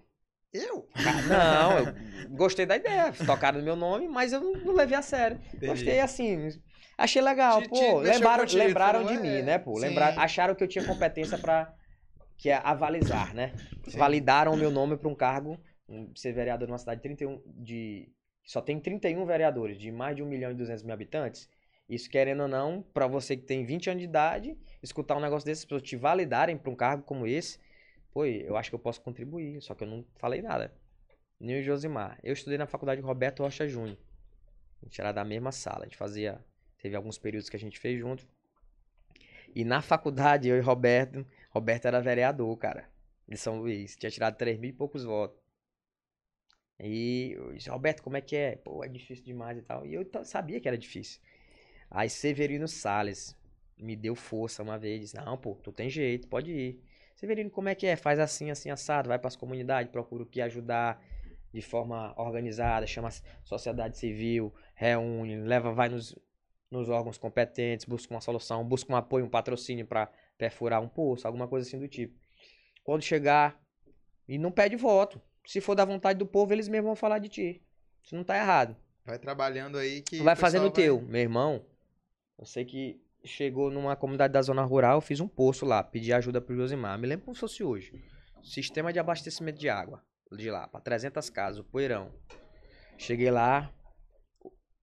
[0.55, 0.88] eu?
[1.28, 1.94] Não, eu
[2.36, 3.12] gostei da ideia.
[3.26, 5.38] Tocaram no meu nome, mas eu não, levei a sério.
[5.48, 5.66] Entendi.
[5.66, 6.48] Gostei assim.
[6.96, 7.61] Achei legal.
[7.61, 9.20] Te, pô, te lembraram, lembraram de é?
[9.20, 9.78] mim, né, pô?
[9.78, 11.74] Lembraram, acharam que eu tinha competência para
[12.38, 13.52] que é avalizar, né?
[13.88, 13.98] Sim.
[13.98, 18.09] Validaram o meu nome para um cargo, um, ser vereador numa cidade de 31 de
[18.44, 21.48] só tem 31 vereadores, de mais de 1 milhão e 200 mil habitantes.
[21.88, 25.46] Isso, querendo ou não, para você que tem 20 anos de idade, escutar um negócio
[25.46, 27.59] desse, pessoas te validarem para um cargo como esse,
[28.14, 30.72] pô, eu acho que eu posso contribuir, só que eu não falei nada.
[31.38, 32.18] Nem o Josimar.
[32.22, 33.98] Eu estudei na faculdade Roberto Rocha Júnior.
[34.80, 36.42] A gente era da mesma sala, a gente fazia,
[36.80, 38.26] teve alguns períodos que a gente fez junto.
[39.52, 42.88] E na faculdade, eu e Roberto, Roberto era vereador, cara,
[43.28, 45.42] de São Luís, tinha tirado 3 mil e poucos votos.
[46.78, 48.56] E eu disse, Roberto, como é que é?
[48.56, 49.86] Pô, é difícil demais e tal.
[49.86, 51.20] E eu sabia que era difícil.
[51.90, 53.36] Aí Severino Sales
[53.76, 56.82] me deu força uma vez, disse, não, pô, tu tem jeito, pode ir.
[57.24, 57.96] Severino, como é que é?
[57.96, 61.02] Faz assim, assim, assado, vai para as comunidades, procura o que ajudar
[61.52, 63.12] de forma organizada, chama a
[63.44, 66.14] sociedade civil, reúne, leva, vai nos,
[66.70, 71.26] nos órgãos competentes, busca uma solução, busca um apoio, um patrocínio para perfurar um poço,
[71.26, 72.14] alguma coisa assim do tipo.
[72.82, 73.58] Quando chegar,
[74.28, 75.20] e não pede voto.
[75.46, 77.62] Se for da vontade do povo, eles mesmos vão falar de ti.
[78.02, 78.76] Isso não tá errado.
[79.04, 80.20] Vai trabalhando aí que.
[80.20, 81.00] Vai fazendo o teu.
[81.00, 81.64] Meu irmão,
[82.38, 86.40] eu sei que chegou numa comunidade da zona rural, fiz um poço lá, pedi ajuda
[86.40, 86.98] pro Josimar.
[86.98, 87.92] Me lembro como se fosse hoje.
[88.42, 90.02] Sistema de abastecimento de água.
[90.30, 92.12] De lá, para 300 casas, o poeirão.
[92.98, 93.72] Cheguei lá,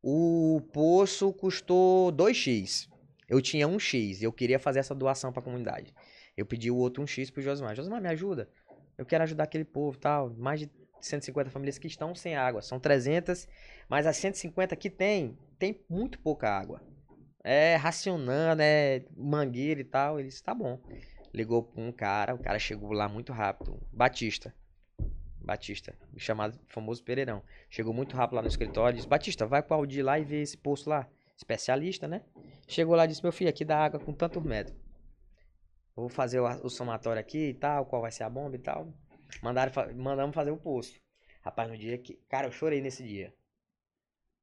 [0.01, 2.89] o poço custou 2x.
[3.29, 5.93] Eu tinha 1x e eu queria fazer essa doação para a comunidade.
[6.35, 7.75] Eu pedi o outro 1x pro Josimar.
[7.75, 8.49] Josimar, me ajuda.
[8.97, 10.29] Eu quero ajudar aquele povo, tal.
[10.31, 12.61] Mais de 150 famílias que estão sem água.
[12.61, 13.47] São 300,
[13.89, 16.81] mas as 150 que tem, tem muito pouca água.
[17.43, 20.19] É racionando, é mangueira e tal.
[20.19, 20.79] Ele disse, tá bom.
[21.33, 23.79] Ligou pra um cara, o cara chegou lá muito rápido.
[23.91, 24.53] Batista.
[25.43, 27.41] Batista, chamado famoso Pereirão.
[27.69, 30.41] Chegou muito rápido lá no escritório, disse, Batista, vai com o Aldir lá e vê
[30.41, 31.07] esse poço lá.
[31.35, 32.21] Especialista, né?
[32.67, 34.75] Chegou lá e disse, meu filho, aqui dá água com tanto metro.
[35.95, 38.93] Vou fazer o, o, somatório aqui e tal, qual vai ser a bomba e tal.
[39.41, 40.99] Mandaram, mandamos fazer o poço.
[41.41, 42.15] Rapaz, no dia que.
[42.29, 43.33] Cara, eu chorei nesse dia.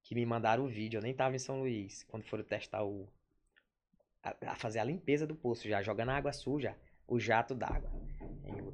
[0.08, 0.96] Que me mandaram o vídeo.
[0.96, 2.02] Eu nem tava em São Luís.
[2.04, 3.06] Quando foram testar o.
[4.22, 6.74] A, a fazer a limpeza do poço já, jogando água suja,
[7.06, 7.92] o jato d'água.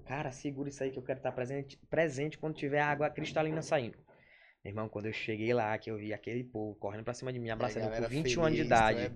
[0.07, 3.99] Cara, segura isso aí que eu quero estar presente, presente quando tiver água cristalina saindo.
[4.65, 7.41] Meu irmão, quando eu cheguei lá, que eu vi aquele povo correndo pra cima de
[7.41, 9.11] mim, abraçando é, com 21 feliz, anos de idade, é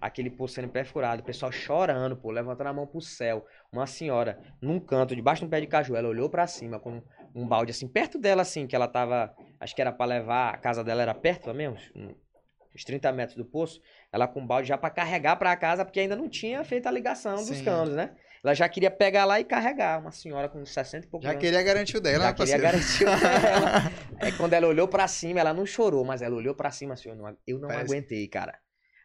[0.00, 3.44] aquele povo sendo perfurado, o pessoal chorando, pô, levantando a mão pro céu.
[3.72, 7.02] Uma senhora, num canto, debaixo de um pé de caju, ela olhou para cima com
[7.34, 9.34] um balde assim, perto dela, assim, que ela tava.
[9.64, 13.34] Acho que era para levar, a casa dela era perto também, uns, uns 30 metros
[13.34, 13.80] do poço.
[14.12, 16.90] Ela com um balde já para carregar para casa, porque ainda não tinha feito a
[16.90, 17.50] ligação Sim.
[17.50, 18.14] dos canos, né?
[18.44, 19.98] Ela já queria pegar lá e carregar.
[20.02, 21.42] Uma senhora com 60 e poucos Já anos.
[21.42, 23.90] queria garantir o dela, Já queria garantir o dela.
[24.20, 27.08] Aí quando ela olhou pra cima, ela não chorou, mas ela olhou pra cima assim,
[27.08, 27.90] eu não, eu não Parece...
[27.90, 28.58] aguentei, cara.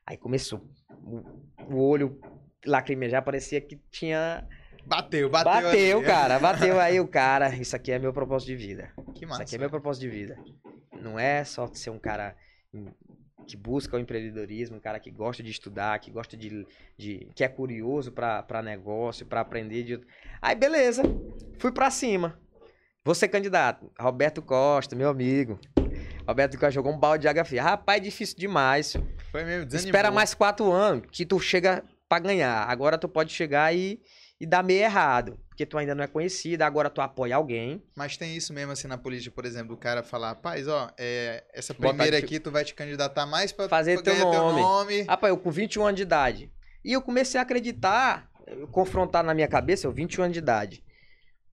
[0.06, 0.70] Aí começou.
[1.06, 1.24] O,
[1.74, 2.20] o olho
[2.66, 4.46] lacrimejar, parecia que tinha...
[4.90, 5.52] Bateu, bateu.
[5.52, 6.08] Bateu, ali.
[6.08, 6.40] cara.
[6.40, 7.56] Bateu aí o cara.
[7.56, 8.92] Isso aqui é meu propósito de vida.
[9.14, 9.44] Que massa.
[9.44, 10.38] Isso aqui é meu propósito de vida.
[11.00, 12.36] Não é só ser um cara
[13.48, 16.66] que busca o empreendedorismo, um cara que gosta de estudar, que gosta de.
[16.98, 19.84] de que é curioso para negócio, para aprender.
[19.84, 20.02] De...
[20.42, 21.04] Aí, beleza.
[21.60, 22.40] Fui para cima.
[23.14, 23.92] Ser candidato.
[24.00, 25.60] Roberto Costa, meu amigo.
[26.28, 27.64] Roberto Costa jogou um balde de água fria.
[27.64, 28.96] Rapaz, difícil demais.
[29.32, 29.90] Foi mesmo, desanimou.
[29.90, 32.70] Espera mais quatro anos que tu chega para ganhar.
[32.70, 34.00] Agora tu pode chegar e,
[34.40, 37.84] e dar meio errado porque tu ainda não é conhecida, agora tu apoia alguém.
[37.94, 41.44] Mas tem isso mesmo assim na política, por exemplo, o cara falar, rapaz, ó, é,
[41.54, 44.32] essa primeira aqui tu vai te candidatar mais pra fazer teu nome.
[44.32, 45.02] teu nome.
[45.02, 46.50] Rapaz, eu com 21 anos de idade.
[46.82, 48.32] E eu comecei a acreditar,
[48.72, 50.82] confrontar na minha cabeça, eu 21 anos de idade.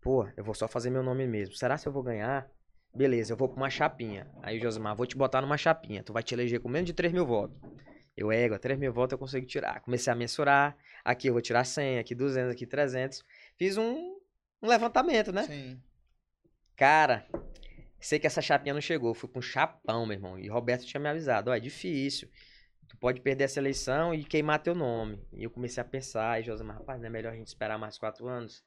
[0.00, 1.56] Pô, eu vou só fazer meu nome mesmo.
[1.56, 2.46] Será que eu vou ganhar?
[2.94, 4.30] Beleza, eu vou pra uma chapinha.
[4.40, 6.04] Aí, Josimar, vou te botar numa chapinha.
[6.04, 7.58] Tu vai te eleger com menos de 3 mil votos.
[8.16, 9.80] Eu ego, 3 mil votos eu consigo tirar.
[9.80, 10.76] Comecei a mensurar.
[11.04, 13.22] Aqui eu vou tirar 100, aqui 200, aqui 300
[13.56, 14.18] fiz um,
[14.62, 15.44] um levantamento, né?
[15.44, 15.80] Sim.
[16.76, 17.26] Cara,
[18.00, 19.12] sei que essa chapinha não chegou.
[19.14, 20.38] Fui com um chapão, meu irmão.
[20.38, 22.28] E Roberto tinha me avisado: ó, é difícil.
[22.88, 25.20] Tu pode perder essa eleição e queimar teu nome.
[25.32, 28.28] E eu comecei a pensar, e rapaz, não é melhor a gente esperar mais quatro
[28.28, 28.64] anos?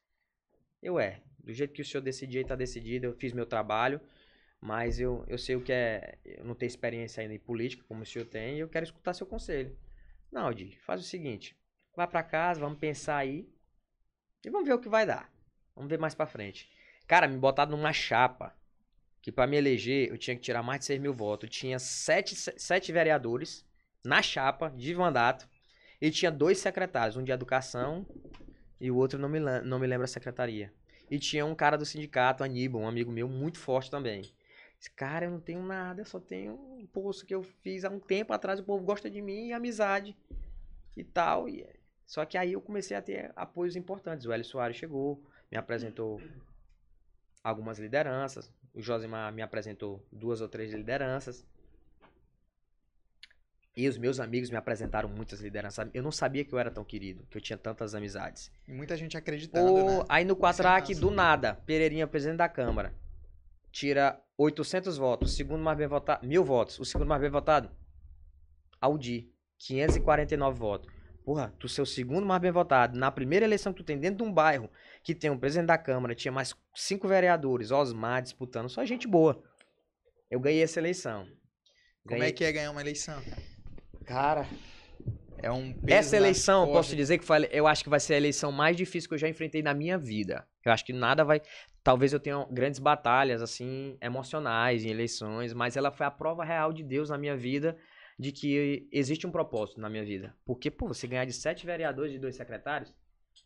[0.81, 1.21] Eu é.
[1.39, 3.07] Do jeito que o senhor decidiu, tá decidido.
[3.07, 4.01] Eu fiz meu trabalho.
[4.61, 6.17] Mas eu, eu sei o que é.
[6.25, 9.13] Eu não tenho experiência ainda em política, como o senhor tem, e eu quero escutar
[9.13, 9.77] seu conselho.
[10.31, 10.49] Não,
[10.85, 11.57] faz o seguinte:
[11.95, 13.49] vá para casa, vamos pensar aí.
[14.43, 15.31] E vamos ver o que vai dar.
[15.75, 16.69] Vamos ver mais pra frente.
[17.07, 18.55] Cara, me botaram numa chapa.
[19.21, 21.47] Que para me eleger, eu tinha que tirar mais de 6 mil votos.
[21.47, 23.65] Eu tinha sete, sete vereadores
[24.03, 25.47] na chapa de mandato.
[26.01, 28.05] E tinha dois secretários, um de educação
[28.79, 30.71] e o outro não me, não me lembra a secretaria.
[31.11, 34.31] E tinha um cara do sindicato, Aníbal, um amigo meu, muito forte também.
[34.95, 37.99] Cara, eu não tenho nada, eu só tenho um posto que eu fiz há um
[37.99, 40.15] tempo atrás, o povo gosta de mim e amizade
[40.95, 41.49] e tal.
[41.49, 41.65] E
[42.05, 44.25] só que aí eu comecei a ter apoios importantes.
[44.25, 46.21] O Hélio Soares chegou, me apresentou
[47.43, 48.51] algumas lideranças.
[48.73, 51.45] O Josimar me apresentou duas ou três lideranças.
[53.75, 55.89] E os meus amigos me apresentaram muitas lideranças.
[55.93, 58.51] Eu não sabia que eu era tão querido, que eu tinha tantas amizades.
[58.67, 60.05] E muita gente acreditando, né?
[60.09, 62.93] Aí no Quatrac, do nada, Pereirinha, presidente da Câmara,
[63.71, 65.31] tira 800 votos.
[65.31, 66.79] O segundo mais bem votado, mil votos.
[66.79, 67.69] O segundo mais bem votado,
[68.79, 70.99] Audi, 549 votos.
[71.23, 72.97] Porra, tu ser o segundo mais bem votado.
[72.97, 74.69] Na primeira eleição que tu tem dentro de um bairro
[75.03, 79.43] que tem um presidente da Câmara, tinha mais cinco vereadores, Osmar disputando, só gente boa.
[80.29, 81.27] Eu ganhei essa eleição.
[82.07, 83.21] Como é que é ganhar uma eleição?
[84.05, 84.47] Cara,
[85.41, 88.17] É um essa eleição, eu posso dizer que foi, eu acho que vai ser a
[88.17, 90.47] eleição mais difícil que eu já enfrentei na minha vida.
[90.65, 91.41] Eu acho que nada vai.
[91.89, 96.71] Talvez eu tenha grandes batalhas, assim, emocionais em eleições, mas ela foi a prova real
[96.71, 97.75] de Deus na minha vida
[98.19, 100.37] de que existe um propósito na minha vida.
[100.45, 102.95] Porque, pô, você ganhar de sete vereadores e dois secretários,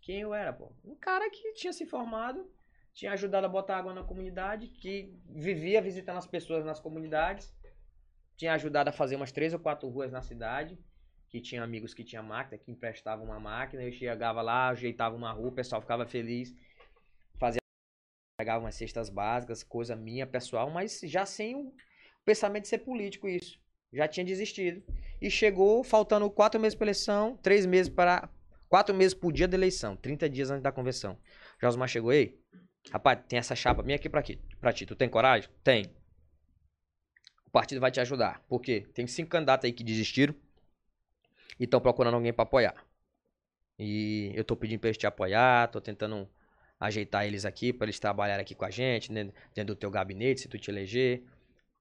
[0.02, 0.74] quem eu era, pô?
[0.84, 2.46] Um cara que tinha se formado,
[2.94, 7.56] tinha ajudado a botar água na comunidade, que vivia visitando as pessoas nas comunidades,
[8.36, 10.78] tinha ajudado a fazer umas três ou quatro ruas na cidade,
[11.30, 15.32] que tinha amigos que tinham máquina, que emprestavam uma máquina, eu chegava lá, ajeitava uma
[15.32, 16.54] rua, o pessoal ficava feliz,
[18.38, 21.74] pegava umas cestas básicas, coisa minha, pessoal, mas já sem o
[22.26, 23.60] pensamento de ser político isso.
[23.92, 24.84] Já tinha desistido.
[25.22, 28.30] E chegou faltando quatro meses para eleição, três meses para.
[28.68, 31.16] Quatro meses por dia da eleição, 30 dias antes da convenção.
[31.62, 32.42] Josmar chegou, ei,
[32.92, 34.84] rapaz, tem essa chapa minha aqui pra, aqui, pra ti.
[34.84, 35.48] Tu tem coragem?
[35.64, 35.86] Tem.
[37.46, 38.44] O partido vai te ajudar.
[38.48, 38.88] Por quê?
[38.96, 40.34] Tem cinco candidatos aí que desistiram
[41.60, 42.84] e estão procurando alguém pra apoiar.
[43.78, 46.28] E eu tô pedindo pra eles te apoiar, tô tentando
[46.86, 50.42] ajeitar eles aqui pra eles trabalharem aqui com a gente, né, dentro do teu gabinete,
[50.42, 51.24] se tu te eleger.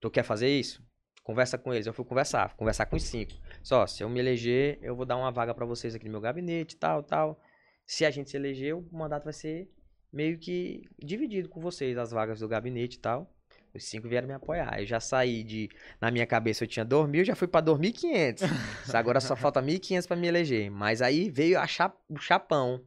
[0.00, 0.82] Tu quer fazer isso?
[1.22, 1.86] Conversa com eles.
[1.86, 3.32] Eu fui conversar, fui conversar com os cinco.
[3.62, 6.20] Só, se eu me eleger, eu vou dar uma vaga pra vocês aqui no meu
[6.20, 7.40] gabinete, tal, tal.
[7.86, 9.68] Se a gente se eleger, o mandato vai ser
[10.12, 13.32] meio que dividido com vocês, as vagas do gabinete e tal.
[13.74, 14.80] Os cinco vieram me apoiar.
[14.80, 15.68] Eu já saí de.
[16.00, 18.42] Na minha cabeça eu tinha 2 mil, já fui pra 2.500.
[18.94, 20.70] Agora só falta 1.500 pra me eleger.
[20.70, 22.84] Mas aí veio a cha- o chapão.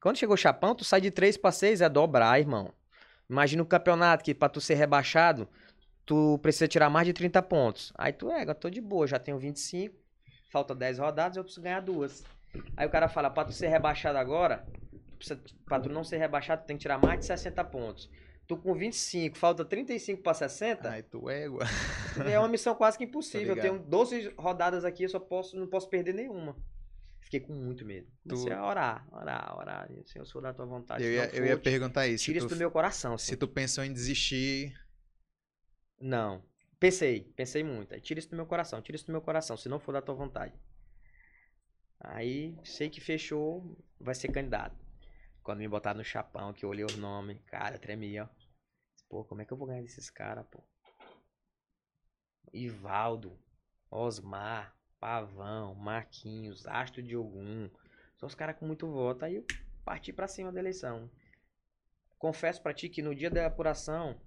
[0.00, 2.72] Quando chegou o chapão, tu sai de 3 pra 6, é dobrar, irmão.
[3.28, 5.48] Imagina o campeonato que pra tu ser rebaixado,
[6.06, 7.92] tu precisa tirar mais de 30 pontos.
[7.96, 9.94] Aí tu é, eu tô de boa, já tenho 25,
[10.50, 12.24] falta 10 rodadas, eu preciso ganhar duas.
[12.76, 14.64] Aí o cara fala, pra tu ser rebaixado agora,
[15.66, 18.08] pra tu não ser rebaixado, tu tem que tirar mais de 60 pontos.
[18.46, 21.64] Tu com 25, falta 35 pra 60, Ai, tu égua.
[22.24, 23.54] é uma missão quase que impossível.
[23.54, 26.56] Eu tenho 12 rodadas aqui, eu só posso, não posso perder nenhuma.
[27.28, 28.10] Fiquei com muito medo.
[28.22, 29.90] Comecei a orar, orar, orar.
[30.06, 31.04] Senhor, sou da tua vontade.
[31.04, 32.24] Eu ia, não eu ia for, perguntar isso.
[32.24, 33.18] Tira isso tu, do meu coração.
[33.18, 33.36] se Senhor.
[33.36, 34.74] tu pensou em desistir,
[36.00, 36.42] Não.
[36.80, 37.94] Pensei, pensei muito.
[37.94, 40.02] Aí, Tira isso do meu coração, tira isso do meu coração, se não for da
[40.02, 40.54] tua vontade.
[42.00, 44.76] Aí, sei que fechou, vai ser candidato.
[45.42, 48.28] Quando me botaram no chapão, que eu olhei os nomes, cara, tremia, ó.
[49.08, 50.62] Pô, como é que eu vou ganhar desses caras, pô?
[52.52, 53.38] Ivaldo,
[53.90, 57.70] Osmar, Pavão, Marquinhos, Astro de Ogum.
[58.16, 59.24] São os caras com muito voto.
[59.24, 59.44] Aí eu
[59.84, 61.10] parti pra cima da eleição.
[62.18, 64.20] Confesso pra ti que no dia da apuração,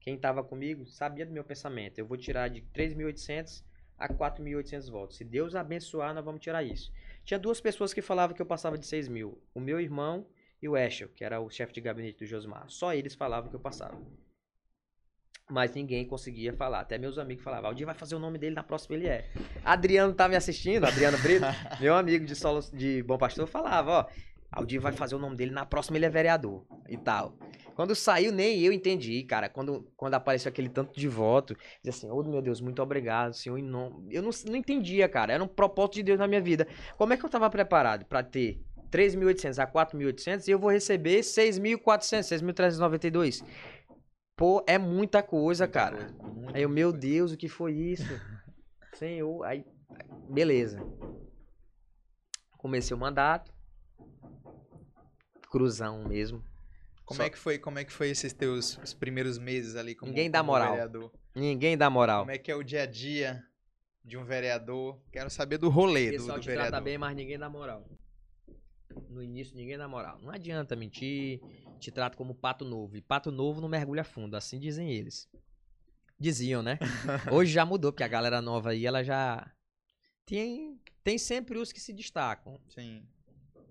[0.00, 1.98] quem tava comigo sabia do meu pensamento.
[1.98, 3.62] Eu vou tirar de 3.800
[3.96, 5.16] a 4.800 votos.
[5.16, 6.92] Se Deus abençoar, nós vamos tirar isso.
[7.24, 9.40] Tinha duas pessoas que falavam que eu passava de 6 mil.
[9.54, 10.26] O meu irmão
[10.60, 12.68] e o Eschel, que era o chefe de gabinete do Josmar.
[12.68, 14.00] Só eles falavam que eu passava.
[15.50, 16.80] Mas ninguém conseguia falar.
[16.80, 19.26] Até meus amigos falavam, Aldir vai fazer o nome dele na próxima, ele é.
[19.64, 21.44] Adriano tá me assistindo, Adriano Brito,
[21.80, 24.06] meu amigo de solo de Bom Pastor, falava, ó,
[24.52, 27.36] Aldir vai fazer o nome dele na próxima, ele é vereador e tal.
[27.74, 29.48] Quando saiu, nem eu entendi, cara.
[29.48, 33.56] Quando, quando apareceu aquele tanto de voto, dizia assim, oh meu Deus, muito obrigado, senhor,
[33.56, 34.06] em nome.
[34.10, 35.32] Eu não, não entendia, cara.
[35.32, 36.66] Era um propósito de Deus na minha vida.
[36.98, 38.60] Como é que eu tava preparado pra ter
[38.90, 43.44] 3.800 a 4.800 e eu vou receber 6.400, 6.392?
[44.40, 46.14] Pô, é muita coisa, cara.
[46.54, 48.06] Aí eu, meu Deus, o que foi isso?
[48.96, 49.66] Senhor, aí,
[50.30, 50.82] beleza.
[52.56, 53.52] Comecei o mandato.
[55.50, 56.42] Cruzão mesmo.
[57.04, 59.94] como Só- é que foi, como é que foi esses teus os primeiros meses ali
[59.94, 60.70] como, Ninguém dá como moral.
[60.70, 61.12] vereador?
[61.34, 62.20] Ninguém dá moral.
[62.20, 63.44] Como é que é o dia a dia
[64.02, 64.98] de um vereador?
[65.12, 66.70] Quero saber do rolê O do, pessoal do te vereador.
[66.70, 67.84] trata bem, mas ninguém dá moral.
[69.10, 70.20] No início, ninguém dá moral.
[70.22, 71.40] Não adianta mentir.
[71.80, 72.96] Te trata como pato novo.
[72.96, 74.36] E pato novo não mergulha fundo.
[74.36, 75.28] Assim dizem eles.
[76.18, 76.78] Diziam, né?
[77.32, 79.52] Hoje já mudou, porque a galera nova aí, ela já.
[80.24, 82.60] Tem, tem sempre os que se destacam.
[82.68, 83.04] Sim.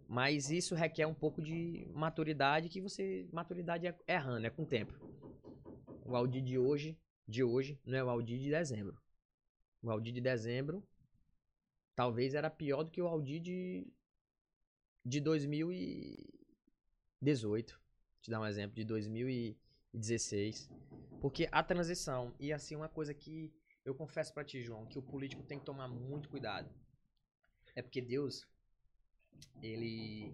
[0.08, 3.26] Mas isso requer um pouco de maturidade, que você.
[3.32, 4.94] Maturidade é errando, é com o tempo.
[6.06, 8.98] O Audi de hoje, de hoje, não é o Audi de dezembro.
[9.82, 10.84] O Audi de dezembro
[11.96, 13.88] talvez era pior do que o Audi de,
[15.06, 17.80] de 2018.
[18.22, 20.70] Te dar um exemplo, de 2016.
[21.22, 23.54] Porque a transição, e assim, uma coisa que
[23.86, 26.70] eu confesso pra ti, João, que o político tem que tomar muito cuidado.
[27.76, 28.46] É porque Deus,
[29.62, 30.34] ele.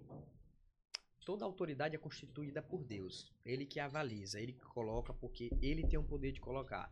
[1.26, 3.34] Toda autoridade é constituída por Deus.
[3.44, 6.92] Ele que avaliza, ele que coloca, porque ele tem o poder de colocar.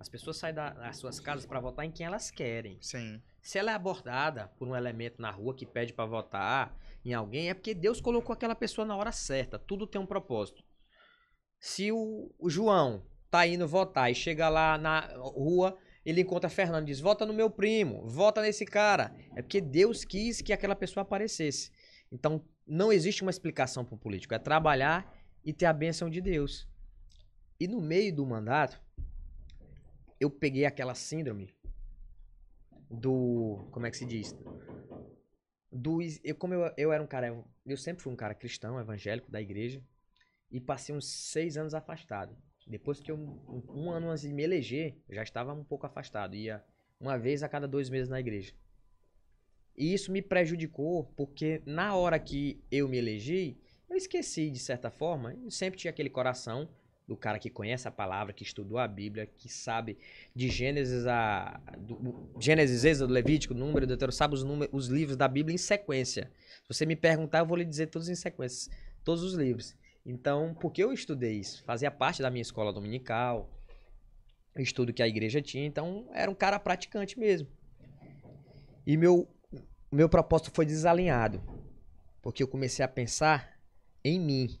[0.00, 2.78] As pessoas saem da- das suas casas para votar em quem elas querem.
[2.80, 3.20] Sim.
[3.42, 6.74] Se ela é abordada por um elemento na rua que pede para votar
[7.04, 9.58] em alguém, é porque Deus colocou aquela pessoa na hora certa.
[9.58, 10.64] Tudo tem um propósito.
[11.58, 16.84] Se o, o João tá indo votar e chega lá na rua, ele encontra Fernando
[16.84, 19.14] e diz: vota no meu primo, vota nesse cara.
[19.36, 21.70] É porque Deus quis que aquela pessoa aparecesse.
[22.10, 24.32] Então, não existe uma explicação para o político.
[24.32, 25.14] É trabalhar
[25.44, 26.66] e ter a bênção de Deus.
[27.58, 28.80] E no meio do mandato,
[30.20, 31.52] eu peguei aquela síndrome
[32.90, 33.66] do.
[33.72, 34.36] Como é que se diz?
[35.72, 37.42] Do, eu, como eu, eu era um cara.
[37.64, 39.82] Eu sempre fui um cara cristão, evangélico da igreja.
[40.50, 42.36] E passei uns seis anos afastado.
[42.66, 43.16] Depois que eu.
[43.16, 46.34] Um, um ano antes de me eleger, eu já estava um pouco afastado.
[46.36, 46.62] Ia
[47.00, 48.52] uma vez a cada dois meses na igreja.
[49.76, 53.56] E isso me prejudicou, porque na hora que eu me elegi,
[53.88, 55.32] eu esqueci, de certa forma.
[55.32, 56.68] Eu sempre tinha aquele coração
[57.10, 59.98] do cara que conhece a palavra, que estudou a Bíblia, que sabe
[60.32, 61.60] de Gênesis a.
[61.76, 66.30] Do, Gênesis, Êxodo, Levítico, Número, Deuteronômio, sabe os, números, os livros da Bíblia em sequência.
[66.62, 68.72] Se você me perguntar, eu vou lhe dizer todos em sequência,
[69.02, 69.76] todos os livros.
[70.06, 71.64] Então, porque eu estudei isso?
[71.64, 73.50] Fazia parte da minha escola dominical,
[74.56, 77.48] estudo que a igreja tinha, então era um cara praticante mesmo.
[78.86, 79.28] E meu,
[79.90, 81.42] meu propósito foi desalinhado,
[82.22, 83.58] porque eu comecei a pensar
[84.04, 84.60] em mim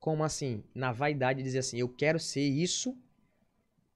[0.00, 2.98] como assim, na vaidade, dizer assim, eu quero ser isso,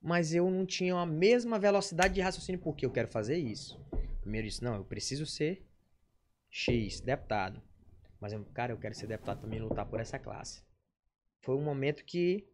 [0.01, 3.83] mas eu não tinha a mesma velocidade de raciocínio porque eu quero fazer isso.
[4.21, 5.67] Primeiro disse, não, eu preciso ser
[6.51, 7.61] X, deputado.
[8.21, 10.63] Mas, eu, cara, eu quero ser deputado também lutar por essa classe.
[11.41, 12.47] Foi um momento que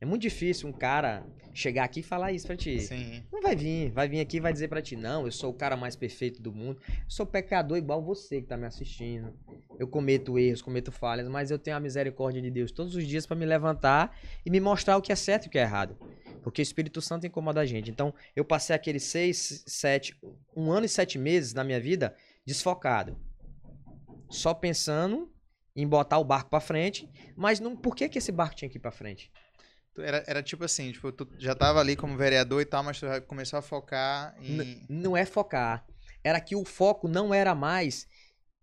[0.00, 2.80] é muito difícil um cara chegar aqui e falar isso pra ti.
[2.80, 3.24] Sim.
[3.32, 5.54] Não vai vir, vai vir aqui e vai dizer pra ti, não, eu sou o
[5.54, 6.80] cara mais perfeito do mundo.
[6.86, 9.32] Eu sou pecador igual você que tá me assistindo.
[9.78, 13.26] Eu cometo erros, cometo falhas, mas eu tenho a misericórdia de Deus todos os dias
[13.26, 14.14] para me levantar
[14.44, 15.96] e me mostrar o que é certo e o que é errado.
[16.42, 17.90] Porque o Espírito Santo incomoda a gente.
[17.90, 20.14] Então, eu passei aqueles seis, sete,
[20.54, 22.14] um ano e sete meses na minha vida
[22.44, 23.16] desfocado.
[24.28, 25.32] Só pensando
[25.74, 28.78] em botar o barco para frente, mas não, por que, que esse barco tinha que
[28.78, 29.30] ir para frente?
[30.02, 33.06] Era, era tipo assim, tipo, tu já tava ali como vereador e tal, mas tu
[33.26, 34.58] começou a focar em.
[34.58, 35.86] N não é focar.
[36.22, 38.06] Era que o foco não era mais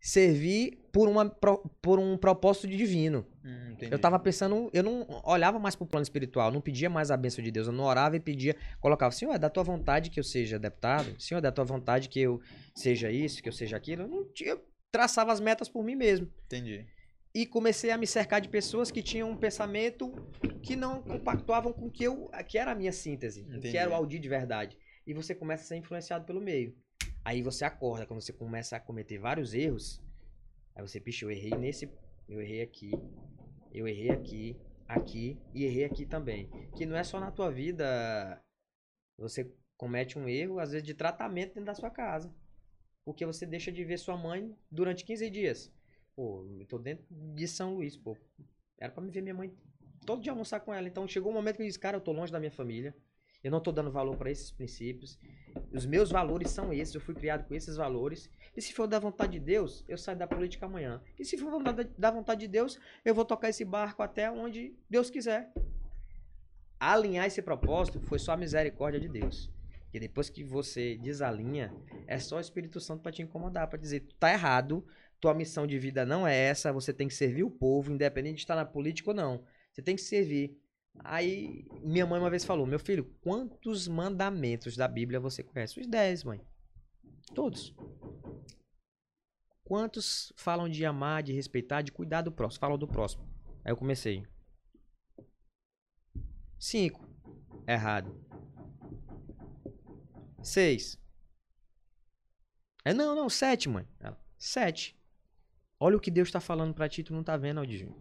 [0.02, 3.26] servir por, uma, por um propósito divino.
[3.44, 7.16] Hum, eu tava pensando, eu não olhava mais pro plano espiritual, não pedia mais a
[7.16, 10.20] bênção de Deus, eu não orava e pedia, colocava, Senhor, é da tua vontade que
[10.20, 12.42] eu seja deputado, Senhor, é da tua vontade que eu
[12.76, 14.04] seja isso, que eu seja aquilo.
[14.04, 14.62] Eu, não eu
[14.92, 16.30] traçava as metas por mim mesmo.
[16.46, 16.86] Entendi
[17.34, 20.14] e comecei a me cercar de pessoas que tinham um pensamento
[20.62, 24.20] que não compactuavam com que eu que era a minha síntese, que era o Aldir
[24.20, 24.78] de verdade.
[25.06, 26.76] E você começa a ser influenciado pelo meio.
[27.26, 30.02] Aí você acorda, quando você começa a cometer vários erros,
[30.76, 31.90] aí você, picha, eu errei nesse,
[32.30, 32.92] eu errei aqui,
[33.72, 34.58] eu errei aqui,
[34.88, 36.50] aqui e errei aqui também.
[36.76, 38.42] Que não é só na tua vida,
[39.18, 42.34] você comete um erro, às vezes de tratamento dentro da sua casa.
[43.04, 45.74] Porque você deixa de ver sua mãe durante 15 dias.
[46.16, 48.18] Pô, eu tô dentro de São Luís, pô.
[48.80, 49.54] Era pra me ver minha mãe
[50.06, 50.88] todo dia almoçar com ela.
[50.88, 52.96] Então chegou um momento que eu disse, cara, eu tô longe da minha família.
[53.44, 55.20] Eu não tô dando valor para esses princípios.
[55.74, 56.96] Os meus valores são esses.
[56.96, 58.30] Eu fui criado com esses valores.
[58.56, 61.02] E se for da vontade de Deus, eu saio da política amanhã.
[61.20, 61.62] E se for
[61.98, 65.52] da vontade de Deus, eu vou tocar esse barco até onde Deus quiser.
[66.80, 69.52] Alinhar esse propósito foi só a misericórdia de Deus.
[69.94, 71.72] E depois que você desalinha,
[72.08, 74.86] é só o Espírito Santo para te incomodar, para dizer, tá errado,
[75.24, 78.42] tua missão de vida não é essa, você tem que servir o povo, independente de
[78.42, 79.46] estar na política ou não.
[79.72, 80.62] Você tem que servir.
[81.00, 85.80] Aí, minha mãe uma vez falou: Meu filho, quantos mandamentos da Bíblia você conhece?
[85.80, 86.46] Os dez, mãe.
[87.34, 87.74] Todos.
[89.64, 92.60] Quantos falam de amar, de respeitar, de cuidar do próximo?
[92.60, 93.26] Falam do próximo.
[93.64, 94.28] Aí eu comecei.
[96.60, 97.08] Cinco.
[97.66, 98.14] Errado.
[100.42, 101.02] Seis.
[102.84, 103.88] É, não, não, sete, mãe.
[104.38, 105.02] Sete.
[105.86, 107.94] Olha o que Deus está falando para ti, tu não tá vendo, Aldinho.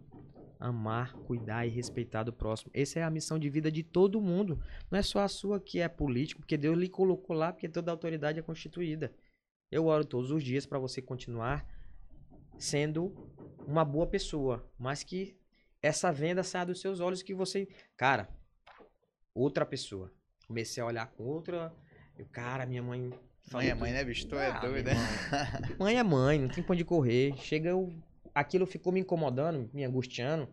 [0.57, 2.71] Amar, cuidar e respeitar do próximo.
[2.73, 4.57] Essa é a missão de vida de todo mundo.
[4.89, 7.91] Não é só a sua que é político, porque Deus lhe colocou lá, porque toda
[7.91, 9.13] autoridade é constituída.
[9.69, 11.67] Eu oro todos os dias para você continuar
[12.57, 13.13] sendo
[13.67, 15.35] uma boa pessoa, mas que
[15.81, 18.29] essa venda saia dos seus olhos que você, cara,
[19.35, 20.09] outra pessoa.
[20.47, 21.75] Comecei a olhar com outra,
[22.17, 23.11] eu, cara, minha mãe
[23.51, 24.27] Mãe é mãe, né, bicho?
[24.27, 24.93] Tu é ah, é doido, né?
[25.77, 27.35] Mãe é mãe, não tem pra onde correr.
[27.37, 27.93] Chega, eu...
[28.33, 30.47] aquilo ficou me incomodando, me angustiando.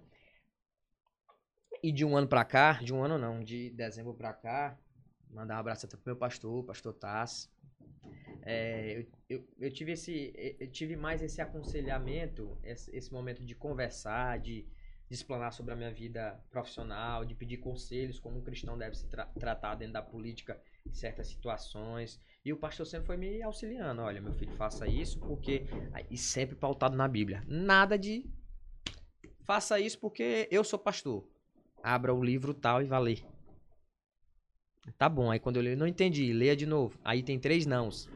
[1.82, 4.78] E de um ano pra cá, de um ano não, de dezembro pra cá,
[5.30, 7.50] mandar um abraço até pro meu pastor, pastor Tass.
[8.42, 13.54] É, eu, eu, eu, tive esse, eu tive mais esse aconselhamento, esse, esse momento de
[13.54, 14.62] conversar, de,
[15.08, 19.08] de explanar sobre a minha vida profissional, de pedir conselhos como um cristão deve se
[19.08, 22.20] tra tratar dentro da política em certas situações.
[22.44, 24.00] E o pastor sempre foi me auxiliando.
[24.00, 25.66] Olha, meu filho, faça isso porque.
[26.10, 27.44] E sempre pautado na Bíblia.
[27.46, 28.24] Nada de.
[29.44, 31.28] Faça isso porque eu sou pastor.
[31.82, 33.24] Abra o livro tal e vá ler.
[34.96, 35.30] Tá bom.
[35.30, 36.98] Aí quando eu leio, não entendi, leia de novo.
[37.04, 38.08] Aí tem três nãos.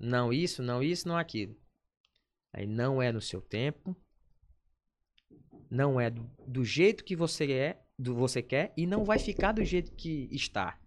[0.00, 1.56] Não isso, não isso, não aquilo.
[2.52, 3.96] Aí não é no seu tempo.
[5.70, 9.52] Não é do, do jeito que você é, do você quer e não vai ficar
[9.52, 10.80] do jeito que está.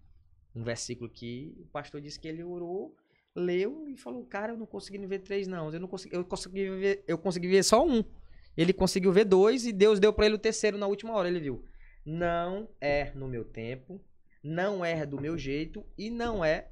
[0.55, 2.95] Um versículo que o pastor disse que ele orou,
[3.35, 6.69] leu e falou: "Cara, eu não consegui ver três não, eu não consegui, eu consegui
[6.69, 8.03] ver, eu consegui ver só um".
[8.57, 11.39] Ele conseguiu ver dois e Deus deu para ele o terceiro na última hora, ele
[11.39, 11.63] viu.
[12.05, 14.01] Não é no meu tempo,
[14.43, 16.69] não é do meu jeito e não é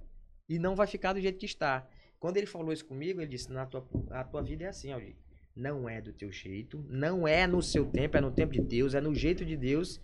[0.48, 1.88] e não vai ficar do jeito que está.
[2.20, 5.16] Quando ele falou isso comigo, ele disse: "Na tua a tua vida é assim, Aldir.
[5.56, 8.94] Não é do teu jeito, não é no seu tempo, é no tempo de Deus,
[8.94, 10.00] é no jeito de Deus.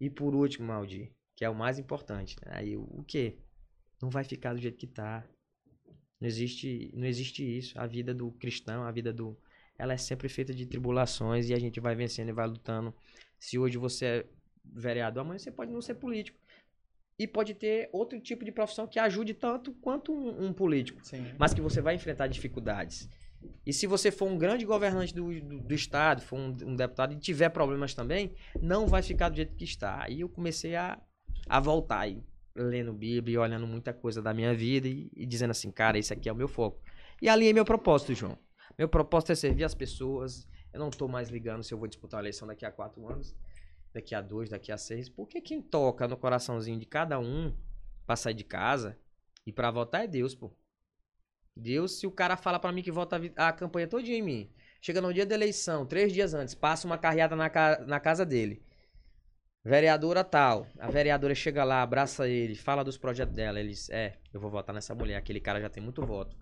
[0.00, 2.52] E por último, Aldir, que é o mais importante, né?
[2.56, 3.36] aí o quê?
[4.00, 5.24] Não vai ficar do jeito que tá.
[6.18, 7.78] Não existe, não existe isso.
[7.78, 9.38] A vida do cristão, a vida do
[9.78, 12.94] ela é sempre feita de tribulações e a gente vai vencendo e vai lutando.
[13.38, 14.26] Se hoje você é
[14.64, 16.38] vereador, amanhã você pode não ser político
[17.18, 21.26] e pode ter outro tipo de profissão que ajude tanto quanto um, um político, Sim.
[21.38, 23.08] mas que você vai enfrentar dificuldades.
[23.64, 27.12] E se você for um grande governante do, do, do estado, for um, um, deputado
[27.12, 30.02] e tiver problemas também, não vai ficar do jeito que está.
[30.04, 30.98] Aí eu comecei a,
[31.48, 32.22] a voltar, aí,
[32.54, 36.28] lendo Bíblia, olhando muita coisa da minha vida e, e dizendo assim, cara, esse aqui
[36.28, 36.80] é o meu foco.
[37.20, 38.38] E ali é meu propósito, João.
[38.78, 40.46] Meu propósito é servir as pessoas.
[40.72, 43.34] Eu não estou mais ligando se eu vou disputar a eleição daqui a quatro anos
[43.96, 45.08] daqui a dois, daqui a seis.
[45.08, 47.54] Porque quem toca no coraçãozinho de cada um
[48.06, 48.98] pra sair de casa
[49.44, 50.52] e pra votar é Deus, pô.
[51.56, 54.50] Deus, se o cara fala para mim que vota a, a campanha todinha em mim,
[54.80, 58.26] chega no dia da eleição, três dias antes, passa uma carreada na, ca na casa
[58.26, 58.62] dele.
[59.66, 60.68] Vereadora tal.
[60.78, 63.58] A vereadora chega lá, abraça ele, fala dos projetos dela.
[63.58, 65.16] Eles, é, eu vou votar nessa mulher.
[65.16, 66.36] Aquele cara já tem muito voto.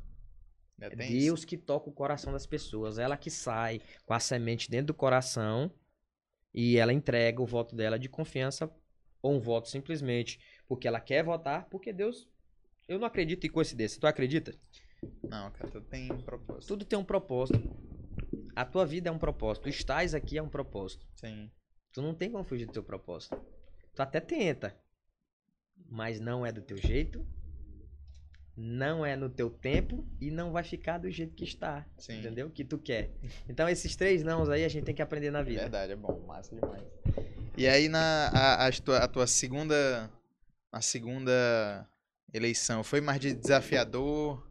[0.78, 1.46] É Deus isso.
[1.46, 2.98] que toca o coração das pessoas.
[2.98, 5.72] Ela que sai com a semente dentro do coração
[6.52, 8.70] e ela entrega o voto dela de confiança
[9.22, 10.38] ou um voto simplesmente
[10.68, 12.28] porque ela quer votar, porque Deus.
[12.86, 13.98] Eu não acredito em coincidência.
[13.98, 14.52] Tu acredita?
[15.22, 16.68] Não, cara, tudo tem um propósito.
[16.68, 17.74] Tudo tem um propósito.
[18.54, 19.62] A tua vida é um propósito.
[19.62, 21.06] Tu estás aqui é um propósito.
[21.14, 21.50] Sim.
[21.94, 23.40] Tu não tem como fugir do teu propósito.
[23.94, 24.76] Tu até tenta.
[25.88, 27.24] Mas não é do teu jeito.
[28.56, 31.86] Não é no teu tempo e não vai ficar do jeito que está.
[31.96, 32.18] Sim.
[32.18, 32.50] Entendeu?
[32.50, 33.12] Que tu quer.
[33.48, 35.62] Então esses três nãos aí a gente tem que aprender na vida.
[35.62, 36.20] Verdade, é bom.
[36.26, 36.82] Massa demais.
[37.56, 40.10] E aí na a, a, tua, a tua segunda
[40.72, 41.88] a segunda
[42.32, 44.44] eleição foi mais de desafiador?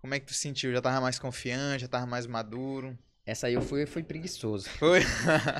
[0.00, 0.70] Como é que tu sentiu?
[0.70, 2.96] Já tava mais confiante, já tava mais maduro?
[3.28, 4.70] Essa aí eu fui, fui preguiçoso.
[4.70, 5.00] Foi?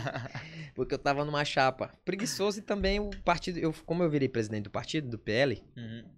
[0.75, 1.89] Porque eu tava numa chapa.
[2.03, 3.59] Preguiçoso e também o partido.
[3.59, 6.11] Eu, como eu virei presidente do partido, do PL, uhum.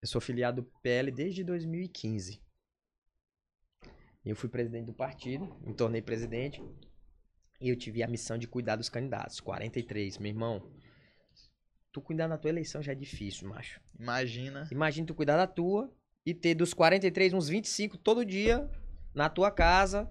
[0.00, 2.40] eu sou filiado do PL desde 2015.
[4.24, 6.62] Eu fui presidente do partido, me tornei presidente.
[7.60, 9.40] E eu tive a missão de cuidar dos candidatos.
[9.40, 10.62] 43, meu irmão.
[11.90, 13.80] Tu cuidar da tua eleição já é difícil, macho.
[13.98, 14.68] Imagina.
[14.70, 15.92] Imagina tu cuidar da tua
[16.24, 18.70] e ter dos 43 uns 25 todo dia
[19.12, 20.08] na tua casa,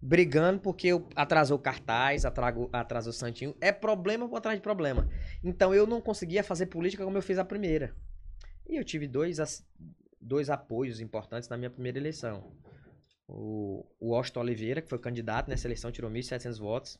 [0.00, 3.54] brigando porque atrasou o cartaz, atrasou, atrasou o santinho.
[3.60, 5.08] É problema por trás de problema.
[5.44, 7.94] Então eu não conseguia fazer política como eu fiz a primeira.
[8.68, 9.38] E eu tive dois,
[10.20, 12.52] dois apoios importantes na minha primeira eleição.
[13.28, 16.98] O, o Austin Oliveira, que foi candidato nessa eleição, tirou 1.700 votos.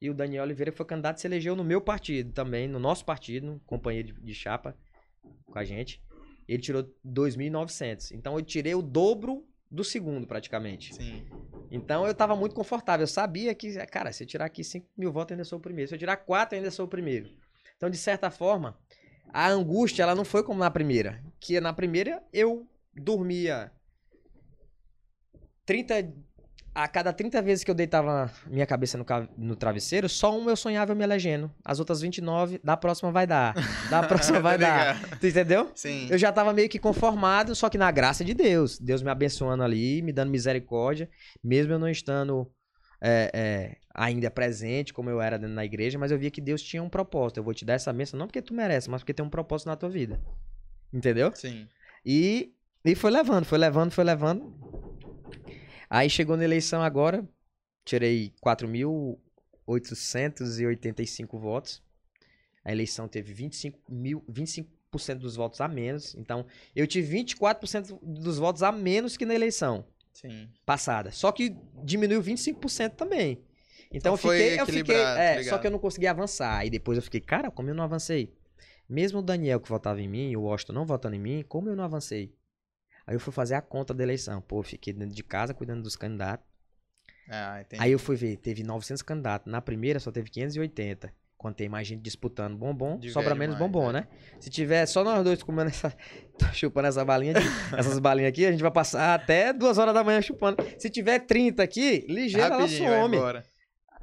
[0.00, 3.04] E o Daniel Oliveira, que foi candidato, se elegeu no meu partido também, no nosso
[3.04, 4.76] partido, companheiro de chapa
[5.46, 6.00] com a gente.
[6.46, 8.12] Ele tirou 2.900.
[8.12, 10.94] Então eu tirei o dobro do segundo, praticamente.
[10.94, 11.26] Sim.
[11.70, 13.04] Então eu tava muito confortável.
[13.04, 15.88] Eu sabia que, cara, se eu tirar aqui 5 mil votos, ainda sou o primeiro.
[15.88, 17.30] Se eu tirar 4, eu ainda sou o primeiro.
[17.76, 18.76] Então, de certa forma,
[19.32, 21.22] a angústia, ela não foi como na primeira.
[21.38, 23.70] Que na primeira eu dormia
[25.64, 26.12] 30
[26.78, 29.04] a cada 30 vezes que eu deitava minha cabeça no,
[29.36, 31.50] no travesseiro, só uma eu sonhava me elegendo.
[31.64, 33.52] As outras 29, da próxima vai dar.
[33.90, 34.96] Da próxima vai dar.
[35.18, 35.72] Tu entendeu?
[35.74, 36.06] Sim.
[36.08, 38.78] Eu já tava meio que conformado, só que na graça de Deus.
[38.78, 41.10] Deus me abençoando ali, me dando misericórdia,
[41.42, 42.48] mesmo eu não estando
[43.00, 46.62] é, é, ainda presente como eu era dentro da igreja, mas eu via que Deus
[46.62, 47.38] tinha um propósito.
[47.38, 49.66] Eu vou te dar essa bênção não porque tu merece, mas porque tem um propósito
[49.66, 50.20] na tua vida.
[50.92, 51.32] Entendeu?
[51.34, 51.66] Sim.
[52.06, 52.52] E,
[52.84, 54.87] e foi levando, foi levando, foi levando.
[55.90, 57.26] Aí chegou na eleição agora,
[57.84, 61.80] tirei 4.885 votos.
[62.64, 64.66] A eleição teve 25, mil, 25%
[65.18, 66.14] dos votos a menos.
[66.14, 66.46] Então,
[66.76, 70.50] eu tive 24% dos votos a menos que na eleição Sim.
[70.66, 71.10] passada.
[71.10, 73.42] Só que diminuiu 25% também.
[73.90, 74.60] Então, então eu fiquei.
[74.60, 76.66] Eu fiquei é, só que eu não consegui avançar.
[76.66, 78.36] E depois eu fiquei, cara, como eu não avancei?
[78.88, 81.76] Mesmo o Daniel que votava em mim, o Washington não votando em mim, como eu
[81.76, 82.34] não avancei?
[83.08, 84.38] Aí eu fui fazer a conta da eleição.
[84.42, 86.46] Pô, fiquei dentro de casa cuidando dos candidatos.
[87.30, 89.50] Ah, Aí eu fui ver, teve 900 candidatos.
[89.50, 91.10] Na primeira só teve 580.
[91.38, 93.92] Quando tem mais gente disputando bombom, Divide sobra menos mais, bombom, é.
[93.94, 94.08] né?
[94.38, 95.96] Se tiver só nós dois comendo essa.
[96.52, 97.40] chupando essa balinha, de-
[97.78, 100.58] essas balinhas aqui, a gente vai passar até duas horas da manhã chupando.
[100.78, 103.16] Se tiver 30 aqui, ligeiro, ela Rapidinho, some.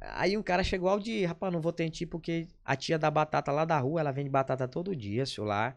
[0.00, 2.98] Aí um cara chegou ao dia, rapaz, não vou ter em ti porque a tia
[2.98, 5.76] da batata lá da rua, ela vende batata todo dia, senhor lá.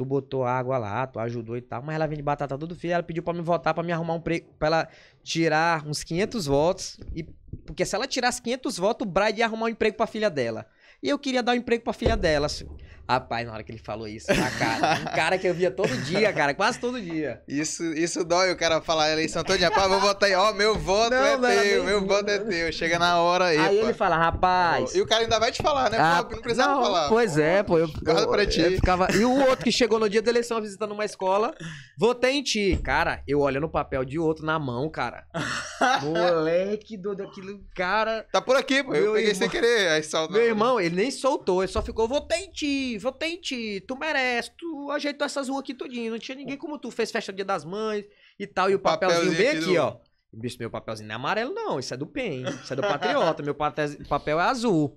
[0.00, 2.94] Tu botou água lá, tu ajudou e tal, mas ela vende batata todo dia.
[2.94, 4.88] Ela pediu pra me votar, pra me arrumar um emprego, pra ela
[5.22, 6.98] tirar uns 500 votos.
[7.14, 7.22] E,
[7.66, 10.64] porque se ela tirasse 500 votos, o Bride ia arrumar um emprego pra filha dela.
[11.02, 12.46] E eu queria dar um emprego pra filha dela.
[12.46, 12.66] assim.
[13.10, 15.88] Rapaz, na hora que ele falou isso, na cara, um cara que eu via todo
[16.04, 17.42] dia, cara, quase todo dia.
[17.48, 19.70] Isso, isso dói o cara falar a eleição toda.
[19.70, 20.34] Pá, vou votar aí.
[20.36, 22.72] Ó, meu voto Não, é não teu, meu voto é teu.
[22.72, 23.84] Chega na hora aí, Aí pô.
[23.86, 24.94] ele fala, rapaz.
[24.94, 25.98] E o cara ainda vai te falar, né?
[26.00, 27.08] Ah, pô, não precisava não, falar.
[27.08, 27.78] Pois é, pô.
[27.78, 28.60] Eu, guarda eu- pra ti.
[28.60, 29.08] eu ficava...
[29.12, 31.52] E o outro que chegou no dia da eleição visitando uma escola,
[31.98, 32.78] votei em ti.
[32.84, 35.24] Cara, eu olhando o papel de outro na mão, cara.
[36.02, 38.24] Moleque do daquilo, cara.
[38.32, 38.94] Tá por aqui, pô.
[38.94, 39.88] Eu Meu peguei irmão- sem querer.
[39.90, 40.32] Aí solta.
[40.32, 44.50] Meu irmão, ele nem soltou, ele só ficou, votei em ti, em ti, tu merece,
[44.56, 47.44] tu ajeitou essas ruas aqui tudinho, não tinha ninguém como tu, fez festa do dia
[47.44, 48.04] das mães
[48.38, 50.00] e tal, e o papelzinho, papelzinho bem aqui do- ó.
[50.32, 53.42] Bicho, meu papelzinho não é amarelo não, isso é do PEN, isso é do Patriota,
[53.42, 54.96] meu papel é azul.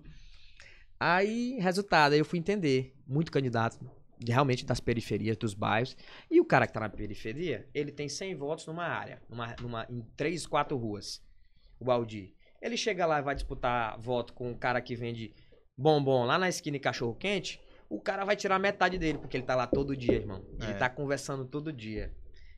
[0.99, 3.77] Aí, resultado, aí eu fui entender, muito candidato,
[4.25, 5.97] realmente das periferias, dos bairros,
[6.31, 9.87] e o cara que tá na periferia, ele tem 100 votos numa área, numa, numa,
[9.89, 11.21] em 3, 4 ruas,
[11.79, 12.33] o Aldir.
[12.61, 15.33] Ele chega lá e vai disputar voto com o cara que vende
[15.77, 17.59] bombom lá na esquina e cachorro quente,
[17.95, 20.43] o cara vai tirar metade dele, porque ele tá lá todo dia, irmão.
[20.59, 20.73] Ele É.
[20.77, 22.13] tá conversando todo dia.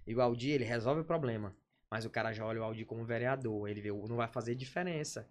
[0.08, 1.56] E o Aldir, ele resolve o problema.
[1.90, 3.70] Mas o cara já olha o Aldir como vereador.
[3.70, 5.28] Ele vê, não vai fazer diferença.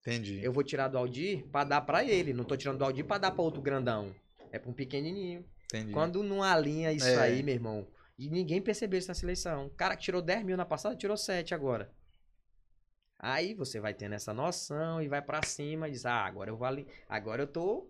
[0.00, 0.40] Entendi.
[0.42, 2.32] Eu vou tirar do Aldir pra dar pra ele.
[2.32, 4.14] Não tô tirando do Aldir pra dar pra outro grandão.
[4.52, 5.44] É pra um pequenininho.
[5.66, 5.92] Entendi.
[5.92, 7.16] Quando não alinha isso É.
[7.18, 7.86] aí, meu irmão.
[8.18, 9.66] E ninguém percebeu isso nessa eleição.
[9.66, 11.90] O cara que tirou 10 mil na passada, tirou 7 agora.
[13.18, 16.56] Aí você vai tendo essa noção e vai pra cima e diz, ah, agora eu
[16.56, 16.86] vou ali.
[17.08, 17.86] Agora eu tô.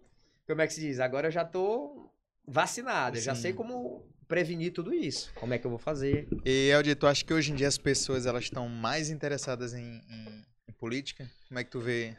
[0.51, 0.99] Como é que se diz?
[0.99, 2.13] Agora eu já tô
[2.45, 3.17] vacinado.
[3.17, 5.33] Eu já sei como prevenir tudo isso.
[5.35, 6.29] Como é que eu vou fazer?
[6.45, 10.01] E, Eldir, tu acha que hoje em dia as pessoas elas estão mais interessadas em,
[10.09, 11.31] em- em política?
[11.47, 12.17] Como é que tu vê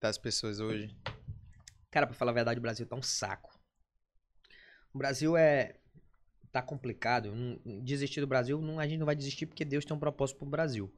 [0.00, 0.96] das pessoas hoje?
[1.90, 3.58] Cara, pra falar a verdade, o Brasil tá um saco.
[4.94, 5.74] O Brasil é.
[6.52, 7.32] tá complicado.
[7.82, 10.46] Desistir do Brasil, não- a gente não vai desistir porque Deus tem um propósito pro
[10.46, 10.94] Brasil.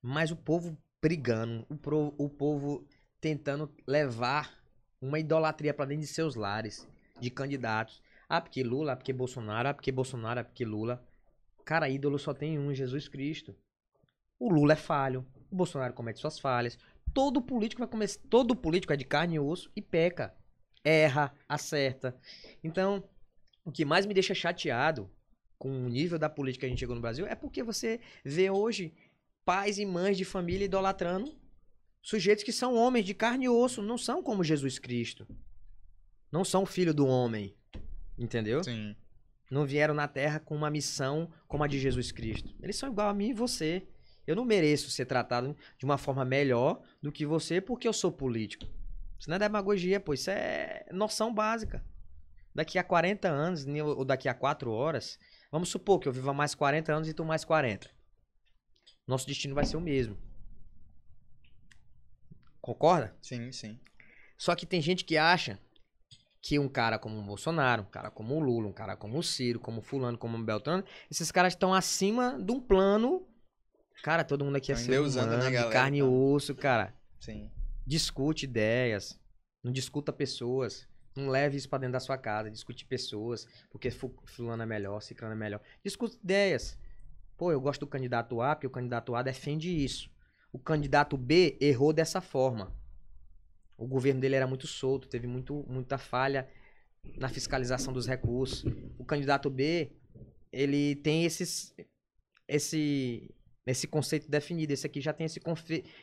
[0.00, 2.86] Mas o povo brigando, o, pro- o povo
[3.20, 4.59] tentando levar
[5.00, 6.86] uma idolatria pra dentro de seus lares,
[7.18, 8.02] de candidatos.
[8.28, 11.04] Ah, porque Lula, ah, porque Bolsonaro, ah, porque Bolsonaro, ah, porque Lula.
[11.64, 13.56] Cara, ídolo só tem um, Jesus Cristo.
[14.38, 16.78] O Lula é falho, o Bolsonaro comete suas falhas.
[17.12, 20.34] Todo político vai começar, todo político é de carne e osso e peca.
[20.84, 22.16] Erra, acerta.
[22.62, 23.04] Então,
[23.64, 25.10] o que mais me deixa chateado
[25.58, 28.48] com o nível da política que a gente chegou no Brasil é porque você vê
[28.48, 28.94] hoje
[29.44, 31.39] pais e mães de família idolatrando
[32.02, 35.26] sujeitos que são homens de carne e osso, não são como Jesus Cristo.
[36.30, 37.56] Não são filho do homem.
[38.18, 38.62] Entendeu?
[38.62, 38.94] Sim.
[39.50, 42.54] não vieram na Terra com uma missão como a de Jesus Cristo.
[42.62, 43.86] Eles são igual a mim e você.
[44.26, 48.12] Eu não mereço ser tratado de uma forma melhor do que você porque eu sou
[48.12, 48.66] político.
[49.18, 50.14] Isso não é demagogia, pô.
[50.14, 51.84] Isso é noção básica.
[52.54, 55.18] Daqui a 40 anos, ou daqui a 4 horas,
[55.50, 57.90] vamos supor que eu viva mais 40 anos e tu mais 40.
[59.06, 60.16] Nosso destino vai ser o mesmo.
[62.60, 63.14] Concorda?
[63.22, 63.78] Sim, sim.
[64.36, 65.58] Só que tem gente que acha
[66.42, 69.22] que um cara como o Bolsonaro, um cara como o Lula, um cara como o
[69.22, 73.26] Ciro, como o fulano, como o Beltrano, esses caras estão acima de um plano.
[74.02, 75.72] Cara, todo mundo aqui é ser endeusando, humano, né, de galera?
[75.72, 76.94] carne e osso, cara.
[77.18, 77.50] Sim.
[77.86, 79.20] Discute ideias,
[79.62, 80.88] não discuta pessoas.
[81.16, 85.02] Não leve isso pra dentro da sua casa, discute pessoas, porque fu- fulano é melhor,
[85.02, 85.60] ciclano é melhor.
[85.84, 86.78] Discute ideias.
[87.36, 90.08] Pô, eu gosto do candidato A, porque o candidato A defende isso.
[90.52, 92.74] O candidato B errou dessa forma.
[93.76, 96.48] O governo dele era muito solto, teve muito, muita falha
[97.16, 98.64] na fiscalização dos recursos.
[98.98, 99.92] O candidato B,
[100.52, 101.74] ele tem esses,
[102.46, 103.32] esse,
[103.66, 104.72] esse conceito definido.
[104.72, 105.40] Esse aqui já tem esse,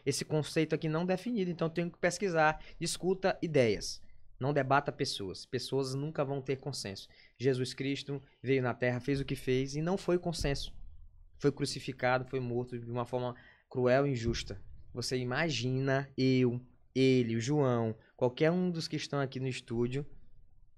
[0.05, 1.51] esse conceito aqui não definido.
[1.51, 2.63] Então tenho que pesquisar.
[2.79, 4.01] Discuta ideias.
[4.39, 5.45] Não debata pessoas.
[5.45, 7.07] Pessoas nunca vão ter consenso.
[7.37, 10.73] Jesus Cristo veio na Terra, fez o que fez e não foi consenso.
[11.39, 13.35] Foi crucificado, foi morto de uma forma
[13.69, 14.59] cruel e injusta.
[14.93, 16.59] Você imagina eu,
[16.95, 20.05] ele, o João, qualquer um dos que estão aqui no estúdio,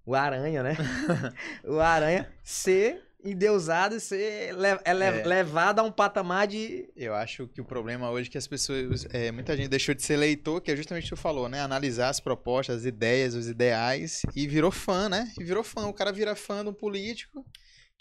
[0.05, 0.75] o Aranha, né?
[1.63, 5.23] o Aranha ser endeusado e ser le- ele- É.
[5.25, 6.89] levado a um patamar de.
[6.95, 9.05] Eu acho que o problema hoje é que as pessoas.
[9.11, 11.61] é, muita gente deixou de ser leitor, que é justamente o que tu falou, né?
[11.61, 15.31] Analisar as propostas, as ideias, os ideais, e virou fã, né?
[15.39, 15.85] E virou fã.
[15.87, 17.45] O cara vira fã de um político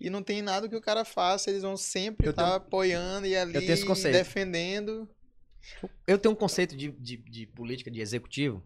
[0.01, 3.37] e não tem nada que o cara faça, eles vão sempre estar tenho- apoiando e
[3.37, 3.53] ali
[4.13, 5.09] defendendo.
[6.07, 8.63] Eu tenho um conceito de, de, de política, de executivo,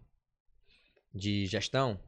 [1.13, 1.99] de gestão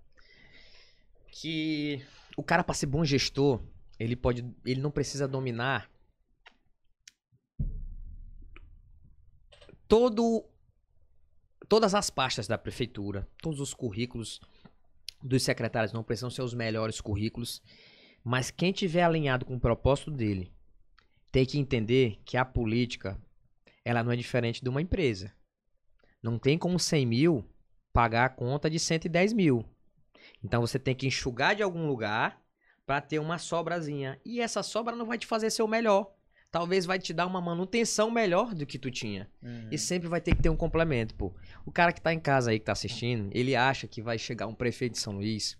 [1.31, 2.05] que
[2.37, 3.61] o cara para ser bom gestor,
[3.99, 5.89] ele pode, ele não precisa dominar
[9.87, 10.45] todo
[11.67, 14.39] todas as pastas da prefeitura, todos os currículos
[15.21, 17.61] dos secretários não precisam ser os melhores currículos,
[18.25, 20.51] mas quem tiver alinhado com o propósito dele
[21.31, 23.21] tem que entender que a política
[23.83, 25.31] ela não é diferente de uma empresa.
[26.23, 27.45] Não tem como 100 mil
[27.93, 29.63] pagar a conta de 110 mil.
[30.43, 32.41] Então você tem que enxugar de algum lugar
[32.83, 34.19] para ter uma sobrazinha.
[34.25, 36.11] E essa sobra não vai te fazer ser o melhor.
[36.49, 39.29] Talvez vai te dar uma manutenção melhor do que tu tinha.
[39.43, 39.67] Uhum.
[39.71, 41.31] E sempre vai ter que ter um complemento, pô.
[41.63, 44.47] O cara que tá em casa aí, que tá assistindo, ele acha que vai chegar
[44.47, 45.55] um prefeito de São Luís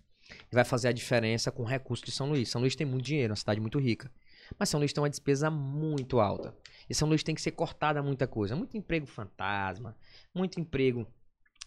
[0.50, 2.48] e vai fazer a diferença com o recurso de São Luís.
[2.48, 4.10] São Luís tem muito dinheiro, é uma cidade muito rica.
[4.58, 6.54] Mas São Luís tem uma despesa muito alta.
[6.88, 8.54] E São Luís tem que ser cortada muita coisa.
[8.54, 9.96] Muito emprego fantasma,
[10.34, 11.06] muito emprego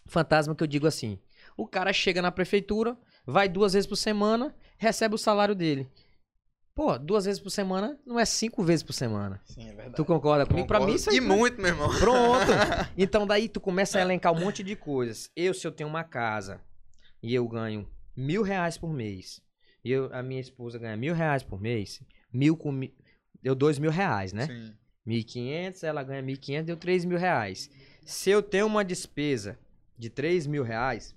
[0.06, 1.18] fantasma que eu digo assim.
[1.56, 2.96] O cara chega na prefeitura,
[3.26, 5.88] vai duas vezes por semana, recebe o salário dele.
[6.74, 9.40] Pô, duas vezes por semana não é cinco vezes por semana.
[9.44, 9.96] Sim, é verdade.
[9.96, 10.66] Tu concorda comigo?
[10.66, 10.84] Concordo.
[10.84, 11.14] Pra mim isso é...
[11.14, 11.90] E muito, meu irmão.
[11.98, 12.52] Pronto.
[12.96, 15.30] Então daí tu começa a elencar um monte de coisas.
[15.36, 16.60] Eu, se eu tenho uma casa
[17.22, 17.86] e eu ganho
[18.20, 19.42] mil reais por mês,
[19.84, 22.02] e eu, a minha esposa ganha mil reais por mês,
[22.32, 22.92] mil com mil,
[23.42, 24.46] deu dois mil reais, né?
[24.46, 24.74] Sim.
[25.06, 27.70] 1.500, ela ganha 1.500, deu 3 mil reais.
[28.04, 29.58] Se eu tenho uma despesa
[29.96, 31.16] de 3 mil reais,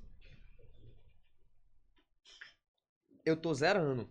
[3.25, 4.09] eu tô zerando.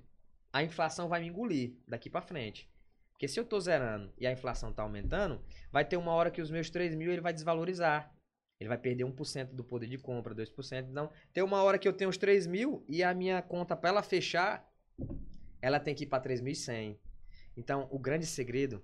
[0.53, 2.71] A inflação vai me engolir daqui para frente.
[3.13, 6.43] Porque se eu tô zerando e a inflação tá aumentando, vai ter uma hora que
[6.43, 8.13] os meus 3 mil ele vai desvalorizar.
[8.63, 10.87] Ele vai perder 1% do poder de compra, 2%.
[10.89, 13.91] Então, tem uma hora que eu tenho os 3 mil e a minha conta, para
[13.91, 14.65] ela fechar,
[15.61, 16.97] ela tem que ir para 3.100.
[17.57, 18.81] Então, o grande segredo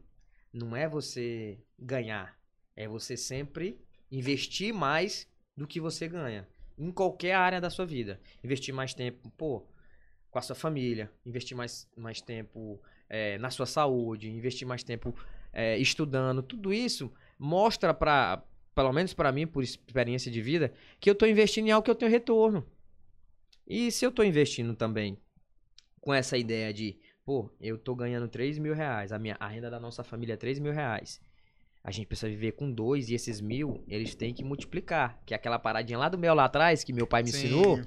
[0.52, 2.36] não é você ganhar,
[2.74, 3.80] é você sempre
[4.10, 6.48] investir mais do que você ganha.
[6.76, 8.20] Em qualquer área da sua vida.
[8.42, 9.64] Investir mais tempo, pô,
[10.28, 15.14] com a sua família, investir mais, mais tempo é, na sua saúde, investir mais tempo
[15.52, 16.42] é, estudando.
[16.42, 18.42] Tudo isso mostra para,
[18.78, 21.90] pelo menos para mim, por experiência de vida, que eu estou investindo em algo que
[21.90, 22.64] eu tenho retorno.
[23.66, 25.18] E se eu estou investindo também
[26.00, 29.10] com essa ideia de Pô, eu tô ganhando 3 mil reais.
[29.10, 31.20] A, minha, a renda da nossa família é 3 mil reais.
[31.82, 35.20] A gente precisa viver com dois e esses mil, eles têm que multiplicar.
[35.26, 37.38] Que é aquela paradinha lá do mel lá atrás, que meu pai me Sim.
[37.38, 37.80] ensinou.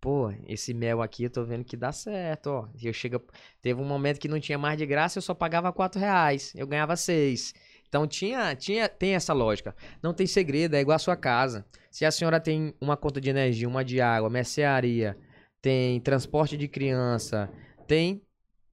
[0.00, 2.68] Pô, esse mel aqui eu tô vendo que dá certo, ó.
[2.82, 3.22] Eu chego,
[3.62, 6.52] teve um momento que não tinha mais de graça, eu só pagava 4 reais.
[6.54, 7.54] Eu ganhava 6.
[7.94, 9.72] Então tinha, tinha, tem essa lógica.
[10.02, 11.64] Não tem segredo, é igual a sua casa.
[11.92, 15.16] Se a senhora tem uma conta de energia, uma de água, mercearia,
[15.62, 17.48] tem transporte de criança,
[17.86, 18.20] tem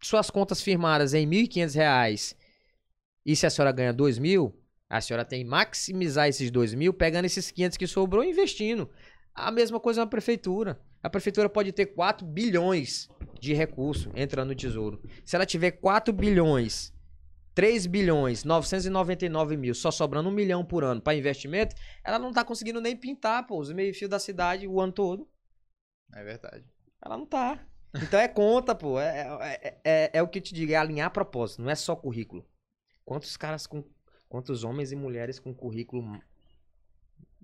[0.01, 2.35] suas contas firmadas em R$ 1.500
[3.23, 6.91] e se a senhora ganha R$ mil, a senhora tem que maximizar esses R$ mil,
[6.91, 8.89] pegando esses 500 que sobrou e investindo.
[9.35, 10.81] A mesma coisa na prefeitura.
[11.03, 13.07] A prefeitura pode ter 4 bilhões
[13.39, 14.99] de recurso entrando no tesouro.
[15.23, 16.91] Se ela tiver 4 bilhões,
[17.53, 22.43] 3 bilhões, 999 mil, só sobrando um milhão por ano para investimento, ela não tá
[22.43, 25.27] conseguindo nem pintar, pô, os meio-fio da cidade o ano todo.
[26.13, 26.65] É verdade.
[27.03, 27.59] Ela não tá.
[27.95, 28.99] Então é conta, pô.
[28.99, 31.95] É, é, é, é, o que eu te digo, é alinhar propósito, não é só
[31.95, 32.45] currículo.
[33.03, 33.83] Quantos caras com.
[34.29, 36.21] Quantos homens e mulheres com currículo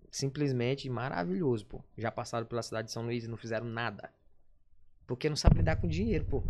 [0.10, 1.84] simplesmente maravilhoso, pô.
[1.98, 4.10] Já passaram pela cidade de São Luís e não fizeram nada.
[5.06, 6.44] Porque não sabe lidar com dinheiro, pô.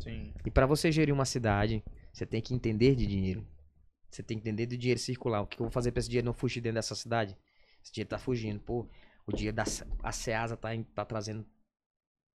[0.00, 0.32] Sim.
[0.44, 1.82] E para você gerir uma cidade,
[2.14, 3.44] você tem que entender de dinheiro.
[4.08, 5.40] Você tem que entender do dinheiro circular.
[5.42, 7.36] O que eu vou fazer pra esse dinheiro não fugir dentro dessa cidade?
[7.82, 8.88] Esse dinheiro tá fugindo, pô.
[9.26, 9.64] O dinheiro da
[10.00, 11.44] a Ceasa tá, tá trazendo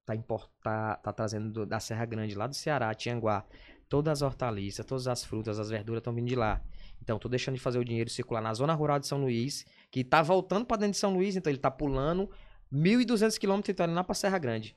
[0.05, 3.46] tá, import, tá, trazendo do, da Serra Grande, lá do Ceará, Tianguá,
[3.88, 6.60] todas as hortaliças, todas as frutas, as verduras estão vindo de lá.
[7.00, 10.02] Então, tô deixando de fazer o dinheiro circular na zona rural de São Luís, que
[10.02, 12.28] tá voltando para dentro de São Luís, então ele tá pulando
[12.72, 14.74] 1.200 quilômetros e tá indo lá pra Serra Grande.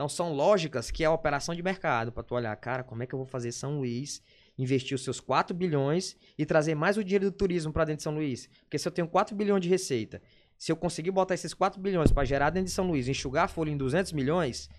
[0.00, 3.06] Então, são lógicas que é a operação de mercado, para tu olhar, cara, como é
[3.06, 4.22] que eu vou fazer São Luís
[4.56, 8.04] investir os seus 4 bilhões e trazer mais o dinheiro do turismo para dentro de
[8.04, 8.48] São Luís?
[8.62, 10.22] Porque se eu tenho 4 bilhões de receita
[10.56, 13.48] se eu conseguir botar esses 4 bilhões para gerar dentro de São Luís, enxugar a
[13.48, 14.70] folha em 200 milhões,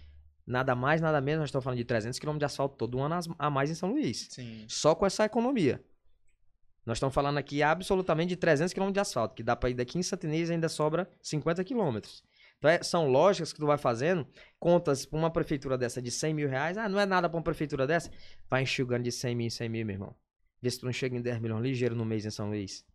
[0.44, 3.50] nada mais, nada menos, nós estamos falando de 300 km de asfalto todo ano a
[3.52, 4.28] mais em São Luís.
[4.32, 4.66] Sim.
[4.68, 5.84] Só com essa economia.
[6.84, 10.00] Nós estamos falando aqui absolutamente de 300 km de asfalto, que dá para ir daqui
[10.00, 12.00] em Santinês e ainda sobra 50 km.
[12.62, 14.26] Então é, são lógicas que tu vai fazendo,
[14.60, 17.44] contas para uma prefeitura dessa de 100 mil reais, ah, não é nada para uma
[17.44, 18.12] prefeitura dessa,
[18.48, 20.16] vai enxugando de 100 mil em 100 mil, meu irmão.
[20.62, 22.86] Vê se tu não chega em 10 milhões ligeiro no mês em São Luís.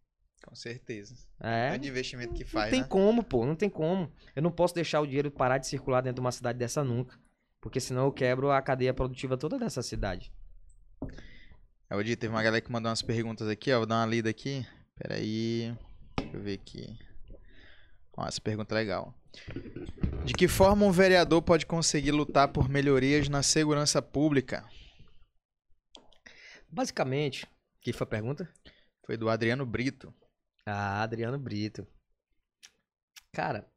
[0.40, 1.16] Com certeza.
[1.40, 1.74] É.
[1.74, 2.66] É de investimento que faz.
[2.66, 2.86] Não tem né?
[2.88, 4.09] como, pô, não tem como.
[4.36, 7.18] Eu não posso deixar o dinheiro parar de circular dentro de uma cidade dessa nunca.
[7.60, 10.32] Porque senão eu quebro a cadeia produtiva toda dessa cidade.
[11.90, 13.78] É, Odi, teve uma galera que mandou umas perguntas aqui, ó.
[13.78, 14.64] Vou dar uma lida aqui.
[14.94, 15.74] Pera aí.
[16.16, 16.97] Deixa eu ver aqui.
[18.16, 19.14] Ó, essa pergunta é legal.
[20.24, 24.64] De que forma um vereador pode conseguir lutar por melhorias na segurança pública?
[26.68, 27.47] Basicamente,
[27.80, 28.52] que foi a pergunta?
[29.05, 30.12] Foi do Adriano Brito.
[30.64, 31.86] Ah, Adriano Brito.
[33.32, 33.70] Cara,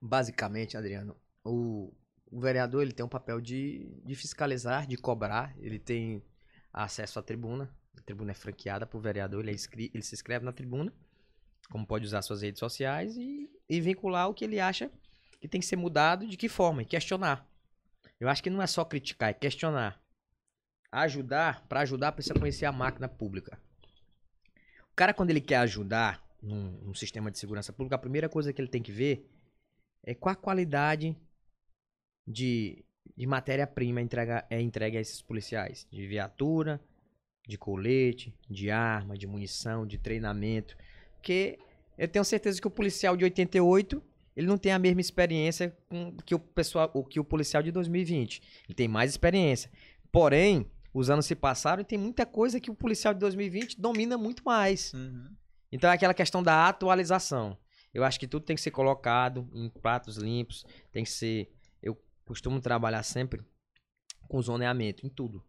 [0.00, 1.94] basicamente, Adriano, o,
[2.30, 6.22] o vereador ele tem um papel de, de fiscalizar, de cobrar, ele tem
[6.72, 10.14] acesso à tribuna, a tribuna é franqueada para o vereador, ele, é inscri- ele se
[10.14, 10.92] inscreve na tribuna,
[11.70, 14.90] como pode usar suas redes sociais e, e vincular o que ele acha
[15.40, 17.48] que tem que ser mudado, de que forma, e questionar.
[18.18, 19.98] Eu acho que não é só criticar, é questionar.
[20.92, 23.58] Ajudar, para ajudar, precisa conhecer a máquina pública.
[24.92, 28.52] O cara, quando ele quer ajudar num, num sistema de segurança pública, a primeira coisa
[28.52, 29.30] que ele tem que ver
[30.02, 31.16] é qual a qualidade
[32.26, 32.84] de,
[33.16, 34.00] de matéria-prima
[34.50, 35.86] é entregue a esses policiais.
[35.90, 36.80] De viatura,
[37.46, 40.76] de colete, de arma, de munição, de treinamento.
[41.20, 41.58] Porque
[41.98, 44.02] eu tenho certeza que o policial de 88
[44.34, 45.76] ele não tem a mesma experiência
[46.24, 48.42] que o pessoal, o que o policial de 2020.
[48.66, 49.70] Ele tem mais experiência.
[50.10, 54.16] Porém, os anos se passaram e tem muita coisa que o policial de 2020 domina
[54.16, 54.92] muito mais.
[55.70, 57.58] Então é aquela questão da atualização.
[57.92, 61.52] Eu acho que tudo tem que ser colocado em pratos limpos, tem que ser.
[61.82, 63.42] Eu costumo trabalhar sempre
[64.26, 65.44] com zoneamento, em tudo.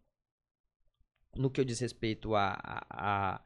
[1.34, 3.40] No que eu diz respeito a, a, a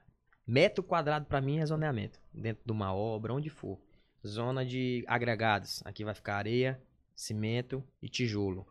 [0.47, 2.21] metro quadrado, para mim é zoneamento.
[2.33, 3.79] Dentro de uma obra, onde for.
[4.27, 5.83] Zona de agregados.
[5.85, 6.81] Aqui vai ficar areia,
[7.15, 8.67] cimento e tijolo.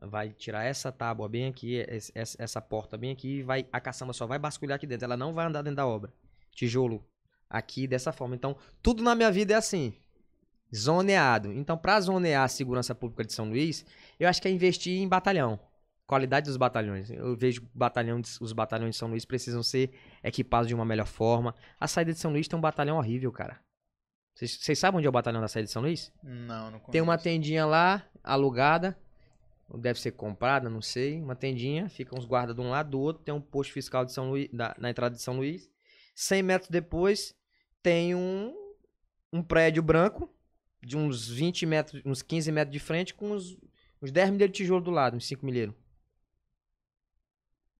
[0.00, 3.80] Vai tirar essa tábua bem aqui, es- es- essa porta bem aqui, e vai, a
[3.80, 5.04] caçamba só vai basculhar aqui dentro.
[5.04, 6.12] Ela não vai andar dentro da obra.
[6.52, 7.04] Tijolo
[7.50, 8.34] aqui dessa forma.
[8.34, 9.92] Então, tudo na minha vida é assim.
[10.74, 11.52] Zoneado.
[11.52, 13.84] Então, para zonear a segurança pública de São Luís,
[14.20, 15.58] eu acho que é investir em batalhão.
[16.08, 17.10] Qualidade dos batalhões.
[17.10, 19.92] Eu vejo batalhão de- os batalhões de São Luís precisam ser
[20.24, 21.54] equipados de uma melhor forma.
[21.78, 23.60] A saída de São Luís tem um batalhão horrível, cara.
[24.34, 26.10] Vocês sabem onde é o batalhão da saída de São Luís?
[26.22, 27.24] Não, não Tem uma conheço.
[27.24, 28.98] tendinha lá, alugada.
[29.80, 31.20] Deve ser comprada, não sei.
[31.20, 33.22] Uma tendinha, ficam os guardas de um lado do outro.
[33.22, 35.68] Tem um posto fiscal de São Luís, da- na entrada de São Luís.
[36.14, 37.34] 100 metros depois,
[37.82, 38.54] tem um,
[39.30, 40.32] um prédio branco,
[40.82, 43.58] de uns 20 metros, uns 15 metros de frente, com uns,
[44.00, 45.74] uns 10 milheiros de tijolo do lado, uns 5 milheiros.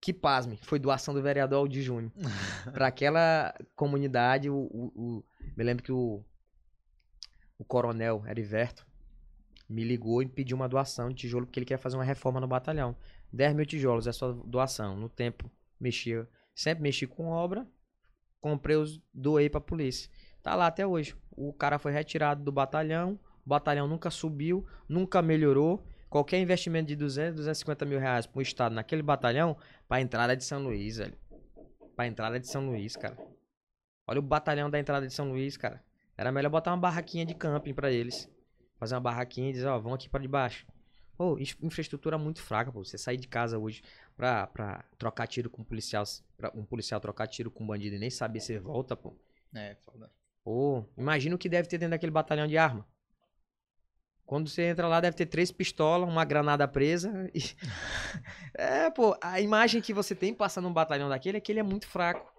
[0.01, 2.13] Que pasme, foi doação do vereador Aldir Júnior.
[2.73, 5.25] Para aquela comunidade, o, o- o-
[5.57, 6.23] me lembro que o,
[7.59, 8.87] o coronel Heriberto
[9.69, 12.47] me ligou e pediu uma doação de tijolo porque ele quer fazer uma reforma no
[12.47, 12.97] batalhão.
[13.33, 14.97] 10 mil tijolos é sua doação.
[14.97, 17.67] No tempo, mexia, sempre mexi com obra,
[18.41, 20.11] comprei os, doei pra polícia.
[20.43, 21.15] Tá lá até hoje.
[21.33, 25.85] O cara foi retirado do batalhão, o batalhão nunca subiu, nunca melhorou.
[26.09, 29.57] Qualquer investimento de 200, 250 mil reais pro estado naquele batalhão,
[29.87, 31.17] pra entrada de São Luís, velho.
[31.95, 33.17] Pra entrada de São Luís, cara.
[34.07, 35.85] Olha o batalhão da entrada de São Luís, cara.
[36.17, 38.29] Era melhor botar uma barraquinha de camping pra eles.
[38.79, 40.67] Fazer uma barraquinha e dizer, ó, vão aqui pra debaixo.
[41.17, 42.83] Pô, infra- infraestrutura muito fraca, pô.
[42.85, 43.83] Você sair de casa hoje
[44.17, 46.05] pra, pra trocar tiro com um policial,
[46.37, 49.15] pra um policial trocar tiro com um bandido e nem saber se volta, pô.
[49.55, 50.11] É, foda.
[50.45, 52.87] Pô, imagina o que deve ter dentro daquele batalhão de arma.
[54.29, 57.31] Quando você entra lá, deve ter três pistolas, uma granada presa.
[57.35, 57.41] E...
[58.55, 61.63] é, pô, a imagem que você tem passando um batalhão daquele é que ele é
[61.63, 62.31] muito fraco.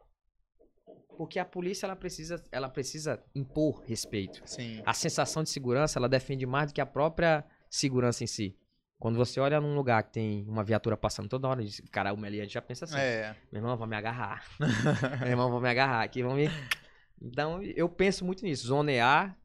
[1.17, 4.39] Porque a polícia, ela precisa, ela precisa impor respeito.
[4.45, 4.83] Sim.
[4.85, 8.55] A sensação de segurança, ela defende mais do que a própria segurança em si.
[8.99, 12.17] Quando você olha num lugar que tem uma viatura passando toda hora, diz, cara, o
[12.17, 12.99] Meliante já pensa assim.
[12.99, 13.35] É.
[13.51, 14.45] Meu irmão, vão me agarrar.
[15.21, 16.47] Meu irmão, vão me agarrar aqui, vão me...
[17.21, 18.67] Então, eu penso muito nisso.
[18.67, 19.37] Zonear,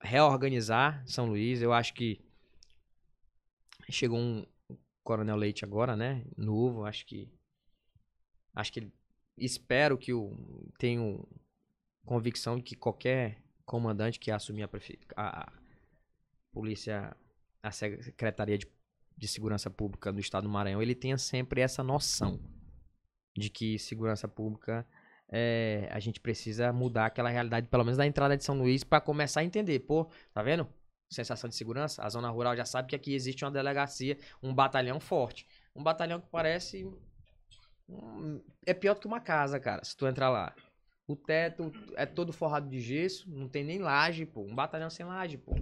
[0.00, 1.60] reorganizar São Luís.
[1.60, 2.20] Eu acho que
[3.90, 4.46] chegou um
[5.02, 6.24] Coronel Leite agora, né?
[6.36, 7.28] Novo, acho que...
[8.54, 8.92] Acho que...
[9.36, 10.36] Espero que o...
[10.78, 11.26] Tenho
[12.04, 14.98] convicção de que qualquer comandante que assumir a, prefe...
[15.16, 15.52] a, a
[16.52, 17.16] polícia,
[17.62, 18.66] a Secretaria de,
[19.16, 22.40] de Segurança Pública do Estado do Maranhão, ele tenha sempre essa noção
[23.36, 24.86] de que segurança pública
[25.30, 29.00] é, a gente precisa mudar aquela realidade, pelo menos da entrada de São Luís, para
[29.00, 29.80] começar a entender.
[29.80, 30.66] Pô, tá vendo?
[31.10, 32.02] Sensação de segurança.
[32.02, 35.46] A zona rural já sabe que aqui existe uma delegacia, um batalhão forte.
[35.74, 36.90] Um batalhão que parece.
[38.66, 40.54] é pior do que uma casa, cara, se tu entrar lá.
[41.06, 44.42] O teto é todo forrado de gesso, não tem nem laje, pô.
[44.42, 45.54] Um batalhão sem laje, pô.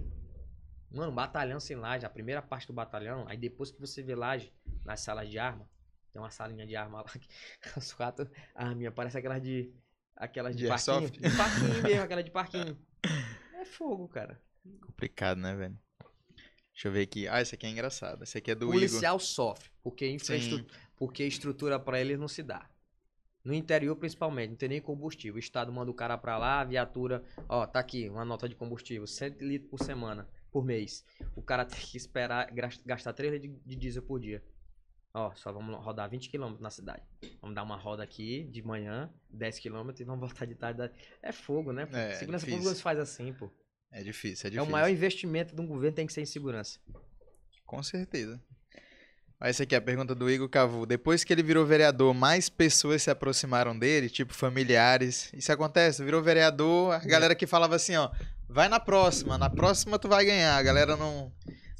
[0.91, 4.15] Mano, um batalhão sem laje, a primeira parte do batalhão, aí depois que você vê
[4.15, 4.51] laje
[4.85, 5.69] nas salas de arma,
[6.17, 7.29] tem uma salinha de arma lá que
[7.77, 9.71] os quatro arminhas parece aquelas de
[10.15, 11.19] aquelas de, De parquinho, airsoft?
[11.21, 12.77] de parquinho mesmo, aquela de parquinho.
[13.59, 14.39] É fogo, cara.
[14.85, 15.79] Complicado, né, velho?
[16.71, 17.27] Deixa eu ver aqui.
[17.27, 18.23] Ah, esse aqui é engraçado.
[18.23, 18.73] Esse aqui é do o Igor.
[18.81, 20.63] policial sofre, porque infraestru...
[20.95, 22.69] Porque estrutura pra ele não se dá.
[23.43, 25.35] No interior, principalmente, não tem nem combustível.
[25.37, 28.55] O Estado manda o cara pra lá, a viatura, ó, tá aqui, uma nota de
[28.55, 30.27] combustível, 100 litros por semana.
[30.51, 31.03] por mês.
[31.35, 34.43] O cara tem que esperar gas- gastar 3 litros de diesel por dia.
[35.13, 37.01] Ó, só vamos rodar 20 km na cidade.
[37.41, 40.91] Vamos dar uma roda aqui de manhã, 10 km e vamos voltar de tarde.
[41.23, 41.87] É fogo, né?
[41.91, 42.57] É, segurança difícil.
[42.59, 43.49] pública se faz assim, pô.
[43.91, 44.63] É difícil, é É difícil.
[44.63, 46.79] o maior investimento de um governo tem que ser em segurança.
[47.65, 48.39] Com certeza.
[49.39, 50.85] Essa aqui é a pergunta do Igor Cavu.
[50.85, 55.31] Depois que ele virou vereador, mais pessoas se aproximaram dele, tipo familiares.
[55.33, 56.03] Isso acontece?
[56.03, 58.09] Virou vereador, a galera que falava assim, ó,
[58.49, 60.57] vai na próxima, na próxima tu vai ganhar.
[60.57, 61.31] A galera não.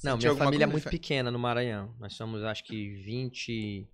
[0.03, 1.95] Não, minha família é muito pequena no Maranhão.
[1.99, 3.87] Nós somos, acho que, 20.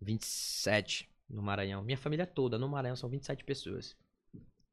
[0.00, 1.82] 27 no Maranhão.
[1.82, 3.96] Minha família toda no Maranhão são 27 pessoas.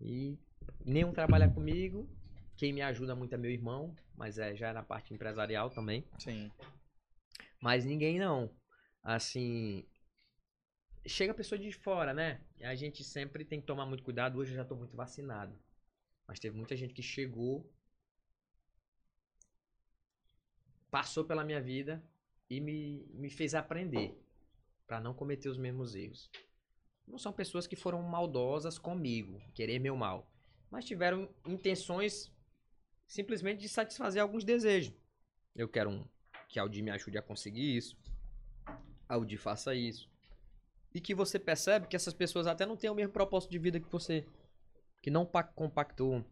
[0.02, 0.38] E
[0.84, 2.10] nenhum trabalha comigo.
[2.58, 6.04] Quem me ajuda muito é meu irmão, mas é já é na parte empresarial também.
[6.18, 6.52] Sim.
[7.62, 8.54] Mas ninguém não.
[9.04, 9.86] Assim.
[11.08, 12.42] Chega pessoa de fora, né?
[12.62, 14.38] A gente sempre tem que tomar muito cuidado.
[14.38, 15.58] Hoje eu já tô muito vacinado.
[16.28, 17.72] Mas teve muita gente que chegou.
[20.92, 22.04] Passou pela minha vida
[22.50, 24.18] e me, me fez aprender
[24.88, 26.30] para não cometer os mesmos erros.
[27.08, 30.32] Não são pessoas que foram maldosas comigo, querer meu mal,
[30.70, 32.32] mas tiveram intenções
[33.08, 34.94] simplesmente de satisfazer alguns desejos.
[35.56, 36.06] Eu quero um
[36.48, 37.98] que a Audi me ajude a conseguir isso.
[39.08, 40.10] A Audi faça isso.
[40.94, 43.80] E que você percebe que essas pessoas até não têm o mesmo propósito de vida
[43.80, 44.26] que você.
[45.02, 46.26] Que não pa- compactuam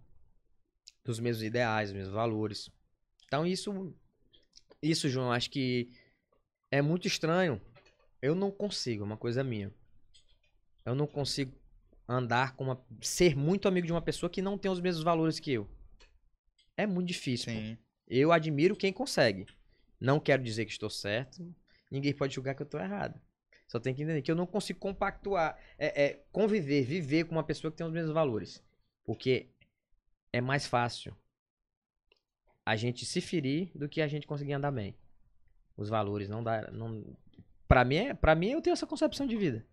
[1.04, 2.72] dos mesmos ideais, dos mesmos valores.
[3.26, 3.96] Então isso.
[4.82, 5.90] Isso, João, acho que
[6.72, 7.62] é muito estranho.
[8.22, 9.74] Eu não consigo, é uma coisa minha.
[10.86, 11.54] Eu não consigo
[12.08, 12.86] andar com uma.
[13.02, 15.68] ser muito amigo de uma pessoa que não tem os mesmos valores que eu.
[16.76, 17.52] É muito difícil.
[18.08, 19.46] Eu admiro quem consegue.
[20.00, 21.44] Não quero dizer que estou certo.
[21.92, 23.20] Ninguém pode julgar que eu estou errado.
[23.68, 27.44] Só tem que entender que eu não consigo compactuar, é, é, conviver, viver com uma
[27.44, 28.64] pessoa que tem os mesmos valores.
[29.04, 29.50] Porque
[30.32, 31.16] é mais fácil
[32.68, 34.94] a gente se ferir do que a gente conseguir andar bem.
[35.78, 36.70] Os valores não dá.
[36.70, 37.02] Não...
[37.66, 39.66] Pra, mim, é, pra mim, eu tenho essa concepção de vida.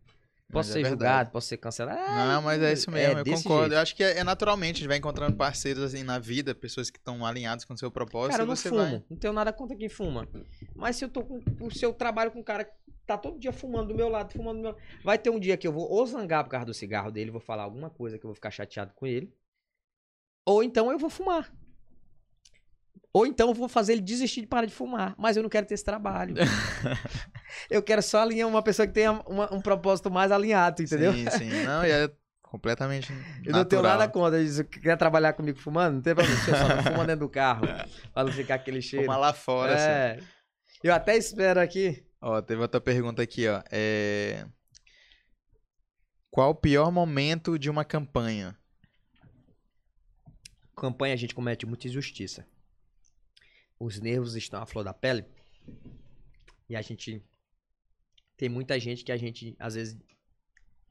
[0.52, 0.90] Posso Mas é ser verdade.
[0.90, 1.98] julgado, posso ser cancelado.
[1.98, 3.62] Ah, Não, mas é isso mesmo, eu desse concordo.
[3.62, 3.74] jeito.
[3.74, 6.88] Eu acho que é, é naturalmente, a gente vai encontrando parceiros assim na vida, pessoas
[6.88, 8.30] que estão alinhados com o seu propósito.
[8.32, 8.80] Cara, eu não você fumo.
[8.82, 9.02] vai.
[9.10, 10.28] Não tenho nada contra quem fuma.
[10.76, 11.40] Mas se eu tô com.
[11.70, 12.72] Se eu trabalho com um cara que
[13.04, 15.66] tá todo dia fumando do meu lado, fumando do meu Vai ter um dia que
[15.66, 18.28] eu vou ou zangar por causa do cigarro dele, vou falar alguma coisa que eu
[18.28, 19.34] vou ficar chateado com ele.
[20.46, 21.52] Ou então eu vou fumar.
[23.16, 25.14] Ou então eu vou fazer ele desistir de parar de fumar.
[25.16, 26.34] Mas eu não quero ter esse trabalho.
[27.70, 31.12] eu quero só alinhar uma pessoa que tenha uma- um propósito mais alinhado, entendeu?
[31.12, 31.50] Sim, sim.
[31.64, 32.10] Não, e é
[32.42, 33.12] completamente
[33.44, 34.44] Eu não tenho nada contra.
[34.44, 36.40] Se quer trabalhar comigo fumando, não tem problema.
[36.40, 37.66] Se eu só não fumo dentro do carro.
[38.12, 39.04] Pra não ficar aquele cheiro.
[39.04, 39.86] Fumar lá fora, assim.
[39.86, 40.18] É.
[40.82, 42.04] Eu até espero aqui.
[42.20, 43.62] Ó, teve outra pergunta aqui, ó.
[43.70, 44.44] É...
[46.32, 48.56] Qual o pior momento de uma campanha?
[50.76, 52.44] Campanha a gente comete muita injustiça.
[53.78, 55.24] Os nervos estão à flor da pele.
[56.68, 57.22] E a gente.
[58.36, 59.96] Tem muita gente que a gente, às vezes,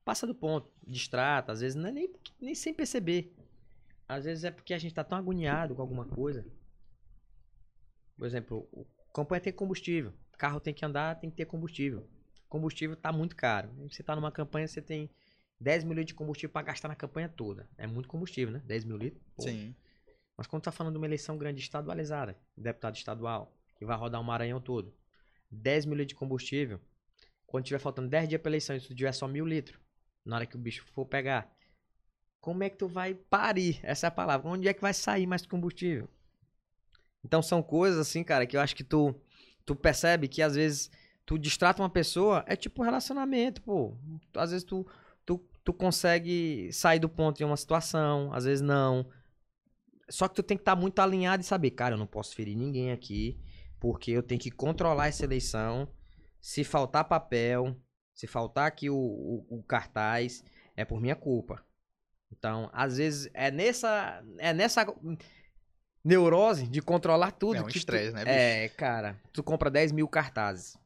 [0.05, 3.33] passa do ponto, distrata, às vezes é nem, nem sem perceber.
[4.07, 6.45] Às vezes é porque a gente tá tão agoniado com alguma coisa.
[8.17, 10.13] Por exemplo, o campanha tem combustível.
[10.37, 12.07] Carro tem que andar, tem que ter combustível.
[12.47, 13.69] Combustível tá muito caro.
[13.89, 15.09] Você tá numa campanha, você tem
[15.59, 17.67] 10 mil litros de combustível para gastar na campanha toda.
[17.77, 18.61] É muito combustível, né?
[18.65, 19.23] 10 mil litros.
[19.35, 19.43] pô.
[19.43, 19.73] Sim.
[20.43, 24.23] Mas quando tá falando de uma eleição grande estadualizada, deputado estadual, que vai rodar o
[24.25, 24.93] Maranhão todo,
[25.49, 26.81] 10 mil litros de combustível,
[27.47, 29.79] quando tiver faltando 10 dias pra eleição, tu tiver só mil litros,
[30.25, 31.49] na hora que o bicho for pegar,
[32.41, 33.79] como é que tu vai parir?
[33.83, 34.49] Essa é palavra.
[34.49, 36.09] Onde é que vai sair mais combustível?
[37.23, 39.15] Então são coisas assim, cara, que eu acho que tu,
[39.65, 40.91] tu percebe que às vezes
[41.25, 43.95] tu distrata uma pessoa, é tipo relacionamento, pô.
[44.35, 44.85] Às vezes tu,
[45.25, 49.09] tu, tu consegue sair do ponto em uma situação, às vezes não.
[50.09, 52.55] Só que tu tem que estar muito alinhado e saber, cara, eu não posso ferir
[52.57, 53.39] ninguém aqui,
[53.79, 55.87] porque eu tenho que controlar essa eleição.
[56.41, 57.75] Se faltar papel,
[58.13, 60.43] se faltar aqui o, o, o cartaz,
[60.75, 61.63] é por minha culpa.
[62.31, 64.85] Então, às vezes, é nessa, é nessa
[66.03, 67.57] neurose de controlar tudo.
[67.57, 68.35] É um que tu- estresse, né, bicho?
[68.35, 70.77] É, cara, tu compra 10 mil cartazes.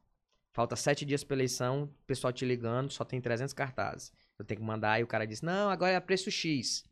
[0.52, 4.12] Falta 7 dias pra eleição, o pessoal te ligando, só tem 300 cartazes.
[4.38, 6.84] Eu tenho que mandar e o cara diz, não, agora é preço X.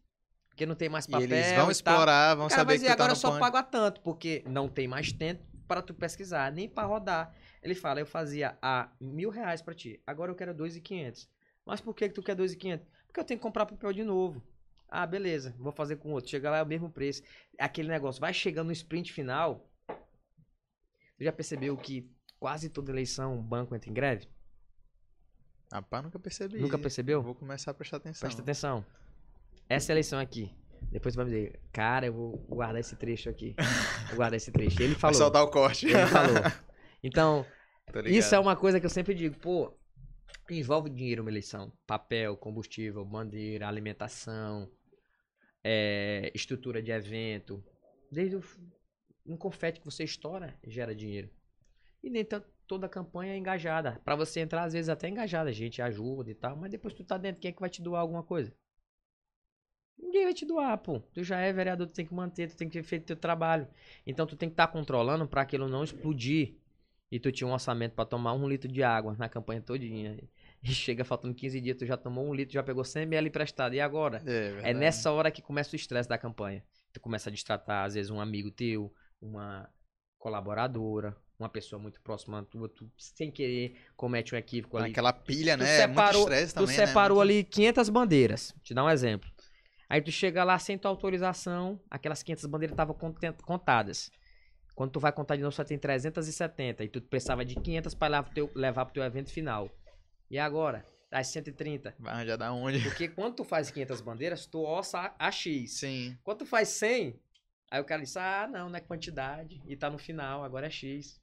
[0.56, 2.88] Porque não tem mais E papel eles vão e explorar, vão Cara, saber mas que
[2.88, 5.92] e agora tá eu só pago a tanto, porque não tem mais tempo para tu
[5.92, 7.34] pesquisar, nem para rodar.
[7.62, 11.28] Ele fala, eu fazia a mil reais pra ti, agora eu quero dois e quinhentos.
[11.66, 12.88] Mas por que que tu quer dois e quinhentos?
[13.06, 14.42] Porque eu tenho que comprar papel de novo.
[14.88, 16.30] Ah, beleza, vou fazer com outro.
[16.30, 17.22] Chega lá é o mesmo preço.
[17.58, 19.68] Aquele negócio, vai chegando no sprint final.
[21.18, 24.26] Tu já percebeu que quase toda eleição o banco entra em greve?
[25.70, 26.58] Rapaz, nunca percebi.
[26.58, 27.22] Nunca percebeu?
[27.22, 28.26] Vou começar a prestar atenção.
[28.26, 28.82] Presta atenção.
[29.68, 30.50] Essa eleição aqui.
[30.90, 33.54] Depois você vai me dizer, cara, eu vou guardar esse trecho aqui.
[34.08, 34.80] Vou guardar esse trecho.
[34.80, 35.16] Ele Vai falou.
[35.16, 35.86] soltar o corte.
[35.86, 36.36] Ele falou.
[37.02, 37.46] Então,
[38.06, 39.72] isso é uma coisa que eu sempre digo, pô,
[40.50, 41.72] envolve dinheiro uma eleição.
[41.86, 44.68] Papel, combustível, bandeira, alimentação,
[45.62, 47.62] é, estrutura de evento.
[48.10, 48.42] Desde o,
[49.24, 51.30] um confete que você estoura, gera dinheiro.
[52.02, 54.00] E nem tanto toda a campanha é engajada.
[54.04, 57.04] Pra você entrar, às vezes até engajada, a gente ajuda e tal, mas depois tu
[57.04, 58.52] tá dentro, quem é que vai te doar alguma coisa?
[59.98, 61.00] Ninguém vai te doar, pô.
[61.12, 63.66] Tu já é vereador, tu tem que manter, tu tem que ter feito teu trabalho.
[64.06, 66.54] Então tu tem que estar controlando pra aquilo não explodir.
[67.10, 70.18] E tu tinha um orçamento pra tomar um litro de água na campanha todinha.
[70.62, 73.74] E chega faltando 15 dias, tu já tomou um litro, já pegou 100 ml emprestado.
[73.74, 74.20] E agora?
[74.26, 76.64] É, É nessa hora que começa o estresse da campanha.
[76.92, 78.92] Tu começa a destratar, às vezes, um amigo teu,
[79.22, 79.68] uma
[80.18, 84.90] colaboradora, uma pessoa muito próxima tua, tu, sem querer, comete um equívoco ali.
[84.90, 85.80] Aquela pilha, Tu né?
[85.82, 86.86] É muito separou- estresse Tu também, né?
[86.86, 88.54] separou Muito- ali 500 bandeiras.
[88.62, 89.30] Te dar um exemplo.
[89.88, 92.96] Aí tu chega lá sem tua autorização, aquelas 500 bandeiras estavam
[93.44, 94.10] contadas.
[94.74, 96.84] Quando tu vai contar de novo, só tem 370.
[96.84, 99.70] E tu precisava de 500 para levar, pro teu- levar pro teu evento final.
[100.30, 100.84] E agora?
[101.10, 101.94] As 130.
[101.98, 102.80] Vai arranjar da onde?
[102.80, 105.78] Porque quando tu faz 500 bandeiras, tu orça a, a X.
[105.78, 106.18] Sim.
[106.22, 107.18] Quando tu faz 100,
[107.70, 109.62] aí o cara diz, ah, não, não é quantidade.
[109.66, 111.18] E tá no final, agora é X.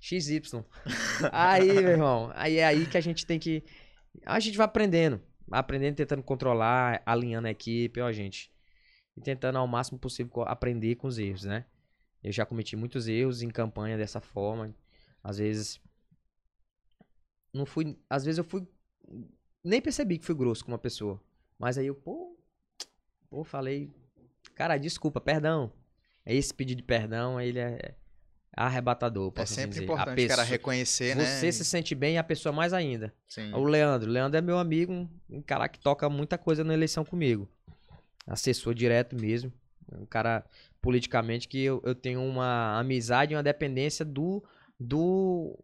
[0.00, 0.40] XY.
[1.30, 3.62] aí, meu irmão, aí é aí que a gente tem que...
[4.24, 5.20] A gente vai aprendendo.
[5.50, 8.52] Aprendendo, tentando controlar, alinhando a equipe, ó, gente.
[9.16, 11.66] E tentando ao máximo possível aprender com os erros, né?
[12.22, 14.74] Eu já cometi muitos erros em campanha dessa forma.
[15.22, 15.80] Às vezes...
[17.52, 17.98] Não fui...
[18.08, 18.66] Às vezes eu fui...
[19.64, 21.20] Nem percebi que fui grosso com uma pessoa.
[21.58, 22.38] Mas aí eu, pô...
[23.28, 23.90] Pô, falei...
[24.54, 25.72] Cara, desculpa, perdão.
[26.24, 27.94] É Esse pedido de perdão, ele é
[28.56, 29.84] arrebatador, É sempre dizer.
[29.84, 31.24] importante pessoa, cara reconhecer, né?
[31.24, 33.14] Você se sente bem e a pessoa mais ainda.
[33.28, 33.52] Sim.
[33.52, 34.08] O Leandro.
[34.08, 37.48] O Leandro é meu amigo, um, um cara que toca muita coisa na eleição comigo.
[38.26, 39.52] Assessor direto mesmo.
[39.92, 40.44] Um cara
[40.80, 44.42] politicamente que eu, eu tenho uma amizade e uma dependência do.
[44.78, 45.58] do.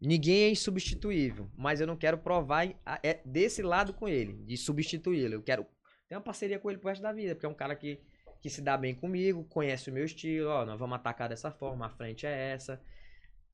[0.00, 1.50] Ninguém é insubstituível.
[1.56, 2.66] Mas eu não quero provar
[3.02, 5.34] é desse lado com ele, de substituí-lo.
[5.34, 5.66] Eu quero
[6.08, 8.00] ter uma parceria com ele pro resto da vida, porque é um cara que,
[8.40, 11.86] que se dá bem comigo, conhece o meu estilo, ó, nós vamos atacar dessa forma,
[11.86, 12.80] a frente é essa.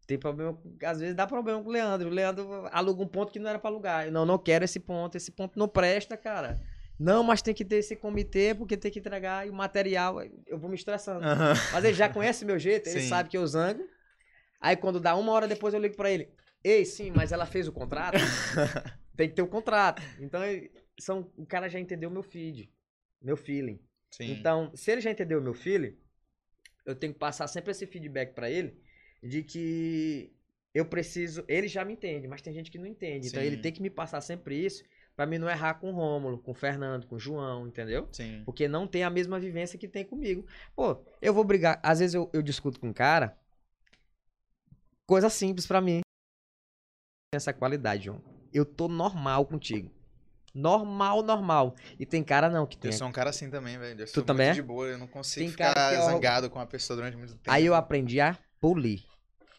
[0.07, 2.09] Tem problema, às vezes dá problema com o Leandro.
[2.09, 4.07] O Leandro aluga um ponto que não era pra alugar.
[4.07, 6.61] Eu não, não quero esse ponto, esse ponto não presta, cara.
[6.99, 10.59] Não, mas tem que ter esse comitê porque tem que entregar e o material, eu
[10.59, 11.27] vou me estressando.
[11.27, 11.55] Aham.
[11.73, 13.09] Mas ele já conhece meu jeito, ele Sim.
[13.09, 13.85] sabe que eu zango.
[14.61, 16.29] Aí quando dá uma hora depois eu ligo pra ele.
[16.63, 18.17] Ei, sim, mas ela fez o contrato?
[19.17, 20.01] tem que ter o contrato.
[20.21, 20.41] Então,
[20.99, 22.73] são, o cara já entendeu meu feed,
[23.21, 23.81] meu feeling.
[24.17, 24.33] Sim.
[24.33, 25.95] Então, se ele já entendeu o meu feeling,
[26.87, 28.81] eu tenho que passar sempre esse feedback pra ele
[29.23, 30.33] de que
[30.75, 31.45] eu preciso.
[31.47, 33.29] Ele já me entende, mas tem gente que não entende.
[33.29, 33.47] Então Sim.
[33.47, 34.85] ele tem que me passar sempre isso
[35.15, 38.09] pra mim não errar com o Rômulo, com o Fernando, com o João, entendeu?
[38.13, 38.43] Sim.
[38.45, 40.47] Porque não tem a mesma vivência que tem comigo.
[40.75, 41.81] Pô, eu vou brigar.
[41.83, 43.39] Às vezes eu, eu discuto com um cara.
[45.07, 46.01] Coisa simples pra mim.
[47.35, 48.23] Essa qualidade, João.
[48.53, 49.91] Eu tô normal contigo.
[50.57, 51.75] Normal, normal.
[51.99, 52.91] E tem cara não que tem.
[52.91, 54.01] Eu sou um cara assim também, velho.
[54.01, 54.53] Eu sou muito também é?
[54.53, 57.51] de boa, eu não consigo Tem ficar ó, zangado com uma pessoa durante muito tempo.
[57.51, 59.05] Aí eu aprendi a polir.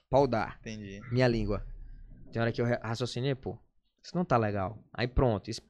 [0.10, 0.58] Paudar.
[0.62, 1.00] Entendi.
[1.12, 1.64] Minha língua.
[2.32, 3.58] Tem hora que eu ra- raciocinei, pô.
[4.02, 4.82] Isso não tá legal.
[4.94, 5.50] Aí pronto.
[5.52, 5.62] es-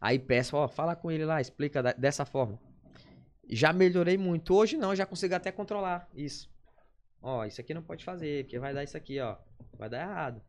[0.00, 2.58] Aí peço, ó, fala com ele lá, explica dessa forma.
[3.48, 4.54] Já melhorei muito.
[4.54, 6.48] Hoje não, já consigo até controlar isso.
[7.20, 9.36] Ó, isso aqui não pode fazer, porque vai dar isso aqui, ó.
[9.76, 10.40] Vai dar errado.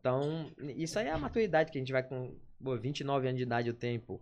[0.00, 2.34] Então, isso aí é a maturidade que a gente vai com.
[2.62, 4.20] Pô, 29 anos de idade eu tenho, pô.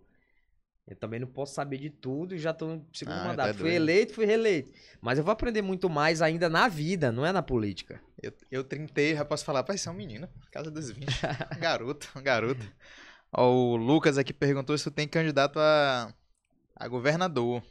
[0.87, 3.55] Eu também não posso saber de tudo e já tô no segundo Ah, tá mandato.
[3.55, 3.75] fui doido.
[3.75, 4.73] eleito, fui reeleito.
[5.01, 8.01] Mas eu vou aprender muito mais ainda na vida, não é na política.
[8.21, 10.29] Eu, eu trintei, já posso falar, pai, você é um menino.
[10.49, 11.09] Casa dos 20.
[11.55, 12.65] Um garoto, um garoto.
[13.33, 16.13] Ó, o Lucas aqui perguntou se tu tem candidato a,
[16.73, 17.61] a governador.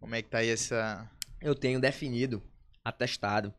[0.00, 1.10] Como é que tá aí essa.
[1.40, 2.42] Eu tenho definido,
[2.88, 3.52] atestado.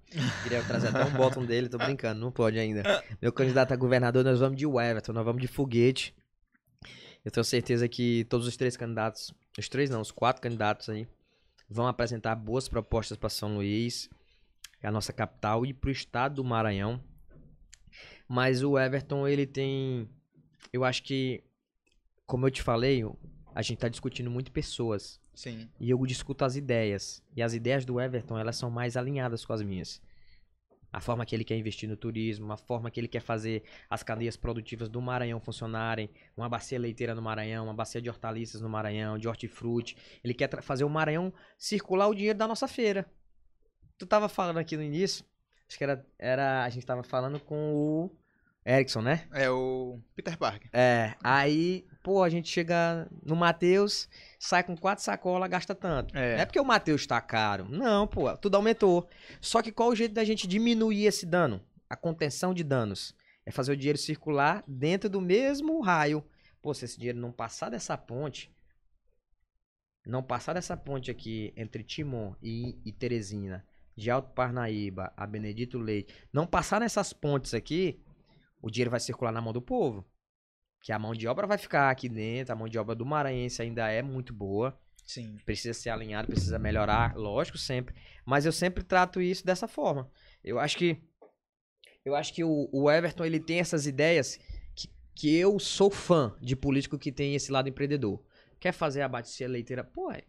[0.43, 3.03] Queria trazer até um botão dele, tô brincando, não pode ainda.
[3.21, 6.15] Meu candidato a governador, nós vamos de Everton, nós vamos de foguete.
[7.25, 11.05] Eu tenho certeza que todos os três candidatos, os três não, os quatro candidatos aí,
[11.69, 14.09] vão apresentar boas propostas para São Luís,
[14.79, 17.03] que é a nossa capital, e para o estado do Maranhão.
[18.29, 20.07] Mas o Everton, ele tem.
[20.71, 21.43] Eu acho que,
[22.25, 23.03] como eu te falei,
[23.53, 25.19] a gente tá discutindo muito pessoas.
[25.37, 25.69] Sim.
[25.79, 27.23] E eu discuto as ideias.
[27.35, 30.01] E as ideias do Everton, elas são mais alinhadas com as minhas.
[30.91, 34.01] A forma que ele quer investir no turismo, a forma que ele quer fazer as
[34.01, 38.67] cadeias produtivas do Maranhão funcionarem, uma bacia leiteira no Maranhão, uma bacia de hortaliças no
[38.67, 39.95] Maranhão, de hortifruti.
[40.23, 43.05] Ele quer fazer o Maranhão circular o dinheiro da nossa feira.
[43.95, 45.23] Tu tava falando aqui no início,
[45.69, 48.11] acho que era, era a gente tava falando com o
[48.65, 49.27] Erickson, né?
[49.31, 50.67] É o Peter Parker.
[50.73, 54.07] É, aí, pô, a gente chega no Matheus,
[54.39, 56.15] sai com quatro sacolas, gasta tanto.
[56.15, 56.35] É.
[56.35, 57.67] Não é porque o Matheus tá caro.
[57.69, 59.09] Não, pô, tudo aumentou.
[59.41, 61.61] Só que qual o jeito da gente diminuir esse dano?
[61.89, 63.13] A contenção de danos.
[63.45, 66.23] É fazer o dinheiro circular dentro do mesmo raio.
[66.61, 68.55] Pô, se esse dinheiro não passar dessa ponte,
[70.05, 73.65] não passar dessa ponte aqui entre Timon e, e Teresina,
[73.97, 77.99] de Alto Parnaíba a Benedito Leite, não passar nessas pontes aqui,
[78.61, 80.05] o dinheiro vai circular na mão do povo.
[80.87, 83.61] Que a mão de obra vai ficar aqui dentro, a mão de obra do maranhense
[83.61, 84.73] ainda é muito boa
[85.05, 85.35] Sim.
[85.45, 87.93] precisa ser alinhado, precisa melhorar, lógico, sempre.
[88.25, 90.09] Mas eu sempre trato isso dessa forma.
[90.41, 90.97] Eu acho que
[92.05, 94.39] eu acho que o, o Everton ele tem essas ideias
[94.73, 98.23] que, que eu sou fã de político que tem esse lado empreendedor.
[98.57, 99.83] Quer fazer a bacia leiteira?
[99.83, 100.21] Pô, é.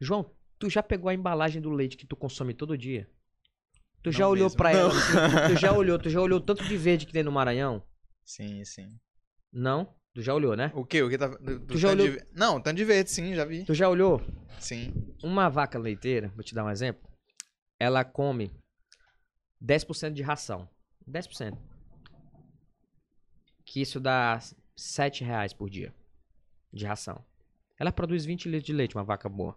[0.00, 0.28] João,
[0.58, 3.08] tu já pegou a embalagem do leite que tu consome todo dia?
[4.02, 4.56] Tu já Não olhou mesmo.
[4.56, 4.80] pra Não.
[4.80, 4.90] ela?
[4.90, 7.80] Tu, tu já olhou, tu já olhou o tanto de verde que tem no Maranhão?
[8.24, 8.98] Sim, sim.
[9.52, 9.94] Não?
[10.14, 10.70] Tu já olhou, né?
[10.74, 11.02] O quê?
[11.02, 11.28] O que tá.
[11.28, 13.64] Do, do Tu já olhou- de Não, tanto de verde, sim, já vi.
[13.64, 14.20] Tu já olhou?
[14.58, 14.92] Sim.
[15.22, 17.08] Uma vaca leiteira, vou te dar um exemplo,
[17.80, 18.50] ela come
[19.60, 20.68] 10% de ração.
[21.08, 21.58] 10%.
[23.64, 24.38] Que isso dá
[24.76, 25.94] 7 reais por dia
[26.72, 27.24] de ração.
[27.78, 29.56] Ela produz 20 litros de leite, uma vaca boa.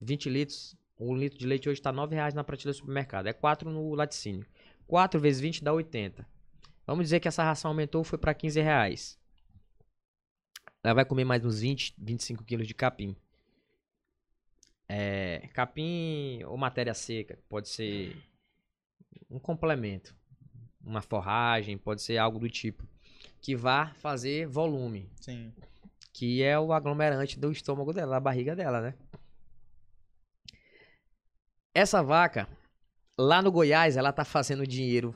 [0.00, 3.26] 20 litros, um litro de leite hoje está 9 reais na prateleira do supermercado.
[3.26, 4.46] É 4 no laticínio.
[4.86, 6.26] 4 vezes 20 dá 80.
[6.88, 9.18] Vamos dizer que essa ração aumentou, foi para 15 reais.
[10.82, 13.14] Ela vai comer mais uns 20, 25 quilos de capim.
[14.88, 18.16] É, capim ou matéria seca, pode ser
[19.28, 20.16] um complemento,
[20.80, 22.88] uma forragem, pode ser algo do tipo
[23.42, 25.52] que vá fazer volume, Sim.
[26.10, 28.94] que é o aglomerante do estômago dela, da barriga dela, né?
[31.74, 32.48] Essa vaca,
[33.18, 35.14] lá no Goiás, ela tá fazendo dinheiro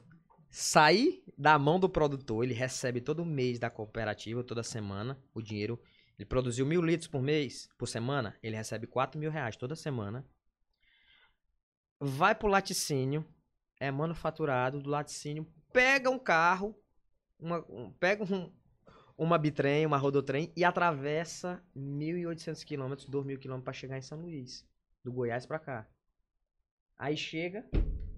[0.53, 2.45] sair da mão do produtor.
[2.45, 5.81] Ele recebe todo mês da cooperativa, toda semana, o dinheiro.
[6.19, 10.25] Ele produziu mil litros por mês, por semana, ele recebe 4 mil reais toda semana.
[11.99, 13.25] Vai pro laticínio,
[13.81, 16.77] é manufaturado do laticínio, pega um carro,
[17.39, 18.53] uma, um- pega um,
[19.17, 24.67] uma bitrem, uma rodotrem e atravessa 1.800 quilômetros, 2.000 quilômetros para chegar em São Luís,
[25.03, 25.89] do Goiás para cá.
[26.99, 27.65] Aí chega,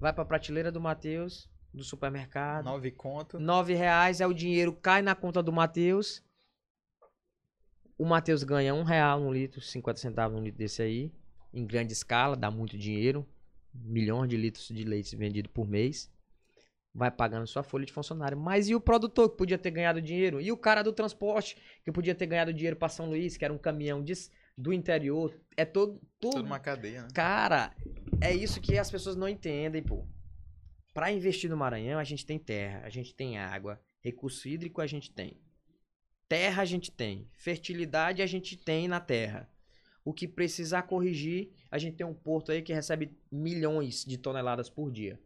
[0.00, 3.38] vai pra prateleira do Matheus, do supermercado, Nove conto.
[3.38, 6.22] nove reais, aí o dinheiro cai na conta do Matheus.
[7.98, 11.12] O Matheus ganha um real no litro, 50 centavos no litro desse aí.
[11.52, 13.26] Em grande escala, dá muito dinheiro.
[13.72, 16.10] Milhões de litros de leite vendido por mês.
[16.92, 18.36] Vai pagando sua folha de funcionário.
[18.38, 20.40] Mas e o produtor que podia ter ganhado dinheiro?
[20.40, 23.54] E o cara do transporte que podia ter ganhado dinheiro para São Luís, que era
[23.54, 24.12] um caminhão de-
[24.56, 25.32] do interior?
[25.56, 26.00] É todo.
[26.20, 27.08] todo Tudo uma cadeia, né?
[27.12, 27.74] Cara,
[28.20, 30.06] é isso que as pessoas não entendem, pô.
[30.94, 34.86] Pra investir no Maranhão, a gente tem terra, a gente tem água, recurso hídrico a
[34.86, 35.36] gente tem.
[36.28, 39.50] Terra a gente tem, fertilidade a gente tem na terra.
[40.04, 44.70] O que precisar corrigir, a gente tem um porto aí que recebe milhões de toneladas
[44.70, 45.18] por dia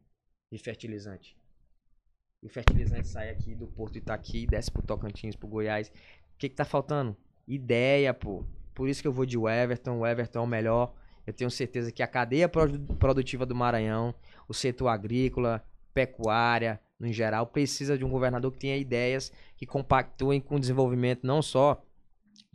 [0.50, 1.36] de fertilizante.
[2.42, 5.88] E o fertilizante sai aqui do Porto Itaqui, desce pro Tocantins, pro Goiás.
[5.88, 7.16] O que que tá faltando?
[7.46, 8.44] Ideia, pô.
[8.74, 9.98] Por isso que eu vou de Everton.
[9.98, 10.94] O Everton é o melhor.
[11.26, 14.14] Eu tenho certeza que a cadeia produ- produtiva do Maranhão,
[14.48, 15.62] o setor agrícola,
[15.92, 21.26] pecuária, no geral, precisa de um governador que tenha ideias que compactuem com o desenvolvimento
[21.26, 21.80] não só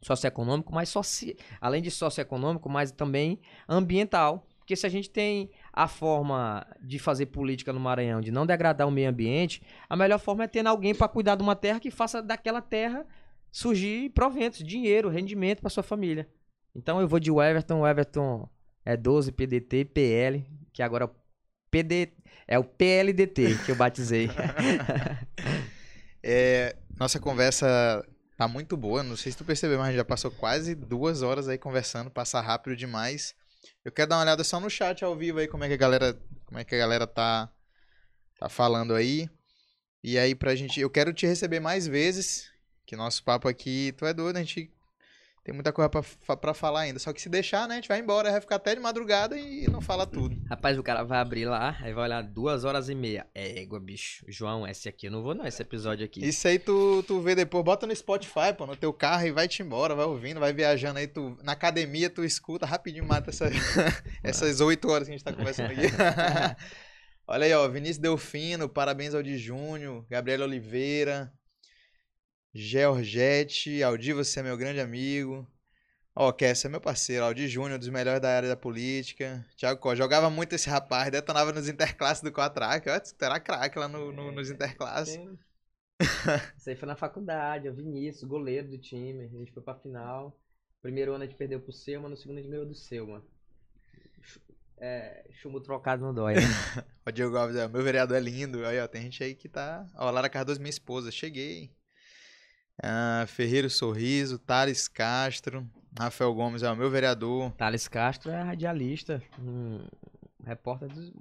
[0.01, 1.37] socioeconômico, mas soci...
[1.61, 4.45] além de socioeconômico, mas também ambiental.
[4.59, 8.87] Porque se a gente tem a forma de fazer política no Maranhão, de não degradar
[8.87, 11.91] o meio ambiente, a melhor forma é ter alguém para cuidar de uma terra que
[11.91, 13.05] faça daquela terra
[13.51, 16.27] surgir proventos, dinheiro, rendimento para sua família.
[16.73, 18.49] Então eu vou de Everton, Everton
[18.83, 21.07] é 12 PDT PL, que agora
[21.73, 22.13] PD
[22.47, 24.29] é o PLDT que eu batizei.
[26.25, 28.01] É, nossa conversa
[28.37, 29.03] tá muito boa.
[29.03, 32.09] Não sei se tu percebeu, mas a gente já passou quase duas horas aí conversando,
[32.09, 33.35] passa rápido demais.
[33.83, 35.77] Eu quero dar uma olhada só no chat ao vivo aí, como é que a
[35.77, 37.51] galera, como é que a galera tá,
[38.39, 39.29] tá falando aí.
[40.01, 42.49] E aí pra gente, eu quero te receber mais vezes,
[42.85, 44.72] que nosso papo aqui, tu é doido, a gente
[45.43, 46.99] tem muita coisa pra falar ainda.
[46.99, 49.67] Só que se deixar, né, a gente vai embora, vai ficar até de madrugada e
[49.69, 50.37] não fala tudo.
[50.49, 53.27] Rapaz, o cara vai abrir lá, aí vai olhar duas horas e meia.
[53.35, 54.23] É égua, bicho.
[54.27, 56.25] João, esse aqui eu não vou não, esse episódio aqui.
[56.25, 59.61] Isso aí tu, tu vê depois, bota no Spotify, pô, no teu carro e vai-te
[59.61, 63.49] embora, vai ouvindo, vai viajando aí, tu, na academia tu escuta, rapidinho mata essa,
[64.23, 65.87] essas oito horas que a gente tá conversando aqui.
[67.27, 71.31] Olha aí, ó, Vinícius Delfino, parabéns ao de Júnior, Gabriela Oliveira,
[72.53, 75.47] Georgette, Aldi, você é meu grande amigo.
[76.15, 79.45] Ó, Kessa é meu parceiro, Aldi Júnior, dos melhores da área da política.
[79.57, 83.87] Thiago Costa, jogava muito esse rapaz, detonava nos interclasses do Quatrack, ó, era craque lá
[83.87, 85.19] no, no- nos interclasses.
[86.57, 89.25] Isso aí foi na faculdade, o Vinícius, goleiro do time.
[89.25, 90.37] A gente foi pra final.
[90.81, 93.23] Primeiro ano a gente perdeu pro Selma, no segundo a gente ganhou do Selma.
[94.77, 96.41] É, chumbo trocado não dói, né?
[97.05, 98.65] o Diego Alves, é, meu vereador é lindo.
[98.65, 99.85] Aí, ó, tem gente aí que tá.
[99.95, 101.71] Ó, Lara Cardoso, minha esposa, cheguei.
[102.81, 105.67] Ah, Ferreiro Sorriso, Thales Castro,
[105.97, 107.51] Rafael Gomes, é o meu vereador.
[107.51, 109.21] Thales Castro é radialista,
[110.45, 111.11] repórter dos.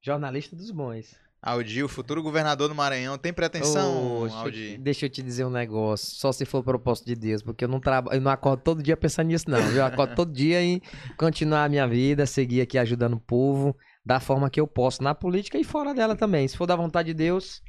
[0.00, 1.14] jornalista dos bons.
[1.42, 4.76] Aldi, o futuro governador do Maranhão, tem pretensão, oh, Aldi?
[4.76, 7.80] Deixa eu te dizer um negócio, só se for propósito de Deus, porque eu não
[7.80, 10.82] trabalho, eu não acordo todo dia pensando nisso não, eu acordo todo dia em
[11.16, 15.14] continuar a minha vida, seguir aqui ajudando o povo da forma que eu posso, na
[15.14, 16.46] política e fora dela também.
[16.46, 17.62] Se for da vontade de Deus,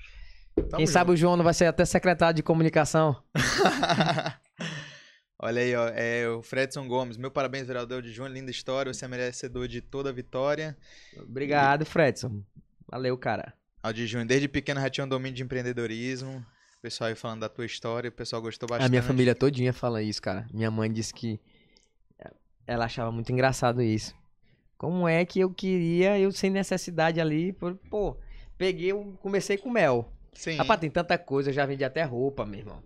[0.56, 0.92] Tamo quem junto.
[0.92, 3.22] sabe o João não vai ser até secretário de comunicação.
[5.44, 7.18] Olha aí, ó, é o Fredson Gomes.
[7.18, 10.78] Meu parabéns, vereador de João, linda história, você é merecedor de toda a vitória.
[11.18, 12.44] Obrigado, Fredson.
[12.88, 13.54] Valeu, cara.
[13.82, 16.46] Aldi Júnior, desde pequeno já tinha um domínio de empreendedorismo.
[16.78, 18.86] O pessoal aí falando da tua história, o pessoal gostou bastante.
[18.86, 20.46] A minha família todinha fala isso, cara.
[20.54, 21.40] Minha mãe disse que
[22.68, 24.16] ela achava muito engraçado isso.
[24.78, 28.18] Como é que eu queria, eu sem necessidade ali, pô,
[28.58, 28.92] peguei,
[29.22, 30.12] comecei com mel.
[30.34, 30.56] Sim.
[30.56, 32.84] Rapaz, tem tanta coisa, eu já vendi até roupa, meu irmão.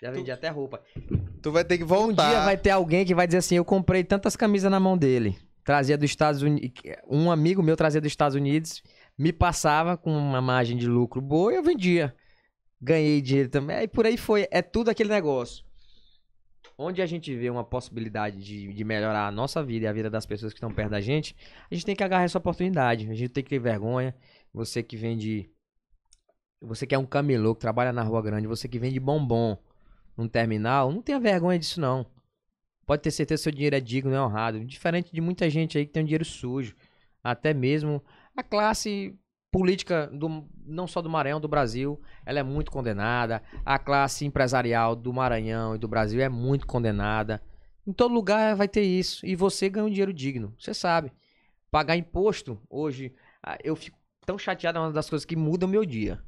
[0.00, 0.82] Já vendi tu, até roupa.
[1.42, 2.26] Tu vai ter que voltar.
[2.26, 4.96] Um dia vai ter alguém que vai dizer assim, eu comprei tantas camisas na mão
[4.96, 5.38] dele.
[5.64, 6.72] Trazia dos Estados Unidos,
[7.08, 8.82] um amigo meu trazia dos Estados Unidos
[9.20, 12.16] me passava com uma margem de lucro boa e eu vendia.
[12.80, 13.82] Ganhei dinheiro também.
[13.82, 14.48] E por aí foi.
[14.50, 15.62] É tudo aquele negócio.
[16.78, 20.08] Onde a gente vê uma possibilidade de, de melhorar a nossa vida e a vida
[20.08, 21.36] das pessoas que estão perto da gente,
[21.70, 23.10] a gente tem que agarrar essa oportunidade.
[23.10, 24.16] A gente tem que ter vergonha.
[24.54, 25.50] Você que vende.
[26.60, 29.56] Você que é um camelô, que trabalha na Rua Grande, você que vende bombom
[30.16, 32.04] num terminal, não tenha vergonha disso, não.
[32.86, 34.64] Pode ter certeza que seu dinheiro é digno, é honrado.
[34.64, 36.74] Diferente de muita gente aí que tem um dinheiro sujo.
[37.22, 38.02] Até mesmo
[38.36, 39.16] a classe
[39.50, 43.42] política do, não só do Maranhão, do Brasil, ela é muito condenada.
[43.64, 47.42] A classe empresarial do Maranhão e do Brasil é muito condenada.
[47.86, 49.24] Em todo lugar vai ter isso.
[49.24, 50.54] E você ganha um dinheiro digno.
[50.58, 51.12] Você sabe.
[51.70, 55.68] Pagar imposto, hoje, ah, eu fico tão chateado, é uma das coisas que muda o
[55.68, 56.20] meu dia.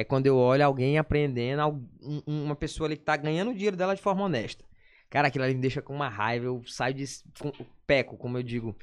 [0.00, 1.86] É quando eu olho alguém aprendendo,
[2.26, 4.64] uma pessoa ali que tá ganhando o dinheiro dela de forma honesta.
[5.08, 6.46] Cara, aquilo ali me deixa com uma raiva.
[6.46, 7.04] Eu saio de.
[7.86, 8.76] peco, como eu digo.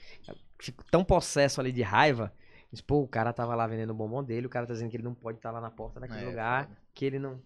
[0.59, 2.33] Fico tão possesso ali de raiva
[2.71, 4.97] Diz, pô, o cara tava lá vendendo o bombom dele, o cara tá dizendo que
[4.97, 7.41] ele não pode estar tá lá na porta daquele é, lugar, que ele não.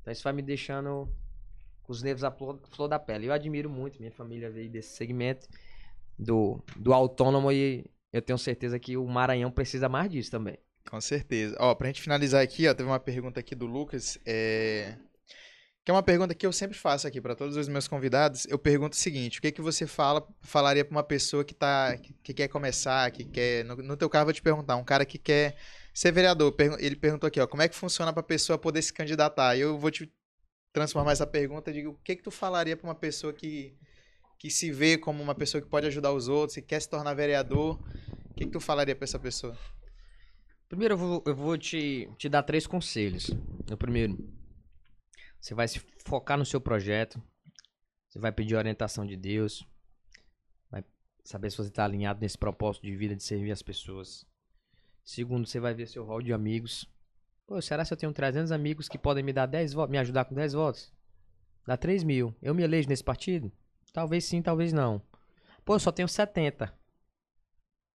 [0.00, 1.08] Então isso vai me deixando
[1.82, 3.26] com os nervos à flor da pele.
[3.26, 5.46] Eu admiro muito, minha família veio desse segmento
[6.18, 10.58] do, do autônomo e eu tenho certeza que o Maranhão precisa mais disso também.
[10.88, 11.56] Com certeza.
[11.58, 14.18] Ó, pra gente finalizar aqui, ó, teve uma pergunta aqui do Lucas.
[14.26, 14.96] É...
[15.84, 18.46] Que é uma pergunta que eu sempre faço aqui para todos os meus convidados.
[18.46, 21.96] Eu pergunto o seguinte: o que que você fala, falaria para uma pessoa que tá,
[21.96, 25.04] que, que, quer começar, que quer, no, no teu carro vou te perguntar, um cara
[25.04, 25.56] que quer
[25.92, 26.54] ser vereador.
[26.78, 29.56] Ele perguntou aqui, ó, como é que funciona para a pessoa poder se candidatar?
[29.56, 30.12] Eu vou te
[30.72, 33.76] transformar essa pergunta e digo, o que que tu falaria para uma pessoa que
[34.38, 37.14] que se vê como uma pessoa que pode ajudar os outros e quer se tornar
[37.14, 37.78] vereador?
[38.28, 39.56] O que que tu falaria para essa pessoa?
[40.72, 43.30] Primeiro eu vou, eu vou te, te dar três conselhos.
[43.70, 44.16] O primeiro,
[45.38, 47.22] você vai se focar no seu projeto.
[48.08, 49.68] Você vai pedir orientação de Deus.
[50.70, 50.82] Vai
[51.22, 54.24] saber se você está alinhado nesse propósito de vida de servir as pessoas.
[55.04, 56.88] Segundo, você vai ver seu rol de amigos.
[57.46, 60.24] Pô, será que eu tenho 300 amigos que podem me dar 10 votos, me ajudar
[60.24, 60.90] com 10 votos?
[61.66, 62.34] Dá 3 mil.
[62.40, 63.52] Eu me elejo nesse partido?
[63.92, 65.02] Talvez sim, talvez não.
[65.66, 66.72] Pô, eu só tenho 70.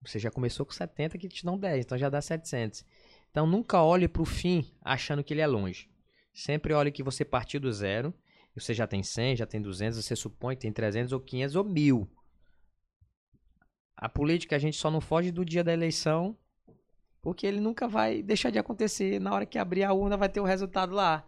[0.08, 2.86] Você já começou com 70 que te dão 10, então já dá 700.
[3.30, 5.90] Então nunca olhe para o fim achando que ele é longe.
[6.34, 8.14] Sempre olhe que você partiu do zero.
[8.56, 11.64] Você já tem 100, já tem 200, você supõe que tem 300 ou 500 ou
[11.64, 12.10] 1000.
[13.96, 16.38] A política a gente só não foge do dia da eleição,
[17.22, 19.20] porque ele nunca vai deixar de acontecer.
[19.20, 21.28] Na hora que abrir a urna vai ter o resultado lá.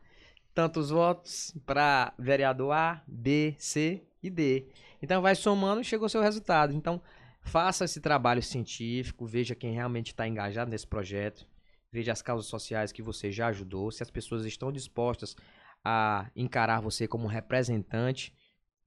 [0.54, 4.68] Tantos votos para vereador A, B, C e D.
[5.02, 6.74] Então vai somando e chegou o seu resultado.
[6.74, 7.02] Então
[7.50, 11.48] faça esse trabalho científico, veja quem realmente está engajado nesse projeto.
[11.92, 15.36] Veja as causas sociais que você já ajudou, se as pessoas estão dispostas
[15.84, 18.32] a encarar você como representante,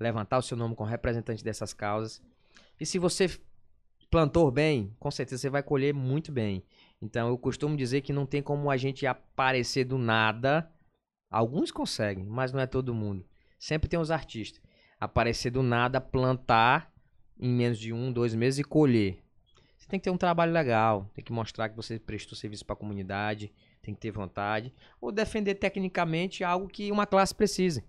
[0.00, 2.22] levantar o seu nome como representante dessas causas.
[2.78, 3.28] E se você
[4.08, 6.64] plantou bem, com certeza você vai colher muito bem.
[7.00, 10.70] Então eu costumo dizer que não tem como a gente aparecer do nada.
[11.28, 13.26] Alguns conseguem, mas não é todo mundo.
[13.58, 14.62] Sempre tem os artistas.
[15.00, 16.91] Aparecer do nada, plantar
[17.42, 19.22] em menos de um, dois meses e colher
[19.92, 22.78] tem que ter um trabalho legal, tem que mostrar que você prestou serviço para a
[22.78, 23.52] comunidade,
[23.82, 27.84] tem que ter vontade, ou defender tecnicamente algo que uma classe precise.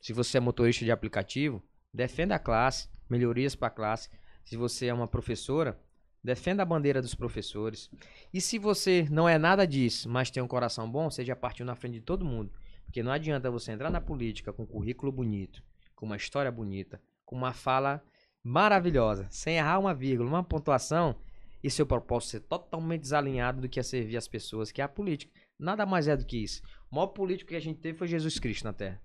[0.00, 1.62] Se você é motorista de aplicativo,
[1.92, 4.08] defenda a classe, melhorias para a classe.
[4.42, 5.78] Se você é uma professora,
[6.24, 7.90] Defenda a bandeira dos professores.
[8.32, 11.66] E se você não é nada disso, mas tem um coração bom, você já partiu
[11.66, 12.52] na frente de todo mundo.
[12.84, 15.60] Porque não adianta você entrar na política com um currículo bonito,
[15.96, 18.00] com uma história bonita, com uma fala
[18.44, 21.16] maravilhosa, sem errar uma vírgula, uma pontuação,
[21.62, 24.88] e seu propósito ser totalmente desalinhado do que é servir as pessoas, que é a
[24.88, 25.32] política.
[25.58, 26.60] Nada mais é do que isso.
[26.90, 29.00] O maior político que a gente teve foi Jesus Cristo na Terra.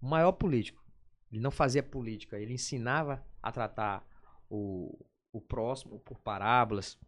[0.00, 0.82] O maior político.
[1.30, 4.04] Ele não fazia política, ele ensinava a tratar
[4.48, 4.98] o,
[5.32, 6.98] o próximo por parábolas,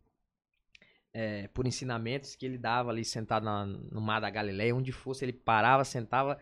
[1.12, 5.24] é, por ensinamentos que ele dava ali sentado na, no mar da Galileia, onde fosse,
[5.24, 6.39] ele parava, sentava,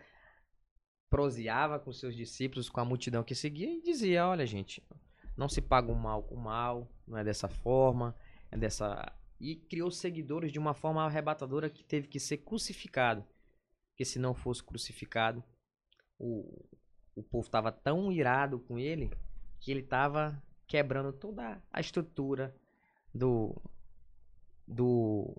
[1.09, 4.83] proseava com seus discípulos, com a multidão que seguia e dizia: Olha, gente,
[5.35, 8.15] não se paga o mal com o mal, não é dessa forma,
[8.51, 9.13] é dessa.
[9.39, 13.25] E criou seguidores de uma forma arrebatadora que teve que ser crucificado.
[13.89, 15.43] Porque se não fosse crucificado,
[16.17, 16.63] o,
[17.15, 19.11] o povo estava tão irado com ele
[19.59, 22.55] que ele estava quebrando toda a estrutura
[23.13, 23.55] do
[24.67, 25.35] do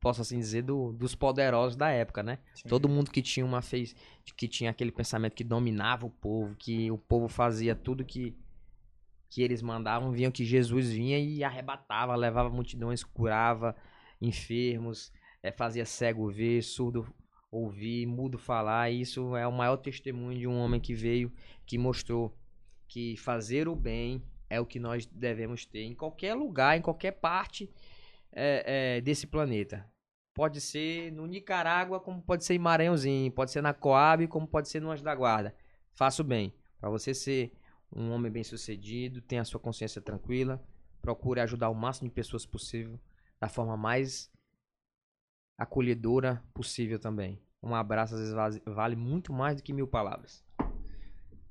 [0.00, 2.40] posso assim dizer do, dos poderosos da época, né?
[2.54, 2.68] Sim.
[2.68, 3.94] Todo mundo que tinha uma fez
[4.36, 8.36] que tinha aquele pensamento que dominava o povo, que o povo fazia tudo que
[9.32, 13.74] que eles mandavam, viam que Jesus vinha e arrebatava, levava multidões, curava
[14.20, 15.10] enfermos,
[15.42, 17.10] é, fazia cego ver, surdo
[17.50, 18.90] ouvir, mudo falar.
[18.90, 21.32] E isso é o maior testemunho de um homem que veio,
[21.64, 22.36] que mostrou
[22.86, 27.12] que fazer o bem é o que nós devemos ter em qualquer lugar, em qualquer
[27.12, 27.70] parte
[28.32, 29.90] é, é, desse planeta.
[30.34, 34.68] Pode ser no Nicarágua, como pode ser em Maranhãozinho, pode ser na Coab, como pode
[34.68, 35.56] ser no Anjo da Guarda.
[35.94, 36.52] Faça o bem.
[36.78, 37.50] Para você ser
[37.94, 40.62] um homem bem sucedido, tenha a sua consciência tranquila,
[41.00, 42.98] procure ajudar o máximo de pessoas possível,
[43.40, 44.30] da forma mais
[45.58, 47.40] acolhedora possível também.
[47.62, 50.44] Um abraço às vezes vale muito mais do que mil palavras.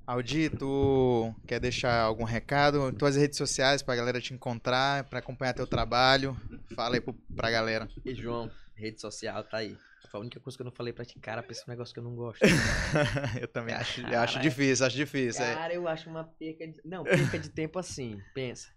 [0.04, 2.92] Aldi, tu quer deixar algum recado?
[2.92, 6.36] Tuas redes sociais pra galera te encontrar, pra acompanhar teu trabalho.
[6.74, 7.88] Fala aí pro, pra galera.
[8.04, 9.78] E João, rede social tá aí.
[10.12, 11.98] Foi a única coisa que eu não falei pra ti, cara, pra esse negócio que
[11.98, 12.42] eu não gosto.
[13.40, 15.42] eu também acho, eu acho difícil, acho difícil.
[15.42, 15.54] É.
[15.54, 15.76] Cara, é.
[15.78, 16.78] eu acho uma perca de.
[16.84, 18.20] Não, perca de tempo assim.
[18.34, 18.70] Pensa.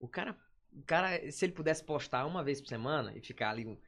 [0.00, 0.34] O cara,
[0.72, 3.78] o cara, se ele pudesse postar uma vez por semana e ficar ali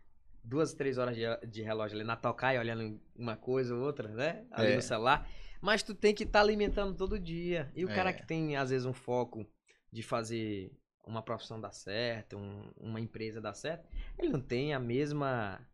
[0.45, 4.45] duas, três horas de, de relógio ali na tocaia, olhando uma coisa ou outra, né?
[4.53, 4.77] Ali é.
[4.77, 5.27] no celular
[5.63, 7.71] mas tu tem que estar tá alimentando todo dia.
[7.75, 7.95] E o é.
[7.95, 9.47] cara que tem, às vezes, um foco
[9.93, 13.89] de fazer uma profissão dar certo, um, uma empresa dar certo,
[14.19, 15.65] ele não tem a mesma.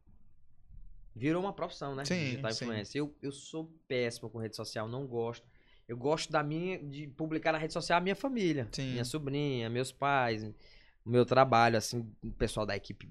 [1.19, 2.05] Virou uma profissão, né?
[2.05, 3.01] Sim, Digital influencer.
[3.01, 5.45] Eu, eu sou péssimo com rede social, não gosto.
[5.89, 8.69] Eu gosto da minha, de publicar na rede social a minha família.
[8.71, 8.93] Sim.
[8.93, 13.11] Minha sobrinha, meus pais, o meu trabalho, assim, o pessoal da equipe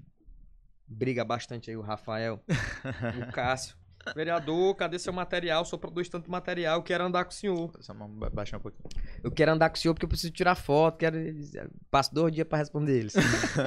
[0.86, 3.76] briga bastante aí, o Rafael, o Cássio.
[4.14, 5.64] Vereador, cadê seu material?
[5.64, 7.70] Só produz tanto material, eu quero andar com o senhor.
[7.80, 7.92] Só
[8.32, 8.88] baixar um pouquinho.
[9.22, 11.18] Eu quero andar com o senhor porque eu preciso tirar foto, quero...
[11.90, 13.14] passo dois dias para responder eles.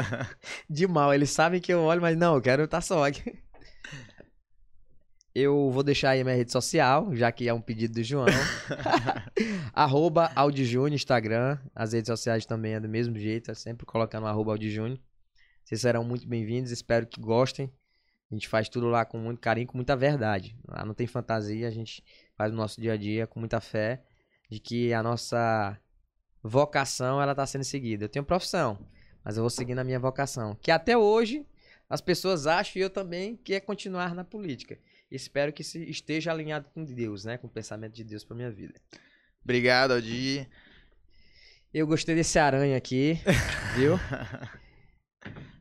[0.68, 3.38] De mal, eles sabem que eu olho, mas não, eu quero estar só aqui.
[5.34, 8.26] Eu vou deixar aí a minha rede social, já que é um pedido do João.
[9.74, 11.58] arroba Audijune, Instagram.
[11.74, 15.02] As redes sociais também é do mesmo jeito, é sempre colocando arroba Audijune.
[15.64, 17.72] Vocês serão muito bem-vindos, espero que gostem.
[18.30, 20.58] A gente faz tudo lá com muito carinho, com muita verdade.
[20.68, 22.04] Lá não tem fantasia, a gente
[22.36, 24.04] faz o nosso dia a dia com muita fé
[24.50, 25.80] de que a nossa
[26.44, 28.04] vocação ela está sendo seguida.
[28.04, 28.86] Eu tenho profissão,
[29.24, 31.46] mas eu vou seguir na minha vocação, que até hoje
[31.90, 34.78] as pessoas acham e eu também que é continuar na política.
[35.12, 38.80] Espero que esteja alinhado com Deus, né, com o pensamento de Deus para minha vida.
[39.44, 40.48] Obrigado, Aldi.
[41.74, 43.20] Eu gostei desse aranha aqui,
[43.76, 44.00] viu?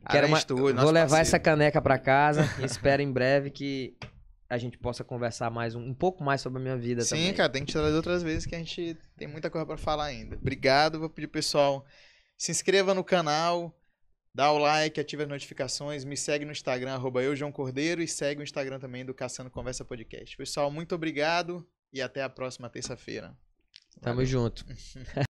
[0.09, 0.39] Quero uma...
[0.47, 1.15] Vou levar parceiro.
[1.21, 3.97] essa caneca para casa e espero em breve que
[4.49, 7.27] a gente possa conversar mais um, um pouco mais sobre a minha vida Sim, também.
[7.27, 9.77] Sim, cara, tem que te trazer outras vezes que a gente tem muita coisa para
[9.77, 10.35] falar ainda.
[10.35, 11.85] Obrigado, vou pedir pessoal
[12.41, 13.71] se inscreva no canal,
[14.33, 18.07] dá o like, ative as notificações, me segue no Instagram arroba eu João Cordeiro e
[18.07, 20.35] segue o Instagram também do Caçando Conversa Podcast.
[20.37, 23.35] Pessoal, muito obrigado e até a próxima terça-feira.
[24.01, 24.65] Tamo junto.